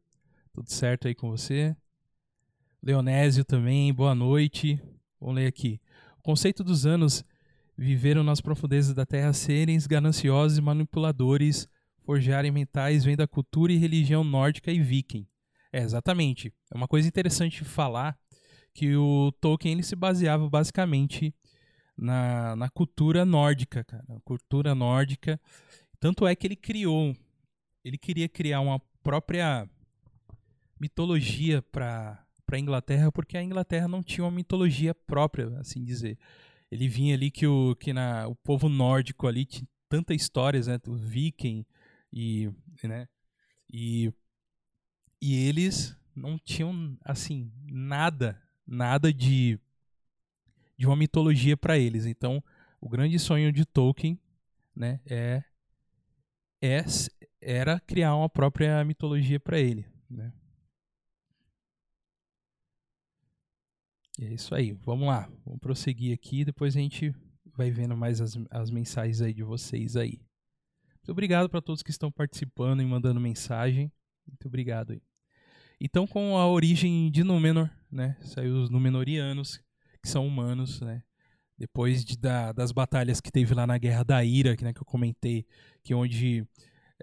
Tudo 0.52 0.70
certo 0.70 1.08
aí 1.08 1.16
com 1.16 1.30
você? 1.30 1.76
Leonésio 2.82 3.46
também, 3.46 3.94
boa 3.94 4.14
noite. 4.14 4.82
Vamos 5.20 5.36
ler 5.36 5.48
aqui. 5.48 5.80
O 6.18 6.22
conceito 6.22 6.66
dos 6.66 6.86
anos 6.86 7.24
viveram 7.84 8.24
nas 8.24 8.42
profundezas 8.42 8.94
da 8.94 9.06
terra 9.06 9.34
serem 9.34 9.78
gananciosos 9.88 10.58
e 10.58 10.62
manipuladores, 10.62 11.68
forjarem 12.04 12.52
mentais, 12.52 13.04
vem 13.04 13.16
da 13.16 13.28
cultura 13.28 13.72
e 13.72 13.78
religião 13.78 14.24
nórdica 14.24 14.72
e 14.72 14.80
viking. 14.80 15.28
É, 15.72 15.82
exatamente. 15.82 16.54
É 16.74 16.78
uma 16.78 16.88
coisa 16.88 17.08
interessante 17.08 17.64
falar 17.64 18.18
que 18.74 18.96
o 18.96 19.32
Tolkien 19.40 19.74
ele 19.74 19.84
se 19.84 19.96
baseava 19.96 20.50
basicamente 20.50 21.34
na, 21.98 22.56
na 22.56 22.70
cultura 22.70 23.26
nórdica, 23.26 23.84
cara. 23.84 24.04
Cultura 24.24 24.74
nórdica 24.74 25.40
tanto 26.04 26.28
é 26.28 26.36
que 26.36 26.46
ele 26.46 26.58
criou, 26.58 27.16
ele 27.82 27.98
queria 27.98 28.28
criar 28.28 28.60
uma 28.60 28.78
própria 29.02 29.66
mitologia 30.78 31.62
para 31.62 32.22
para 32.46 32.60
Inglaterra, 32.60 33.10
porque 33.10 33.38
a 33.38 33.42
Inglaterra 33.42 33.88
não 33.88 34.04
tinha 34.04 34.26
uma 34.26 34.30
mitologia 34.30 34.94
própria, 34.94 35.48
assim 35.60 35.82
dizer. 35.82 36.20
Ele 36.74 36.88
vinha 36.88 37.14
ali 37.14 37.30
que 37.30 37.46
o 37.46 37.76
que 37.76 37.94
na 37.94 38.28
o 38.28 38.36
povo 38.36 38.68
nórdico 38.68 39.28
ali 39.28 39.46
tinha 39.46 39.68
tantas 39.88 40.16
histórias, 40.16 40.66
né, 40.66 40.80
do 40.80 40.96
viking 40.96 41.64
e, 42.12 42.50
né, 42.84 43.08
e 43.72 44.12
e 45.22 45.36
eles 45.48 45.96
não 46.16 46.40
tinham 46.40 46.98
assim 47.06 47.52
nada, 47.68 48.42
nada 48.66 49.14
de 49.14 49.60
de 50.76 50.88
uma 50.88 50.96
mitologia 50.96 51.56
para 51.56 51.78
eles. 51.78 52.08
Então, 52.08 52.44
o 52.82 52.90
grande 52.90 53.20
sonho 53.20 53.52
de 53.54 53.66
Tolkien, 53.66 54.20
né, 54.76 55.00
é 55.06 55.44
é, 56.60 56.84
era 57.40 57.80
criar 57.80 58.16
uma 58.16 58.30
própria 58.30 58.84
mitologia 58.84 59.40
para 59.40 59.60
ele. 59.60 59.86
Né? 60.10 60.34
É 64.20 64.34
isso 64.34 64.54
aí. 64.54 64.72
Vamos 64.72 65.08
lá. 65.08 65.30
Vamos 65.46 65.60
prosseguir 65.60 66.14
aqui. 66.14 66.46
Depois 66.46 66.76
a 66.76 66.80
gente 66.80 67.14
vai 67.56 67.72
vendo 67.72 67.96
mais 67.96 68.22
as, 68.22 68.38
as 68.50 68.70
mensagens 68.70 69.22
aí 69.22 69.34
de 69.34 69.44
vocês 69.44 69.96
aí. 69.96 70.20
Muito 70.98 71.12
obrigado 71.12 71.50
para 71.50 71.62
todos 71.62 71.84
que 71.84 71.92
estão 71.92 72.12
participando 72.12 72.82
e 72.82 72.86
mandando 72.86 73.20
mensagem. 73.20 73.92
Muito 74.28 74.48
obrigado 74.48 74.92
aí. 74.92 75.02
Então, 75.80 76.08
com 76.08 76.38
a 76.38 76.48
origem 76.48 77.12
de 77.12 77.24
Númenor, 77.24 77.70
né? 77.92 78.16
Saiu 78.22 78.56
os 78.56 78.70
Númenorianos, 78.70 79.60
que 80.02 80.08
são 80.08 80.26
humanos, 80.26 80.80
né? 80.80 81.04
Depois 81.58 82.06
de, 82.06 82.18
da, 82.18 82.52
das 82.52 82.72
batalhas 82.72 83.20
que 83.20 83.32
teve 83.32 83.54
lá 83.54 83.68
na 83.68 83.78
Guerra 83.78 84.04
da 84.04 84.24
Ira, 84.24 84.56
que, 84.56 84.64
né, 84.64 84.74
que 84.74 84.82
eu 84.82 84.86
comentei, 84.86 85.46
que 85.84 85.94
onde 85.94 86.48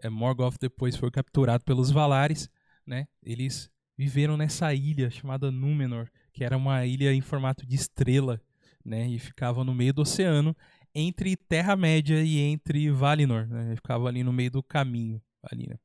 é, 0.03 0.09
Morgoth 0.09 0.57
depois 0.59 0.97
foi 0.97 1.11
capturado 1.11 1.65
pelos 1.65 1.91
Valares, 1.91 2.49
né? 2.87 3.07
Eles 3.23 3.71
viveram 3.97 4.37
nessa 4.37 4.73
ilha 4.73 5.11
chamada 5.11 5.51
Númenor, 5.51 6.09
que 6.41 6.45
era 6.45 6.57
uma 6.57 6.87
ilha 6.87 7.13
em 7.13 7.21
formato 7.21 7.67
de 7.67 7.77
estrela, 7.77 8.41
né? 8.83 9.07
E 9.07 9.19
ficava 9.19 9.63
no 9.63 9.75
meio 9.75 9.93
do 9.93 10.01
oceano, 10.01 10.57
entre 10.95 11.37
Terra-média 11.37 12.25
e 12.25 12.39
entre 12.39 12.91
Valinor, 12.91 13.47
né? 13.47 13.77
Ficava 13.77 14.09
ali 14.09 14.25
no 14.25 14.33
meio 14.33 14.51
do 14.51 14.63
caminho, 14.63 15.21
ali, 15.43 15.69
né? 15.69 15.77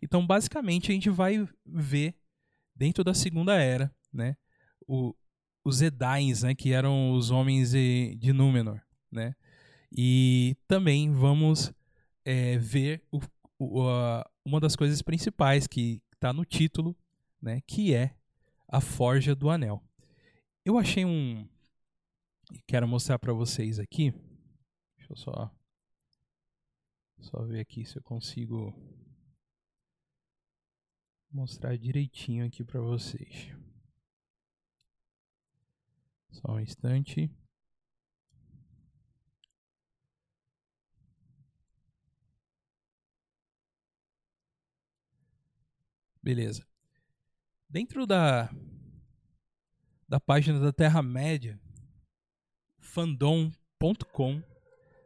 Então, 0.00 0.26
basicamente, 0.26 0.90
a 0.90 0.94
gente 0.94 1.10
vai 1.10 1.46
ver 1.66 2.14
dentro 2.74 3.04
da 3.04 3.12
Segunda 3.12 3.60
Era, 3.60 3.94
né? 4.10 4.38
O, 4.88 5.14
os 5.62 5.82
Edains, 5.82 6.44
né? 6.44 6.54
Que 6.54 6.72
eram 6.72 7.12
os 7.12 7.30
homens 7.30 7.72
de, 7.72 8.16
de 8.16 8.32
Númenor, 8.32 8.80
né? 9.12 9.34
E 9.92 10.56
também 10.66 11.12
vamos 11.12 11.74
é, 12.24 12.56
ver 12.56 13.02
o, 13.12 13.20
o, 13.58 13.86
a, 13.86 14.26
uma 14.46 14.60
das 14.60 14.74
coisas 14.74 15.02
principais 15.02 15.66
que 15.66 16.00
está 16.14 16.32
no 16.32 16.46
título, 16.46 16.96
né? 17.42 17.60
Que 17.66 17.94
é 17.94 18.14
a 18.66 18.80
Forja 18.80 19.34
do 19.34 19.50
Anel. 19.50 19.82
Eu 20.64 20.76
achei 20.78 21.04
um... 21.04 21.48
Quero 22.66 22.86
mostrar 22.86 23.18
para 23.18 23.32
vocês 23.32 23.78
aqui. 23.78 24.10
Deixa 24.96 25.12
eu 25.12 25.16
só... 25.16 25.50
Só 27.18 27.42
ver 27.44 27.60
aqui 27.60 27.84
se 27.84 27.96
eu 27.96 28.02
consigo 28.02 28.74
mostrar 31.30 31.76
direitinho 31.76 32.46
aqui 32.46 32.64
para 32.64 32.80
vocês. 32.80 33.48
Só 36.30 36.52
um 36.52 36.60
instante. 36.60 37.30
Beleza. 46.22 46.66
Dentro 47.68 48.06
da 48.06 48.50
da 50.10 50.18
página 50.18 50.58
da 50.58 50.72
Terra-média, 50.72 51.56
fandom.com, 52.80 54.42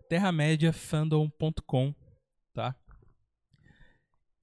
terramediafandom.com, 0.09 1.95
tá? 2.55 2.75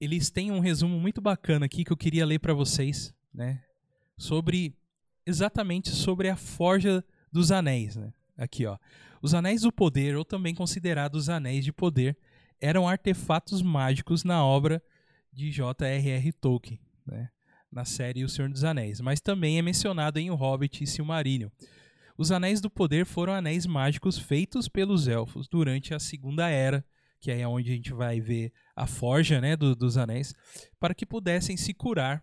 Eles 0.00 0.30
têm 0.30 0.52
um 0.52 0.60
resumo 0.60 1.00
muito 1.00 1.20
bacana 1.20 1.66
aqui 1.66 1.84
que 1.84 1.92
eu 1.92 1.96
queria 1.96 2.24
ler 2.24 2.38
para 2.38 2.54
vocês, 2.54 3.12
né? 3.34 3.60
Sobre 4.16 4.78
exatamente 5.26 5.90
sobre 5.90 6.28
a 6.28 6.36
forja 6.36 7.04
dos 7.32 7.50
anéis, 7.50 7.96
né? 7.96 8.14
Aqui, 8.36 8.64
ó. 8.64 8.78
Os 9.20 9.34
anéis 9.34 9.62
do 9.62 9.72
poder, 9.72 10.14
ou 10.16 10.24
também 10.24 10.54
considerados 10.54 11.28
anéis 11.28 11.64
de 11.64 11.72
poder, 11.72 12.16
eram 12.60 12.86
artefatos 12.86 13.62
mágicos 13.62 14.22
na 14.22 14.44
obra 14.44 14.80
de 15.32 15.50
J.R.R. 15.50 16.32
Tolkien, 16.34 16.78
né? 17.04 17.32
Na 17.72 17.84
série 17.84 18.24
O 18.24 18.28
Senhor 18.28 18.50
dos 18.50 18.62
Anéis, 18.62 19.00
mas 19.00 19.20
também 19.20 19.58
é 19.58 19.62
mencionado 19.62 20.18
em 20.18 20.30
O 20.30 20.34
Hobbit 20.34 20.84
e 20.84 20.86
Silmarillion. 20.86 21.48
Os 22.16 22.30
Anéis 22.30 22.60
do 22.60 22.68
Poder 22.70 23.06
foram 23.06 23.32
anéis 23.32 23.66
mágicos 23.66 24.18
feitos 24.18 24.68
pelos 24.68 25.08
elfos 25.08 25.48
durante 25.48 25.94
a 25.94 25.98
Segunda 25.98 26.48
Era, 26.48 26.84
que 27.18 27.30
é 27.30 27.46
onde 27.48 27.70
a 27.70 27.74
gente 27.74 27.92
vai 27.92 28.20
ver 28.20 28.52
a 28.76 28.86
forja 28.86 29.40
né, 29.40 29.56
do, 29.56 29.74
dos 29.74 29.96
anéis, 29.96 30.34
para 30.78 30.94
que 30.94 31.06
pudessem 31.06 31.56
se 31.56 31.72
curar, 31.72 32.22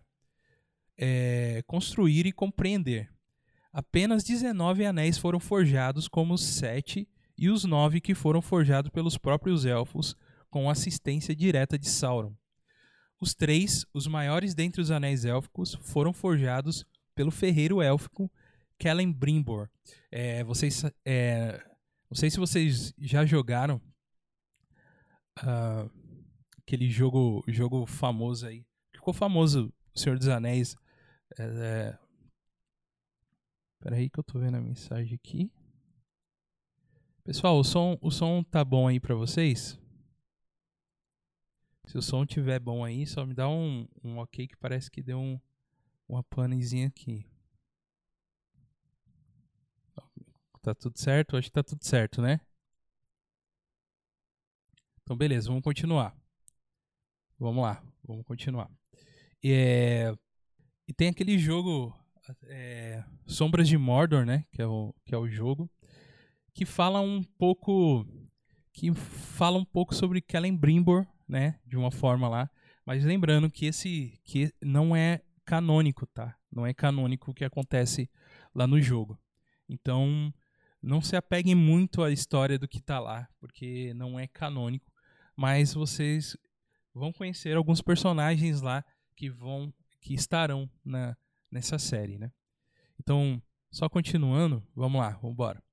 é, 0.98 1.64
construir 1.66 2.28
e 2.28 2.32
compreender. 2.32 3.10
Apenas 3.72 4.24
19 4.24 4.86
anéis 4.86 5.18
foram 5.18 5.40
forjados, 5.40 6.08
como 6.08 6.34
os 6.34 6.44
sete 6.44 7.08
e 7.38 7.50
os 7.50 7.64
nove 7.64 8.02
que 8.02 8.14
foram 8.14 8.42
forjados 8.42 8.92
pelos 8.92 9.18
próprios 9.18 9.66
elfos, 9.66 10.16
com 10.50 10.70
assistência 10.70 11.36
direta 11.36 11.78
de 11.78 11.88
Sauron. 11.88 12.36
Os 13.20 13.34
três, 13.34 13.86
os 13.94 14.08
maiores 14.08 14.54
dentre 14.54 14.82
os 14.82 14.92
anéis 14.92 15.26
élficos, 15.26 15.76
foram 15.82 16.14
forjados 16.14 16.86
pelo 17.14 17.32
ferreiro 17.32 17.82
élfico 17.82 18.32
Celebrimbor. 18.82 19.70
É, 20.10 20.44
vocês, 20.44 20.84
é, 21.06 21.62
não 22.10 22.16
sei 22.16 22.30
se 22.30 22.40
vocês 22.40 22.94
já 22.98 23.26
jogaram 23.26 23.82
uh, 25.40 25.90
aquele 26.58 26.90
jogo, 26.90 27.44
jogo 27.48 27.86
famoso 27.86 28.48
aí. 28.48 28.66
Ficou 28.94 29.14
famoso, 29.14 29.74
O 29.94 30.00
Senhor 30.00 30.18
dos 30.18 30.28
Anéis. 30.28 30.76
É, 31.38 31.44
é... 31.44 31.98
Peraí 33.80 34.10
que 34.10 34.20
eu 34.20 34.24
tô 34.24 34.40
vendo 34.40 34.56
a 34.56 34.62
mensagem 34.62 35.16
aqui. 35.16 35.52
Pessoal, 37.24 37.60
o 37.60 37.64
som, 37.64 37.98
o 38.02 38.12
som 38.12 38.44
tá 38.44 38.64
bom 38.66 38.88
aí 38.88 39.00
para 39.00 39.16
vocês? 39.16 39.79
Se 41.90 41.98
o 41.98 42.04
som 42.04 42.24
tiver 42.24 42.60
bom 42.60 42.86
aí, 42.86 43.04
só 43.08 43.26
me 43.26 43.34
dá 43.34 43.50
um, 43.50 43.88
um 44.04 44.20
ok 44.20 44.48
que 44.48 44.56
parece 44.56 44.92
que 44.92 45.02
deu 45.02 45.18
um, 45.18 45.40
uma 46.08 46.22
panezinha 46.22 46.86
aqui. 46.86 47.26
Tá 50.62 50.76
tudo 50.76 51.00
certo? 51.00 51.36
Acho 51.36 51.48
que 51.48 51.52
tá 51.52 51.64
tudo 51.64 51.84
certo, 51.84 52.22
né? 52.22 52.42
Então, 55.02 55.18
beleza, 55.18 55.48
vamos 55.48 55.64
continuar. 55.64 56.16
Vamos 57.40 57.64
lá, 57.64 57.84
vamos 58.04 58.24
continuar. 58.24 58.70
É, 59.44 60.14
e 60.88 60.94
tem 60.94 61.08
aquele 61.08 61.40
jogo 61.40 61.92
é, 62.44 63.04
Sombras 63.26 63.68
de 63.68 63.80
Mordor, 63.80 64.28
né? 64.28 64.46
Que 64.52 64.62
é, 64.62 64.68
o, 64.68 64.94
que 65.04 65.16
é 65.16 65.18
o 65.18 65.28
jogo. 65.28 65.68
Que 66.54 66.68
fala 66.68 67.02
um 67.02 67.24
pouco. 67.24 68.06
Que 68.72 68.94
fala 68.94 69.58
um 69.58 69.66
pouco 69.66 69.96
sobre 69.96 70.22
Kellen 70.22 70.56
Brimbor, 70.56 71.08
né, 71.30 71.60
de 71.64 71.78
uma 71.78 71.92
forma 71.92 72.28
lá, 72.28 72.50
mas 72.84 73.06
lembrando 73.06 73.52
que 73.52 73.68
esse 73.68 74.20
que 74.26 74.52
não 74.60 74.96
é 74.96 75.22
canônico, 75.46 76.08
tá? 76.08 76.36
Não 76.52 76.66
é 76.66 76.74
canônico 76.74 77.30
o 77.30 77.34
que 77.34 77.46
acontece 77.46 78.10
lá 78.54 78.66
no 78.66 78.82
jogo. 78.82 79.20
Então, 79.70 80.34
não 80.82 81.00
se 81.00 81.16
apeguem 81.16 81.54
muito 81.54 82.02
à 82.02 82.12
história 82.12 82.58
do 82.58 82.68
que 82.68 82.82
tá 82.82 83.00
lá, 83.00 83.28
porque 83.40 83.94
não 83.94 84.20
é 84.20 84.28
canônico, 84.28 84.92
mas 85.36 85.74
vocês 85.74 86.36
vão 86.94 87.14
conhecer 87.14 87.56
alguns 87.56 87.82
personagens 87.82 88.62
lá 88.62 88.84
que 89.16 89.30
vão 89.30 89.72
que 90.02 90.14
estarão 90.14 90.70
na 90.84 91.16
nessa 91.52 91.78
série, 91.78 92.18
né? 92.18 92.32
Então, 93.00 93.42
só 93.72 93.88
continuando, 93.88 94.64
vamos 94.76 95.00
lá, 95.00 95.12
vamos 95.12 95.34
embora. 95.34 95.64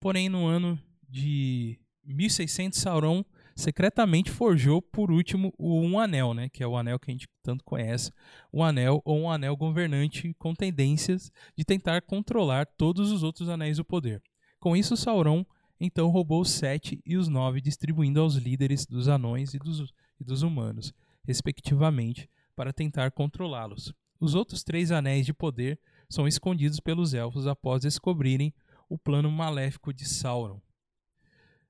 Porém, 0.00 0.28
no 0.28 0.46
ano 0.46 0.78
de 1.08 1.78
1600, 2.04 2.78
Sauron 2.78 3.24
secretamente 3.58 4.30
forjou 4.30 4.80
por 4.80 5.10
último 5.10 5.52
o 5.58 5.80
Um 5.80 5.98
Anel, 5.98 6.32
né, 6.32 6.48
que 6.48 6.62
é 6.62 6.66
o 6.66 6.76
anel 6.76 6.96
que 6.96 7.10
a 7.10 7.12
gente 7.12 7.28
tanto 7.42 7.64
conhece, 7.64 8.12
um 8.52 8.62
anel 8.62 9.02
ou 9.04 9.18
um 9.18 9.30
anel 9.30 9.56
governante 9.56 10.32
com 10.38 10.54
tendências 10.54 11.32
de 11.56 11.64
tentar 11.64 12.02
controlar 12.02 12.66
todos 12.66 13.10
os 13.10 13.24
outros 13.24 13.48
anéis 13.48 13.78
do 13.78 13.84
poder. 13.84 14.22
Com 14.60 14.76
isso, 14.76 14.96
Sauron 14.96 15.44
então 15.80 16.08
roubou 16.08 16.40
os 16.40 16.50
sete 16.50 17.02
e 17.04 17.16
os 17.16 17.26
nove, 17.26 17.60
distribuindo 17.60 18.20
aos 18.20 18.36
líderes 18.36 18.86
dos 18.86 19.08
anões 19.08 19.54
e 19.54 19.58
dos, 19.58 19.92
e 20.20 20.24
dos 20.24 20.42
humanos, 20.42 20.92
respectivamente, 21.24 22.30
para 22.54 22.72
tentar 22.72 23.10
controlá-los. 23.10 23.92
Os 24.20 24.36
outros 24.36 24.62
três 24.62 24.92
anéis 24.92 25.26
de 25.26 25.32
poder 25.32 25.80
são 26.08 26.28
escondidos 26.28 26.78
pelos 26.78 27.12
elfos 27.12 27.46
após 27.48 27.82
descobrirem 27.82 28.54
o 28.88 28.96
plano 28.96 29.30
maléfico 29.32 29.92
de 29.92 30.08
Sauron. 30.08 30.60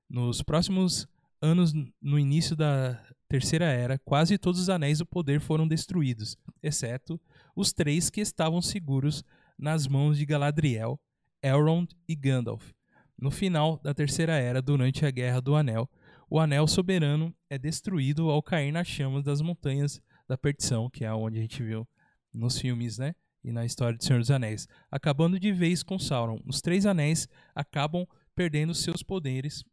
Nos 0.07 0.41
próximos 0.41 1.07
anos 1.41 1.73
no 2.01 2.19
início 2.19 2.55
da 2.55 3.01
Terceira 3.27 3.65
Era, 3.65 3.97
quase 3.99 4.37
todos 4.37 4.59
os 4.59 4.69
anéis 4.69 4.99
do 4.99 5.05
poder 5.05 5.39
foram 5.39 5.67
destruídos, 5.67 6.35
exceto 6.63 7.19
os 7.55 7.71
três 7.71 8.09
que 8.09 8.21
estavam 8.21 8.61
seguros 8.61 9.23
nas 9.57 9.87
mãos 9.87 10.17
de 10.17 10.25
Galadriel, 10.25 10.99
Elrond 11.41 11.87
e 12.07 12.15
Gandalf. 12.15 12.71
No 13.17 13.29
final 13.29 13.79
da 13.83 13.93
Terceira 13.93 14.33
Era, 14.33 14.61
durante 14.61 15.05
a 15.05 15.11
Guerra 15.11 15.41
do 15.41 15.55
Anel, 15.55 15.89
o 16.29 16.39
Anel 16.39 16.67
Soberano 16.67 17.35
é 17.49 17.57
destruído 17.57 18.29
ao 18.29 18.41
cair 18.41 18.71
nas 18.71 18.87
chamas 18.87 19.23
das 19.23 19.41
Montanhas 19.41 20.01
da 20.27 20.37
Perdição, 20.37 20.89
que 20.89 21.03
é 21.03 21.13
onde 21.13 21.37
a 21.37 21.41
gente 21.41 21.61
viu 21.61 21.87
nos 22.33 22.59
filmes, 22.59 22.97
né? 22.97 23.13
E 23.43 23.51
na 23.51 23.65
história 23.65 23.97
de 23.97 24.05
Senhor 24.05 24.19
dos 24.19 24.31
Anéis, 24.31 24.67
acabando 24.91 25.39
de 25.39 25.51
vez 25.51 25.81
com 25.81 25.97
Sauron. 25.97 26.39
Os 26.45 26.61
três 26.61 26.85
anéis 26.85 27.27
acabam 27.55 28.05
perdendo 28.35 28.73
seus 28.73 29.01
poderes 29.01 29.63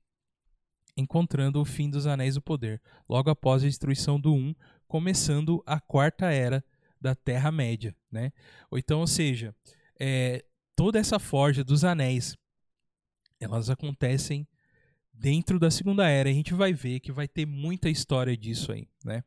encontrando 0.97 1.61
o 1.61 1.65
fim 1.65 1.91
dos 1.91 2.07
Anéis 2.07 2.35
do 2.35 2.43
Poder, 2.43 2.81
logo 3.09 3.31
após 3.31 3.63
a 3.63 3.67
destruição 3.67 4.19
do 4.19 4.33
Um, 4.33 4.55
começando 4.89 5.63
a 5.67 5.79
quarta 5.79 6.33
era 6.33 6.65
da 7.01 7.15
Terra-média. 7.15 7.95
Né? 8.11 8.33
Ou 8.71 8.79
então, 8.79 9.01
ou 9.01 9.07
seja, 9.07 9.55
é, 9.99 10.45
toda 10.75 10.99
essa 10.99 11.19
forja 11.19 11.63
dos 11.63 11.85
anéis, 11.85 12.37
elas 13.41 13.69
acontecem 13.69 14.47
dentro 15.13 15.59
da 15.59 15.71
Segunda 15.71 16.09
Era. 16.09 16.31
A 16.31 16.33
gente 16.33 16.55
vai 16.55 16.73
ver 16.73 17.01
que 17.01 17.13
vai 17.13 17.29
ter 17.29 17.47
muita 17.47 17.91
história 17.91 18.37
disso 18.37 18.73
aí. 18.73 18.89
Né? 19.05 19.23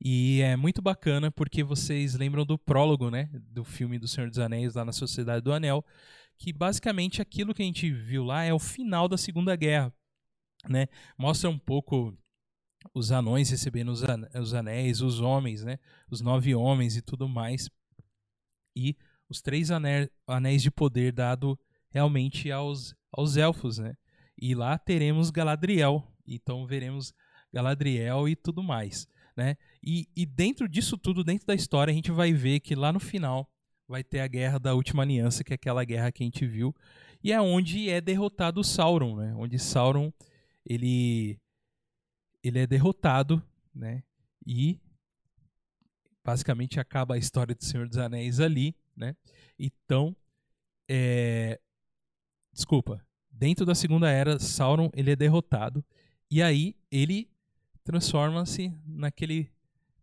E 0.00 0.40
é 0.42 0.56
muito 0.56 0.82
bacana 0.82 1.30
porque 1.30 1.62
vocês 1.62 2.14
lembram 2.14 2.44
do 2.44 2.58
prólogo 2.58 3.10
né, 3.10 3.30
do 3.32 3.64
filme 3.64 3.98
do 3.98 4.06
Senhor 4.06 4.28
dos 4.28 4.38
Anéis, 4.38 4.74
lá 4.74 4.84
na 4.84 4.92
Sociedade 4.92 5.42
do 5.42 5.52
Anel, 5.52 5.84
que 6.36 6.52
basicamente 6.52 7.22
aquilo 7.22 7.54
que 7.54 7.62
a 7.62 7.66
gente 7.66 7.90
viu 7.90 8.24
lá 8.24 8.44
é 8.44 8.52
o 8.52 8.58
final 8.58 9.08
da 9.08 9.16
Segunda 9.16 9.56
Guerra 9.56 9.92
né? 10.68 10.88
Mostra 11.18 11.48
um 11.50 11.58
pouco 11.58 12.16
os 12.94 13.10
anões 13.10 13.50
recebendo 13.50 13.90
os 13.90 14.54
anéis, 14.54 15.00
os 15.00 15.20
homens, 15.20 15.62
né? 15.64 15.78
Os 16.10 16.20
nove 16.20 16.54
homens 16.54 16.96
e 16.96 17.02
tudo 17.02 17.28
mais. 17.28 17.68
E 18.74 18.96
os 19.28 19.40
três 19.42 19.70
anéis 19.70 20.62
de 20.62 20.70
poder 20.70 21.12
dado 21.12 21.58
realmente 21.90 22.50
aos, 22.50 22.94
aos 23.10 23.36
elfos, 23.36 23.78
né? 23.78 23.94
E 24.38 24.54
lá 24.54 24.76
teremos 24.78 25.30
Galadriel, 25.30 26.06
então 26.26 26.66
veremos 26.66 27.12
Galadriel 27.52 28.28
e 28.28 28.36
tudo 28.36 28.62
mais, 28.62 29.08
né? 29.36 29.56
E, 29.82 30.08
e 30.14 30.26
dentro 30.26 30.68
disso 30.68 30.98
tudo, 30.98 31.24
dentro 31.24 31.46
da 31.46 31.54
história, 31.54 31.90
a 31.90 31.94
gente 31.94 32.12
vai 32.12 32.32
ver 32.32 32.60
que 32.60 32.74
lá 32.74 32.92
no 32.92 33.00
final 33.00 33.50
vai 33.88 34.04
ter 34.04 34.20
a 34.20 34.26
guerra 34.26 34.58
da 34.58 34.74
última 34.74 35.02
aliança, 35.02 35.42
que 35.42 35.52
é 35.52 35.54
aquela 35.54 35.84
guerra 35.84 36.12
que 36.12 36.22
a 36.22 36.26
gente 36.26 36.46
viu, 36.46 36.74
e 37.22 37.32
é 37.32 37.40
onde 37.40 37.88
é 37.88 38.00
derrotado 38.00 38.62
Sauron, 38.62 39.16
né? 39.16 39.34
Onde 39.34 39.58
Sauron 39.58 40.12
ele 40.66 41.40
ele 42.42 42.58
é 42.58 42.66
derrotado, 42.66 43.42
né? 43.74 44.02
E 44.46 44.80
basicamente 46.24 46.78
acaba 46.78 47.14
a 47.14 47.18
história 47.18 47.54
do 47.54 47.64
Senhor 47.64 47.88
dos 47.88 47.98
Anéis 47.98 48.40
ali, 48.40 48.76
né? 48.96 49.16
Então, 49.58 50.14
é... 50.88 51.60
desculpa, 52.52 53.04
dentro 53.30 53.64
da 53.64 53.74
Segunda 53.74 54.10
Era, 54.10 54.38
Sauron 54.38 54.90
ele 54.94 55.10
é 55.10 55.16
derrotado 55.16 55.84
e 56.30 56.42
aí 56.42 56.76
ele 56.90 57.30
transforma-se 57.84 58.72
naquele 58.84 59.50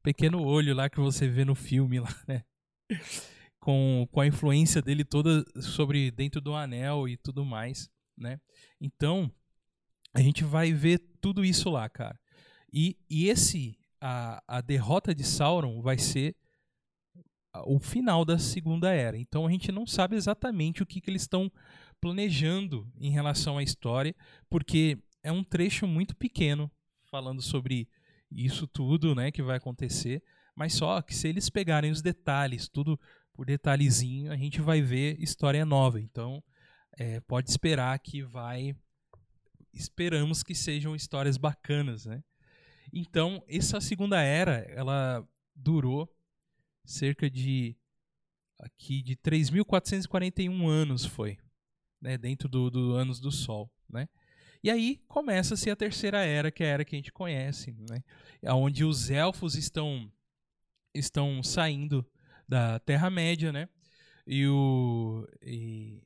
pequeno 0.01 0.43
olho 0.43 0.73
lá 0.73 0.89
que 0.89 0.99
você 0.99 1.27
vê 1.27 1.43
no 1.43 1.55
filme 1.55 1.99
lá, 1.99 2.15
né? 2.27 2.43
Com, 3.59 4.07
com 4.11 4.19
a 4.19 4.27
influência 4.27 4.81
dele 4.81 5.05
toda 5.05 5.45
sobre 5.61 6.11
dentro 6.11 6.41
do 6.41 6.53
anel 6.53 7.07
e 7.07 7.15
tudo 7.15 7.45
mais, 7.45 7.89
né? 8.17 8.39
Então, 8.79 9.31
a 10.13 10.21
gente 10.21 10.43
vai 10.43 10.71
ver 10.71 10.99
tudo 11.19 11.43
isso 11.43 11.69
lá, 11.69 11.89
cara. 11.89 12.19
E, 12.71 12.97
e 13.09 13.27
esse 13.27 13.77
a, 13.99 14.43
a 14.47 14.61
derrota 14.61 15.13
de 15.13 15.23
Sauron 15.23 15.81
vai 15.81 15.97
ser 15.97 16.35
o 17.65 17.79
final 17.79 18.25
da 18.25 18.37
Segunda 18.37 18.91
Era. 18.91 19.17
Então 19.17 19.45
a 19.45 19.51
gente 19.51 19.71
não 19.71 19.85
sabe 19.85 20.15
exatamente 20.15 20.81
o 20.81 20.85
que, 20.85 20.99
que 20.99 21.09
eles 21.09 21.21
estão 21.21 21.51
planejando 22.01 22.91
em 22.97 23.11
relação 23.11 23.57
à 23.57 23.63
história, 23.63 24.15
porque 24.49 24.97
é 25.21 25.31
um 25.31 25.43
trecho 25.43 25.87
muito 25.87 26.15
pequeno 26.15 26.69
falando 27.09 27.41
sobre 27.41 27.87
isso 28.29 28.67
tudo, 28.67 29.13
né, 29.13 29.31
que 29.31 29.43
vai 29.43 29.57
acontecer, 29.57 30.21
mas 30.55 30.73
só 30.73 31.01
que 31.01 31.15
se 31.15 31.27
eles 31.27 31.49
pegarem 31.49 31.91
os 31.91 32.01
detalhes, 32.01 32.67
tudo 32.67 32.99
por 33.31 33.45
detalhezinho, 33.45 34.31
a 34.31 34.35
gente 34.35 34.59
vai 34.59 34.81
ver 34.81 35.21
história 35.21 35.65
nova. 35.65 36.01
Então, 36.01 36.43
é, 36.97 37.19
pode 37.21 37.49
esperar 37.49 37.97
que 37.99 38.21
vai 38.21 38.75
esperamos 39.73 40.43
que 40.43 40.53
sejam 40.53 40.95
histórias 40.95 41.37
bacanas, 41.37 42.05
né? 42.05 42.23
Então, 42.91 43.43
essa 43.47 43.81
segunda 43.81 44.21
era, 44.21 44.59
ela 44.69 45.27
durou 45.55 46.13
cerca 46.85 47.29
de 47.29 47.75
aqui 48.59 49.01
de 49.01 49.15
3.441 49.15 50.67
anos 50.67 51.05
foi, 51.05 51.37
né, 52.01 52.17
dentro 52.17 52.47
do, 52.47 52.69
do 52.69 52.93
anos 52.93 53.19
do 53.19 53.31
Sol, 53.31 53.71
né? 53.89 54.07
E 54.63 54.71
aí 54.71 55.01
começa-se 55.09 55.69
a 55.69 55.75
terceira 55.75 56.23
era, 56.23 56.49
que 56.49 56.63
é 56.63 56.67
a 56.67 56.69
era 56.69 56.85
que 56.85 56.95
a 56.95 56.97
gente 56.97 57.11
conhece, 57.11 57.75
né? 57.89 58.01
Onde 58.53 58.85
os 58.85 59.09
elfos 59.09 59.55
estão 59.55 60.09
estão 60.93 61.43
saindo 61.43 62.05
da 62.47 62.79
Terra 62.79 63.09
Média, 63.09 63.51
né? 63.51 63.67
E 64.25 64.47
o 64.47 65.27
e, 65.41 66.01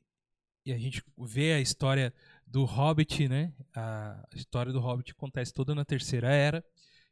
e 0.66 0.72
a 0.72 0.78
gente 0.78 1.04
vê 1.16 1.52
a 1.52 1.60
história 1.60 2.12
do 2.50 2.64
Hobbit, 2.64 3.28
né? 3.28 3.52
A 3.74 4.26
história 4.34 4.72
do 4.72 4.80
Hobbit 4.80 5.12
acontece 5.12 5.52
toda 5.52 5.74
na 5.74 5.84
Terceira 5.84 6.32
Era 6.32 6.64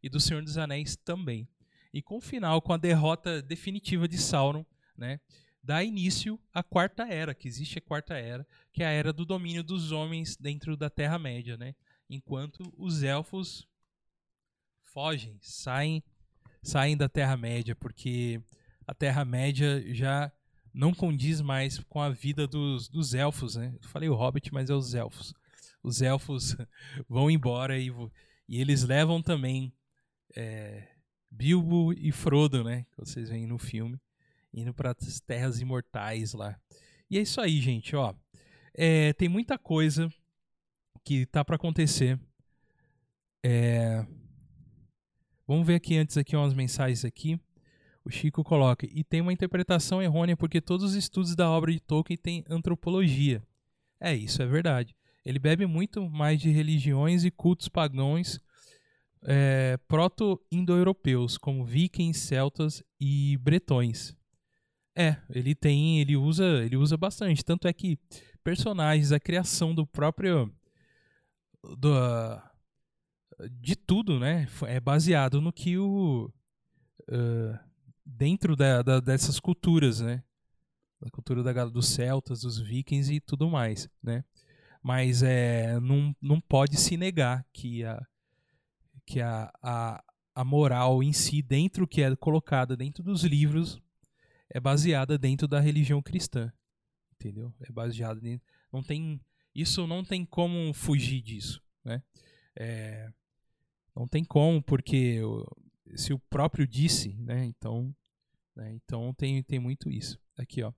e 0.02 0.08
do 0.08 0.20
Senhor 0.20 0.42
dos 0.42 0.58
Anéis 0.58 0.96
também. 0.96 1.48
E 1.92 2.02
com 2.02 2.16
o 2.16 2.20
final, 2.20 2.60
com 2.60 2.72
a 2.72 2.76
derrota 2.76 3.40
definitiva 3.42 4.08
de 4.08 4.18
Sauron, 4.18 4.64
né? 4.96 5.20
Dá 5.62 5.82
início 5.82 6.38
à 6.54 6.62
Quarta 6.62 7.08
Era, 7.08 7.34
que 7.34 7.48
existe 7.48 7.78
a 7.78 7.82
Quarta 7.82 8.14
Era, 8.14 8.46
que 8.72 8.82
é 8.82 8.86
a 8.86 8.90
era 8.90 9.12
do 9.12 9.24
domínio 9.24 9.64
dos 9.64 9.90
homens 9.90 10.36
dentro 10.36 10.76
da 10.76 10.88
Terra 10.88 11.18
Média, 11.18 11.56
né? 11.56 11.74
Enquanto 12.08 12.72
os 12.76 13.02
elfos 13.02 13.66
fogem, 14.84 15.38
saem, 15.42 16.04
saem 16.62 16.96
da 16.96 17.08
Terra 17.08 17.36
Média, 17.36 17.74
porque 17.74 18.40
a 18.86 18.94
Terra 18.94 19.24
Média 19.24 19.82
já 19.92 20.30
não 20.76 20.92
condiz 20.92 21.40
mais 21.40 21.78
com 21.88 22.02
a 22.02 22.10
vida 22.10 22.46
dos, 22.46 22.86
dos 22.86 23.14
elfos, 23.14 23.56
né? 23.56 23.74
Eu 23.82 23.88
falei 23.88 24.10
o 24.10 24.14
Hobbit, 24.14 24.52
mas 24.52 24.68
é 24.68 24.74
os 24.74 24.94
elfos. 24.94 25.32
Os 25.82 26.02
elfos 26.02 26.54
vão 27.08 27.30
embora 27.30 27.78
e, 27.78 27.90
e 28.46 28.60
eles 28.60 28.82
levam 28.82 29.22
também 29.22 29.72
é, 30.36 30.86
Bilbo 31.30 31.94
e 31.94 32.12
Frodo, 32.12 32.62
né? 32.62 32.84
Que 32.90 32.98
vocês 32.98 33.30
veem 33.30 33.46
no 33.46 33.58
filme, 33.58 33.98
indo 34.52 34.74
para 34.74 34.94
as 35.00 35.18
terras 35.18 35.60
imortais 35.60 36.34
lá. 36.34 36.60
E 37.10 37.16
é 37.16 37.22
isso 37.22 37.40
aí, 37.40 37.58
gente, 37.58 37.96
ó. 37.96 38.14
É, 38.74 39.14
tem 39.14 39.30
muita 39.30 39.56
coisa 39.56 40.12
que 41.02 41.24
tá 41.24 41.42
para 41.42 41.56
acontecer. 41.56 42.20
É... 43.42 44.04
Vamos 45.46 45.66
ver 45.66 45.76
aqui 45.76 45.96
antes 45.96 46.18
aqui 46.18 46.36
umas 46.36 46.52
mensagens 46.52 47.02
aqui. 47.02 47.40
O 48.06 48.10
Chico 48.10 48.44
coloca, 48.44 48.86
e 48.88 49.02
tem 49.02 49.20
uma 49.20 49.32
interpretação 49.32 50.00
errônea 50.00 50.36
porque 50.36 50.60
todos 50.60 50.90
os 50.90 50.94
estudos 50.94 51.34
da 51.34 51.50
obra 51.50 51.72
de 51.72 51.80
Tolkien 51.80 52.16
têm 52.16 52.44
antropologia. 52.48 53.42
É, 53.98 54.14
isso 54.14 54.40
é 54.40 54.46
verdade. 54.46 54.94
Ele 55.24 55.40
bebe 55.40 55.66
muito 55.66 56.08
mais 56.08 56.40
de 56.40 56.48
religiões 56.48 57.24
e 57.24 57.32
cultos 57.32 57.68
pagãos 57.68 58.40
é, 59.24 59.76
proto-indo-europeus, 59.88 61.36
como 61.36 61.64
vikings, 61.64 62.20
celtas 62.20 62.80
e 63.00 63.36
bretões. 63.38 64.14
É, 64.94 65.16
ele 65.28 65.52
tem, 65.52 66.00
ele 66.00 66.16
usa, 66.16 66.64
ele 66.64 66.76
usa 66.76 66.96
bastante. 66.96 67.44
Tanto 67.44 67.66
é 67.66 67.72
que 67.72 67.98
personagens, 68.44 69.10
a 69.10 69.18
criação 69.18 69.74
do 69.74 69.84
próprio 69.84 70.48
do, 71.76 71.92
de 73.50 73.74
tudo, 73.74 74.20
né, 74.20 74.46
é 74.68 74.78
baseado 74.78 75.40
no 75.40 75.52
que 75.52 75.76
o 75.76 76.32
uh, 77.08 77.65
dentro 78.06 78.54
da, 78.54 78.82
da, 78.82 79.00
dessas 79.00 79.40
culturas, 79.40 80.00
né? 80.00 80.22
Da 81.00 81.10
cultura 81.10 81.42
da, 81.42 81.64
dos 81.66 81.88
celtas, 81.88 82.42
dos 82.42 82.58
vikings 82.58 83.12
e 83.12 83.20
tudo 83.20 83.50
mais, 83.50 83.88
né? 84.02 84.24
Mas 84.82 85.22
é, 85.22 85.80
não, 85.80 86.14
não 86.22 86.40
pode 86.40 86.76
se 86.76 86.96
negar 86.96 87.44
que 87.52 87.84
a, 87.84 88.06
que 89.04 89.20
a, 89.20 89.52
a, 89.60 90.04
a 90.34 90.44
moral 90.44 91.02
em 91.02 91.12
si, 91.12 91.42
dentro 91.42 91.88
que 91.88 92.02
é 92.02 92.14
colocada 92.14 92.76
dentro 92.76 93.02
dos 93.02 93.24
livros, 93.24 93.82
é 94.48 94.60
baseada 94.60 95.18
dentro 95.18 95.48
da 95.48 95.58
religião 95.58 96.00
cristã, 96.00 96.52
entendeu? 97.14 97.52
É 97.60 97.72
baseada 97.72 98.20
dentro, 98.20 98.46
não 98.72 98.82
tem 98.82 99.20
isso 99.54 99.86
não 99.86 100.04
tem 100.04 100.24
como 100.24 100.72
fugir 100.74 101.22
disso, 101.22 101.62
né? 101.82 102.02
É, 102.54 103.10
não 103.94 104.06
tem 104.06 104.22
como 104.22 104.62
porque 104.62 105.20
se 105.94 106.12
o 106.12 106.18
próprio 106.18 106.66
disse, 106.66 107.14
né? 107.14 107.44
Então, 107.44 107.94
né? 108.54 108.72
então 108.72 109.12
tem, 109.14 109.42
tem 109.42 109.58
muito 109.58 109.90
isso 109.90 110.18
aqui, 110.36 110.62
ó. 110.62 110.72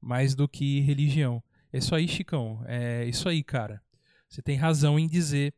Mais 0.00 0.34
do 0.34 0.48
que 0.48 0.80
religião. 0.80 1.42
É 1.72 1.78
isso 1.78 1.94
aí, 1.94 2.06
Chicão. 2.06 2.62
É 2.66 3.04
isso 3.06 3.28
aí, 3.28 3.42
cara. 3.42 3.82
Você 4.28 4.42
tem 4.42 4.56
razão 4.56 4.98
em 4.98 5.06
dizer, 5.06 5.54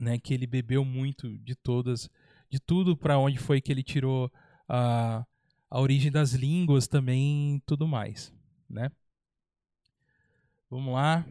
né, 0.00 0.18
que 0.18 0.32
ele 0.32 0.46
bebeu 0.46 0.84
muito 0.84 1.36
de 1.38 1.54
todas, 1.54 2.08
de 2.48 2.58
tudo 2.58 2.96
para 2.96 3.18
onde 3.18 3.38
foi 3.38 3.60
que 3.60 3.70
ele 3.70 3.82
tirou 3.82 4.32
a, 4.68 5.24
a 5.70 5.80
origem 5.80 6.10
das 6.10 6.32
línguas 6.32 6.88
também, 6.88 7.62
tudo 7.66 7.86
mais, 7.86 8.32
né? 8.68 8.90
Vamos 10.70 10.94
lá. 10.94 11.26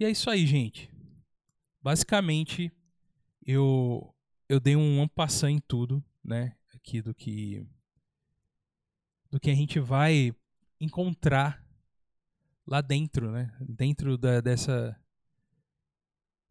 E 0.00 0.04
é 0.04 0.10
isso 0.10 0.30
aí, 0.30 0.46
gente. 0.46 0.90
Basicamente, 1.88 2.70
eu 3.46 4.14
eu 4.46 4.60
dei 4.60 4.76
um 4.76 5.00
ampassão 5.00 5.48
em 5.48 5.58
tudo, 5.58 6.04
né? 6.22 6.54
Aqui 6.74 7.00
do 7.00 7.14
que 7.14 7.66
do 9.30 9.40
que 9.40 9.50
a 9.50 9.54
gente 9.54 9.80
vai 9.80 10.34
encontrar 10.78 11.66
lá 12.66 12.82
dentro, 12.82 13.32
né? 13.32 13.56
Dentro 13.58 14.18
da, 14.18 14.42
dessa 14.42 15.00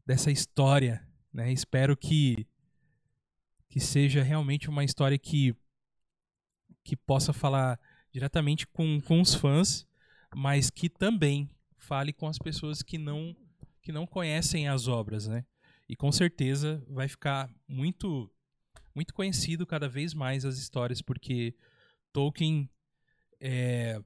dessa 0.03 0.31
história, 0.31 1.07
né? 1.31 1.53
Espero 1.53 1.95
que 1.95 2.47
que 3.69 3.79
seja 3.79 4.23
realmente 4.23 4.67
uma 4.67 4.83
história 4.83 5.19
que 5.19 5.55
que 6.83 6.97
possa 6.97 7.31
falar 7.31 7.79
diretamente 8.11 8.65
com, 8.65 8.99
com 9.01 9.21
os 9.21 9.35
fãs, 9.35 9.87
mas 10.35 10.71
que 10.71 10.89
também 10.89 11.47
fale 11.77 12.11
com 12.11 12.25
as 12.27 12.39
pessoas 12.39 12.81
que 12.81 12.97
não 12.97 13.35
que 13.87 13.91
não 13.93 14.05
conhecem 14.05 14.67
as 14.67 14.89
obras, 14.89 15.27
né? 15.27 15.45
E 15.87 15.95
com 15.95 16.11
certeza 16.11 16.83
vai 16.89 17.07
ficar 17.07 17.49
muito 17.65 18.29
muito 18.93 19.13
conhecido 19.13 19.65
cada 19.65 19.87
vez 19.87 20.13
mais 20.13 20.43
as 20.43 20.57
histórias, 20.57 21.01
porque 21.01 21.55
Tolkien 22.11 22.69
é, 23.39 24.01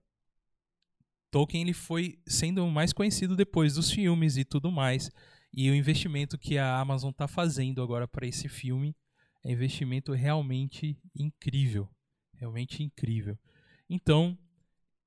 Tolkien 1.31 1.63
ele 1.63 1.73
foi 1.73 2.19
sendo 2.27 2.67
mais 2.67 2.93
conhecido 2.93 3.35
depois 3.35 3.73
dos 3.73 3.89
filmes 3.89 4.37
e 4.37 4.45
tudo 4.45 4.71
mais. 4.71 5.09
E 5.51 5.71
o 5.71 5.73
investimento 5.73 6.37
que 6.37 6.59
a 6.59 6.79
Amazon 6.79 7.09
está 7.09 7.27
fazendo 7.27 7.81
agora 7.81 8.07
para 8.07 8.27
esse 8.27 8.47
filme 8.47 8.95
é 9.43 9.51
investimento 9.51 10.13
realmente 10.13 10.95
incrível. 11.15 11.89
realmente 12.35 12.83
incrível. 12.83 13.35
Então, 13.89 14.37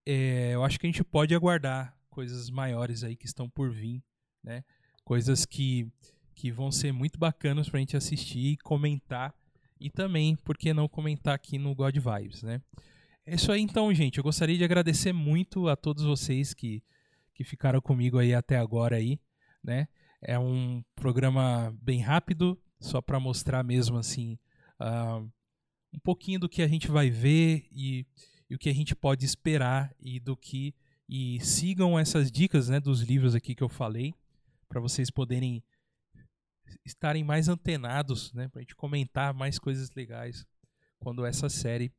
é, 0.04 0.50
eu 0.52 0.64
acho 0.64 0.80
que 0.80 0.86
a 0.86 0.90
gente 0.90 1.04
pode 1.04 1.32
aguardar 1.32 1.96
coisas 2.10 2.50
maiores 2.50 3.04
aí 3.04 3.14
que 3.14 3.26
estão 3.26 3.48
por 3.48 3.70
vir, 3.70 4.02
né? 4.44 4.62
Coisas 5.04 5.44
que, 5.44 5.90
que 6.34 6.50
vão 6.50 6.70
ser 6.70 6.92
muito 6.92 7.18
bacanas 7.18 7.68
para 7.68 7.78
a 7.78 7.80
gente 7.80 7.96
assistir 7.96 8.52
e 8.52 8.56
comentar. 8.58 9.34
E 9.80 9.90
também, 9.90 10.36
por 10.36 10.56
que 10.56 10.72
não 10.72 10.86
comentar 10.86 11.34
aqui 11.34 11.58
no 11.58 11.74
God 11.74 11.96
Vibes, 11.96 12.42
né? 12.42 12.60
É 13.26 13.34
isso 13.34 13.50
aí 13.50 13.62
então, 13.62 13.92
gente. 13.92 14.18
Eu 14.18 14.24
gostaria 14.24 14.56
de 14.56 14.64
agradecer 14.64 15.12
muito 15.12 15.68
a 15.68 15.74
todos 15.74 16.04
vocês 16.04 16.52
que, 16.52 16.82
que 17.34 17.42
ficaram 17.42 17.80
comigo 17.80 18.18
aí 18.18 18.34
até 18.34 18.58
agora 18.58 18.96
aí, 18.96 19.18
né? 19.62 19.88
É 20.22 20.38
um 20.38 20.82
programa 20.94 21.74
bem 21.82 22.00
rápido, 22.00 22.58
só 22.80 23.00
para 23.00 23.18
mostrar 23.18 23.62
mesmo 23.62 23.96
assim 23.96 24.38
uh, 24.80 25.30
um 25.92 25.98
pouquinho 26.02 26.40
do 26.40 26.48
que 26.48 26.62
a 26.62 26.68
gente 26.68 26.88
vai 26.88 27.10
ver 27.10 27.66
e, 27.70 28.06
e, 28.48 28.54
o 28.54 28.58
que 28.58 28.68
a 28.68 28.74
gente 28.74 28.94
pode 28.94 29.24
esperar 29.24 29.94
e 30.00 30.18
do 30.20 30.36
que 30.36 30.74
e 31.08 31.38
sigam 31.40 31.98
essas 31.98 32.32
dicas 32.32 32.68
né, 32.68 32.80
dos 32.80 33.02
livros 33.02 33.34
aqui 33.34 33.54
que 33.54 33.62
eu 33.62 33.68
falei 33.68 34.14
para 34.68 34.80
vocês 34.80 35.10
poderem 35.10 35.62
estarem 36.84 37.22
mais 37.22 37.48
antenados, 37.48 38.32
né, 38.32 38.48
para 38.48 38.60
a 38.60 38.62
gente 38.62 38.74
comentar 38.74 39.32
mais 39.32 39.58
coisas 39.58 39.90
legais 39.94 40.46
quando 40.98 41.24
essa 41.24 41.48
série 41.48 41.92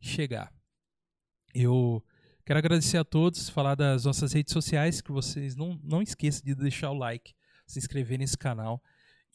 chegar. 0.00 0.52
Eu 1.54 2.04
quero 2.44 2.58
agradecer 2.58 2.98
a 2.98 3.04
todos, 3.04 3.48
falar 3.48 3.74
das 3.74 4.04
nossas 4.04 4.32
redes 4.32 4.52
sociais, 4.52 5.00
que 5.00 5.12
vocês 5.12 5.56
não, 5.56 5.80
não 5.82 6.02
esqueçam 6.02 6.42
de 6.44 6.54
deixar 6.54 6.90
o 6.90 6.98
like, 6.98 7.34
se 7.66 7.78
inscrever 7.78 8.18
nesse 8.18 8.36
canal 8.36 8.82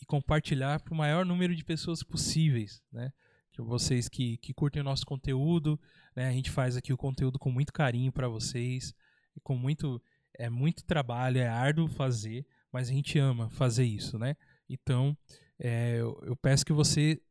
e 0.02 0.06
compartilhar 0.06 0.80
para 0.82 0.94
o 0.94 0.98
maior 0.98 1.26
número 1.26 1.56
de 1.56 1.64
pessoas 1.64 2.04
possíveis, 2.04 2.82
né? 2.92 3.12
Que 3.52 3.62
vocês 3.62 4.08
que, 4.08 4.38
que 4.38 4.54
curtem 4.54 4.82
o 4.82 4.86
nosso 4.86 5.06
conteúdo, 5.06 5.80
né? 6.16 6.28
A 6.28 6.32
gente 6.32 6.52
faz 6.52 6.78
aqui 6.78 6.94
o 6.94 6.98
conteúdo 6.98 7.40
com 7.40 7.52
muito 7.52 7.74
carinho 7.74 8.12
para 8.12 8.28
vocês 8.28 8.94
e 9.36 9.40
com 9.40 9.58
muito 9.58 10.02
é 10.38 10.50
muito 10.50 10.86
trabalho, 10.86 11.38
é 11.38 11.48
árduo 11.48 11.90
fazer, 11.90 12.46
mas 12.72 12.90
a 12.90 12.94
gente 12.94 13.18
ama 13.18 13.50
fazer 13.50 13.86
isso, 13.86 14.18
né? 14.18 14.36
Então, 14.70 15.18
é, 15.60 15.96
eu, 15.98 16.20
eu, 16.24 16.36
peço 16.36 16.66
que 16.66 16.74
você 16.74 17.22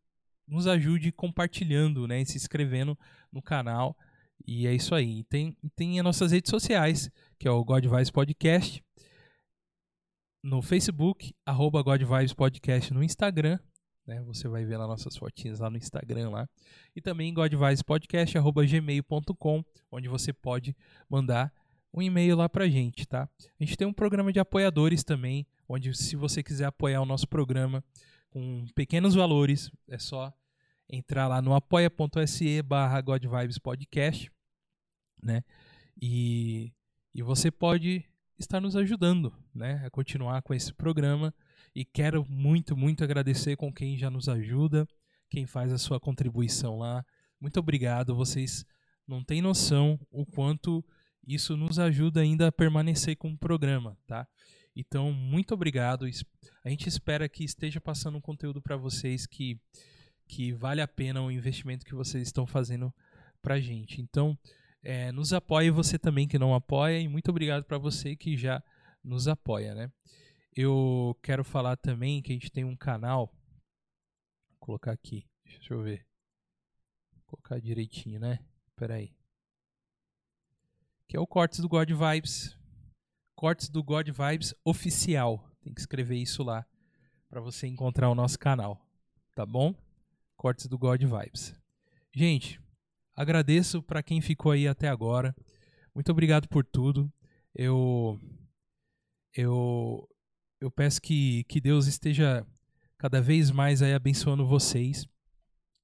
nos 0.46 0.66
ajude 0.66 1.12
compartilhando, 1.12 2.06
né? 2.06 2.20
E 2.20 2.26
se 2.26 2.36
inscrevendo 2.36 2.98
no 3.32 3.40
canal. 3.40 3.96
E 4.46 4.66
é 4.66 4.74
isso 4.74 4.94
aí. 4.94 5.20
E 5.20 5.24
tem, 5.24 5.56
tem 5.76 5.98
as 5.98 6.04
nossas 6.04 6.32
redes 6.32 6.50
sociais, 6.50 7.10
que 7.38 7.46
é 7.46 7.50
o 7.50 7.64
God 7.64 7.84
Podcast 8.12 8.82
no 10.42 10.62
Facebook, 10.62 11.34
arroba 11.44 11.82
God 11.82 12.02
Podcast 12.36 12.92
no 12.92 13.02
Instagram. 13.02 13.58
Né? 14.06 14.22
Você 14.22 14.48
vai 14.48 14.64
ver 14.64 14.78
lá 14.78 14.86
nossas 14.86 15.16
fotinhas 15.16 15.60
lá 15.60 15.68
no 15.68 15.76
Instagram 15.76 16.30
lá. 16.30 16.48
E 16.96 17.00
também 17.00 17.34
God 17.34 17.52
Vibes 17.52 17.82
Podcast, 17.82 18.38
arroba 18.38 18.64
gmail.com, 18.64 19.64
onde 19.92 20.08
você 20.08 20.32
pode 20.32 20.74
mandar 21.10 21.52
um 21.98 22.02
e-mail 22.02 22.36
lá 22.36 22.48
pra 22.48 22.68
gente, 22.68 23.06
tá? 23.06 23.28
A 23.60 23.64
gente 23.64 23.76
tem 23.76 23.86
um 23.86 23.92
programa 23.92 24.32
de 24.32 24.38
apoiadores 24.38 25.02
também, 25.02 25.46
onde 25.68 25.94
se 25.94 26.16
você 26.16 26.42
quiser 26.42 26.66
apoiar 26.66 27.00
o 27.00 27.06
nosso 27.06 27.26
programa 27.28 27.82
com 28.30 28.66
pequenos 28.74 29.14
valores, 29.14 29.70
é 29.88 29.98
só 29.98 30.32
entrar 30.88 31.26
lá 31.26 31.42
no 31.42 31.54
apoia.se 31.54 32.62
barra 32.62 33.02
Podcast, 33.62 34.30
né? 35.22 35.42
E, 36.00 36.72
e 37.14 37.22
você 37.22 37.50
pode 37.50 38.04
estar 38.38 38.60
nos 38.60 38.76
ajudando 38.76 39.34
né, 39.52 39.82
a 39.84 39.90
continuar 39.90 40.40
com 40.42 40.54
esse 40.54 40.72
programa. 40.72 41.34
E 41.74 41.84
quero 41.84 42.24
muito, 42.28 42.76
muito 42.76 43.04
agradecer 43.04 43.56
com 43.56 43.72
quem 43.72 43.98
já 43.98 44.08
nos 44.08 44.28
ajuda, 44.28 44.86
quem 45.28 45.46
faz 45.46 45.72
a 45.72 45.78
sua 45.78 46.00
contribuição 46.00 46.78
lá. 46.78 47.04
Muito 47.40 47.58
obrigado. 47.58 48.14
Vocês 48.14 48.64
não 49.06 49.22
têm 49.22 49.42
noção 49.42 49.98
o 50.10 50.24
quanto 50.24 50.84
isso 51.34 51.56
nos 51.56 51.78
ajuda 51.78 52.20
ainda 52.20 52.48
a 52.48 52.52
permanecer 52.52 53.16
com 53.16 53.30
o 53.30 53.38
programa, 53.38 53.96
tá? 54.06 54.26
Então, 54.74 55.12
muito 55.12 55.52
obrigado. 55.52 56.06
A 56.64 56.68
gente 56.70 56.88
espera 56.88 57.28
que 57.28 57.44
esteja 57.44 57.80
passando 57.80 58.16
um 58.16 58.20
conteúdo 58.20 58.62
para 58.62 58.76
vocês 58.76 59.26
que, 59.26 59.60
que 60.26 60.52
vale 60.52 60.80
a 60.80 60.88
pena 60.88 61.20
o 61.20 61.30
investimento 61.30 61.84
que 61.84 61.94
vocês 61.94 62.28
estão 62.28 62.46
fazendo 62.46 62.94
para 63.42 63.60
gente. 63.60 64.00
Então, 64.00 64.38
é, 64.82 65.10
nos 65.12 65.32
apoie 65.32 65.70
você 65.70 65.98
também 65.98 66.28
que 66.28 66.38
não 66.38 66.54
apoia 66.54 66.98
e 67.00 67.08
muito 67.08 67.28
obrigado 67.28 67.64
para 67.64 67.76
você 67.76 68.16
que 68.16 68.36
já 68.36 68.62
nos 69.02 69.28
apoia, 69.28 69.74
né? 69.74 69.92
Eu 70.56 71.16
quero 71.22 71.44
falar 71.44 71.76
também 71.76 72.22
que 72.22 72.32
a 72.32 72.34
gente 72.34 72.50
tem 72.50 72.64
um 72.64 72.76
canal, 72.76 73.32
vou 74.48 74.58
colocar 74.58 74.92
aqui, 74.92 75.26
deixa 75.44 75.74
eu 75.74 75.82
ver, 75.82 76.06
vou 77.12 77.22
colocar 77.26 77.60
direitinho, 77.60 78.18
né? 78.18 78.38
Espera 78.70 78.94
aí. 78.94 79.12
Que 81.08 81.16
é 81.16 81.20
o 81.20 81.26
Cortes 81.26 81.58
do 81.58 81.68
God 81.68 81.90
Vibes. 81.90 82.56
Cortes 83.34 83.68
do 83.68 83.82
God 83.82 84.08
Vibes 84.08 84.54
oficial. 84.64 85.50
Tem 85.62 85.74
que 85.74 85.80
escrever 85.80 86.16
isso 86.16 86.44
lá 86.44 86.64
para 87.28 87.40
você 87.40 87.66
encontrar 87.66 88.08
o 88.08 88.14
nosso 88.14 88.38
canal, 88.38 88.80
tá 89.34 89.44
bom? 89.44 89.74
Cortes 90.36 90.66
do 90.66 90.78
God 90.78 91.02
Vibes. 91.02 91.54
Gente, 92.14 92.60
Agradeço 93.18 93.82
para 93.82 94.00
quem 94.00 94.20
ficou 94.20 94.52
aí 94.52 94.68
até 94.68 94.88
agora. 94.88 95.34
Muito 95.92 96.12
obrigado 96.12 96.46
por 96.46 96.64
tudo. 96.64 97.12
Eu 97.52 98.16
eu 99.34 100.08
eu 100.60 100.70
peço 100.70 101.02
que, 101.02 101.42
que 101.48 101.60
Deus 101.60 101.88
esteja 101.88 102.46
cada 102.96 103.20
vez 103.20 103.50
mais 103.50 103.82
aí 103.82 103.92
abençoando 103.92 104.46
vocês. 104.46 105.04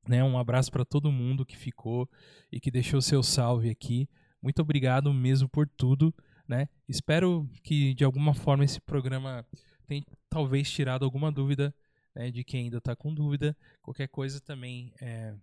Né? 0.09 0.23
Um 0.23 0.39
abraço 0.39 0.71
para 0.71 0.85
todo 0.85 1.11
mundo 1.11 1.45
que 1.45 1.57
ficou 1.57 2.09
e 2.53 2.61
que 2.61 2.71
deixou 2.71 3.03
seu 3.03 3.21
salve 3.21 3.69
aqui. 3.69 4.09
Muito 4.45 4.61
obrigado 4.61 5.11
mesmo 5.11 5.49
por 5.49 5.67
tudo. 5.67 6.15
Né? 6.47 6.69
Espero 6.87 7.49
que 7.63 7.95
de 7.95 8.05
alguma 8.05 8.35
forma 8.35 8.63
esse 8.63 8.79
programa 8.79 9.43
tenha 9.87 10.05
talvez 10.29 10.71
tirado 10.71 11.03
alguma 11.03 11.33
dúvida 11.33 11.75
né, 12.15 12.31
de 12.31 12.45
quem 12.45 12.65
ainda 12.65 12.77
está 12.77 12.95
com 12.95 13.15
dúvida. 13.15 13.57
Qualquer 13.81 14.07
coisa 14.07 14.43
também 14.43 14.93
é, 15.01 15.35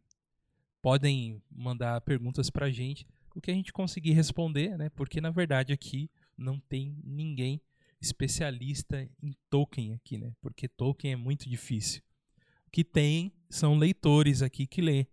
podem 0.83 1.41
mandar 1.49 1.99
perguntas 2.01 2.51
para 2.51 2.67
a 2.67 2.71
gente, 2.71 3.07
o 3.33 3.41
que 3.41 3.49
a 3.49 3.55
gente 3.55 3.73
conseguir 3.73 4.11
responder, 4.11 4.77
né? 4.77 4.89
Porque 4.89 5.19
na 5.19 5.31
verdade 5.31 5.73
aqui 5.73 6.07
não 6.37 6.59
tem 6.59 6.95
ninguém 7.03 7.59
especialista 7.99 9.09
em 9.19 9.33
Tolkien 9.49 9.95
aqui, 9.95 10.19
né? 10.19 10.31
Porque 10.39 10.67
Tolkien 10.67 11.13
é 11.13 11.15
muito 11.15 11.49
difícil. 11.49 12.03
O 12.67 12.69
que 12.69 12.83
tem 12.83 13.33
são 13.49 13.79
leitores 13.79 14.43
aqui 14.43 14.67
que 14.67 14.79
lê, 14.79 15.07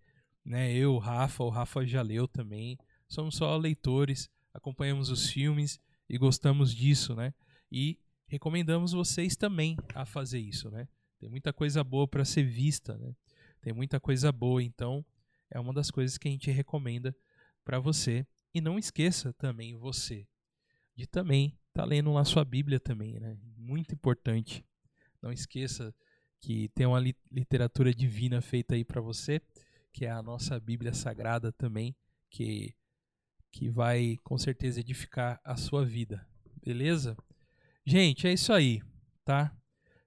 né? 0.44 0.70
Eu, 0.74 0.94
o 0.94 0.98
Rafa, 0.98 1.42
o 1.42 1.48
Rafa 1.48 1.86
já 1.86 2.02
leu 2.02 2.28
também. 2.28 2.76
Somos 3.08 3.36
só 3.36 3.56
leitores, 3.56 4.30
acompanhamos 4.52 5.10
os 5.10 5.30
filmes 5.30 5.80
e 6.08 6.18
gostamos 6.18 6.74
disso, 6.74 7.14
né? 7.14 7.32
E 7.70 7.98
recomendamos 8.26 8.92
vocês 8.92 9.36
também 9.36 9.76
a 9.94 10.04
fazer 10.04 10.38
isso, 10.38 10.70
né? 10.70 10.86
Tem 11.18 11.28
muita 11.28 11.52
coisa 11.52 11.82
boa 11.82 12.06
para 12.06 12.24
ser 12.24 12.44
vista, 12.44 12.96
né? 12.96 13.14
Tem 13.60 13.72
muita 13.72 13.98
coisa 13.98 14.30
boa, 14.30 14.62
então 14.62 15.04
é 15.50 15.58
uma 15.58 15.72
das 15.72 15.90
coisas 15.90 16.16
que 16.18 16.28
a 16.28 16.30
gente 16.30 16.50
recomenda 16.50 17.16
para 17.64 17.78
você. 17.78 18.26
E 18.54 18.60
não 18.60 18.78
esqueça 18.78 19.32
também 19.32 19.76
você 19.76 20.26
de 20.98 21.06
também 21.06 21.56
estar 21.68 21.82
tá 21.82 21.84
lendo 21.84 22.12
lá 22.12 22.24
sua 22.24 22.44
Bíblia 22.44 22.80
também, 22.80 23.20
né? 23.20 23.36
Muito 23.56 23.94
importante. 23.94 24.64
Não 25.22 25.32
esqueça 25.32 25.94
que 26.40 26.68
tem 26.70 26.86
uma 26.86 27.00
literatura 27.30 27.94
divina 27.94 28.40
feita 28.40 28.74
aí 28.74 28.84
para 28.84 29.00
você, 29.00 29.40
que 29.92 30.04
é 30.04 30.10
a 30.10 30.22
nossa 30.22 30.58
Bíblia 30.58 30.92
Sagrada 30.92 31.52
também, 31.52 31.94
que 32.30 32.74
que 33.58 33.68
vai 33.68 34.16
com 34.22 34.38
certeza 34.38 34.78
edificar 34.78 35.40
a 35.42 35.56
sua 35.56 35.84
vida. 35.84 36.24
Beleza? 36.64 37.16
Gente, 37.84 38.28
é 38.28 38.32
isso 38.32 38.52
aí, 38.52 38.80
tá? 39.24 39.52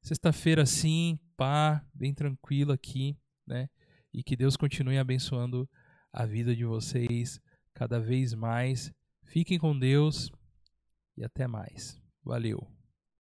Sexta-feira 0.02 0.66
sim, 0.66 1.20
pá, 1.36 1.86
bem 1.94 2.14
tranquilo 2.14 2.72
aqui, 2.72 3.18
né? 3.46 3.68
e 4.14 4.24
que 4.24 4.38
Deus 4.38 4.56
continue 4.56 4.98
abençoando 4.98 5.70
a 6.14 6.26
vida 6.26 6.56
de 6.56 6.64
vocês 6.64 7.42
cada 7.74 8.00
vez 8.00 8.34
mais. 8.34 8.90
Fiquem 9.26 9.60
com 9.60 9.78
Deus 9.78 10.32
e 11.18 11.24
até 11.26 11.46
mais. 11.46 12.02
Valeu. 12.24 12.81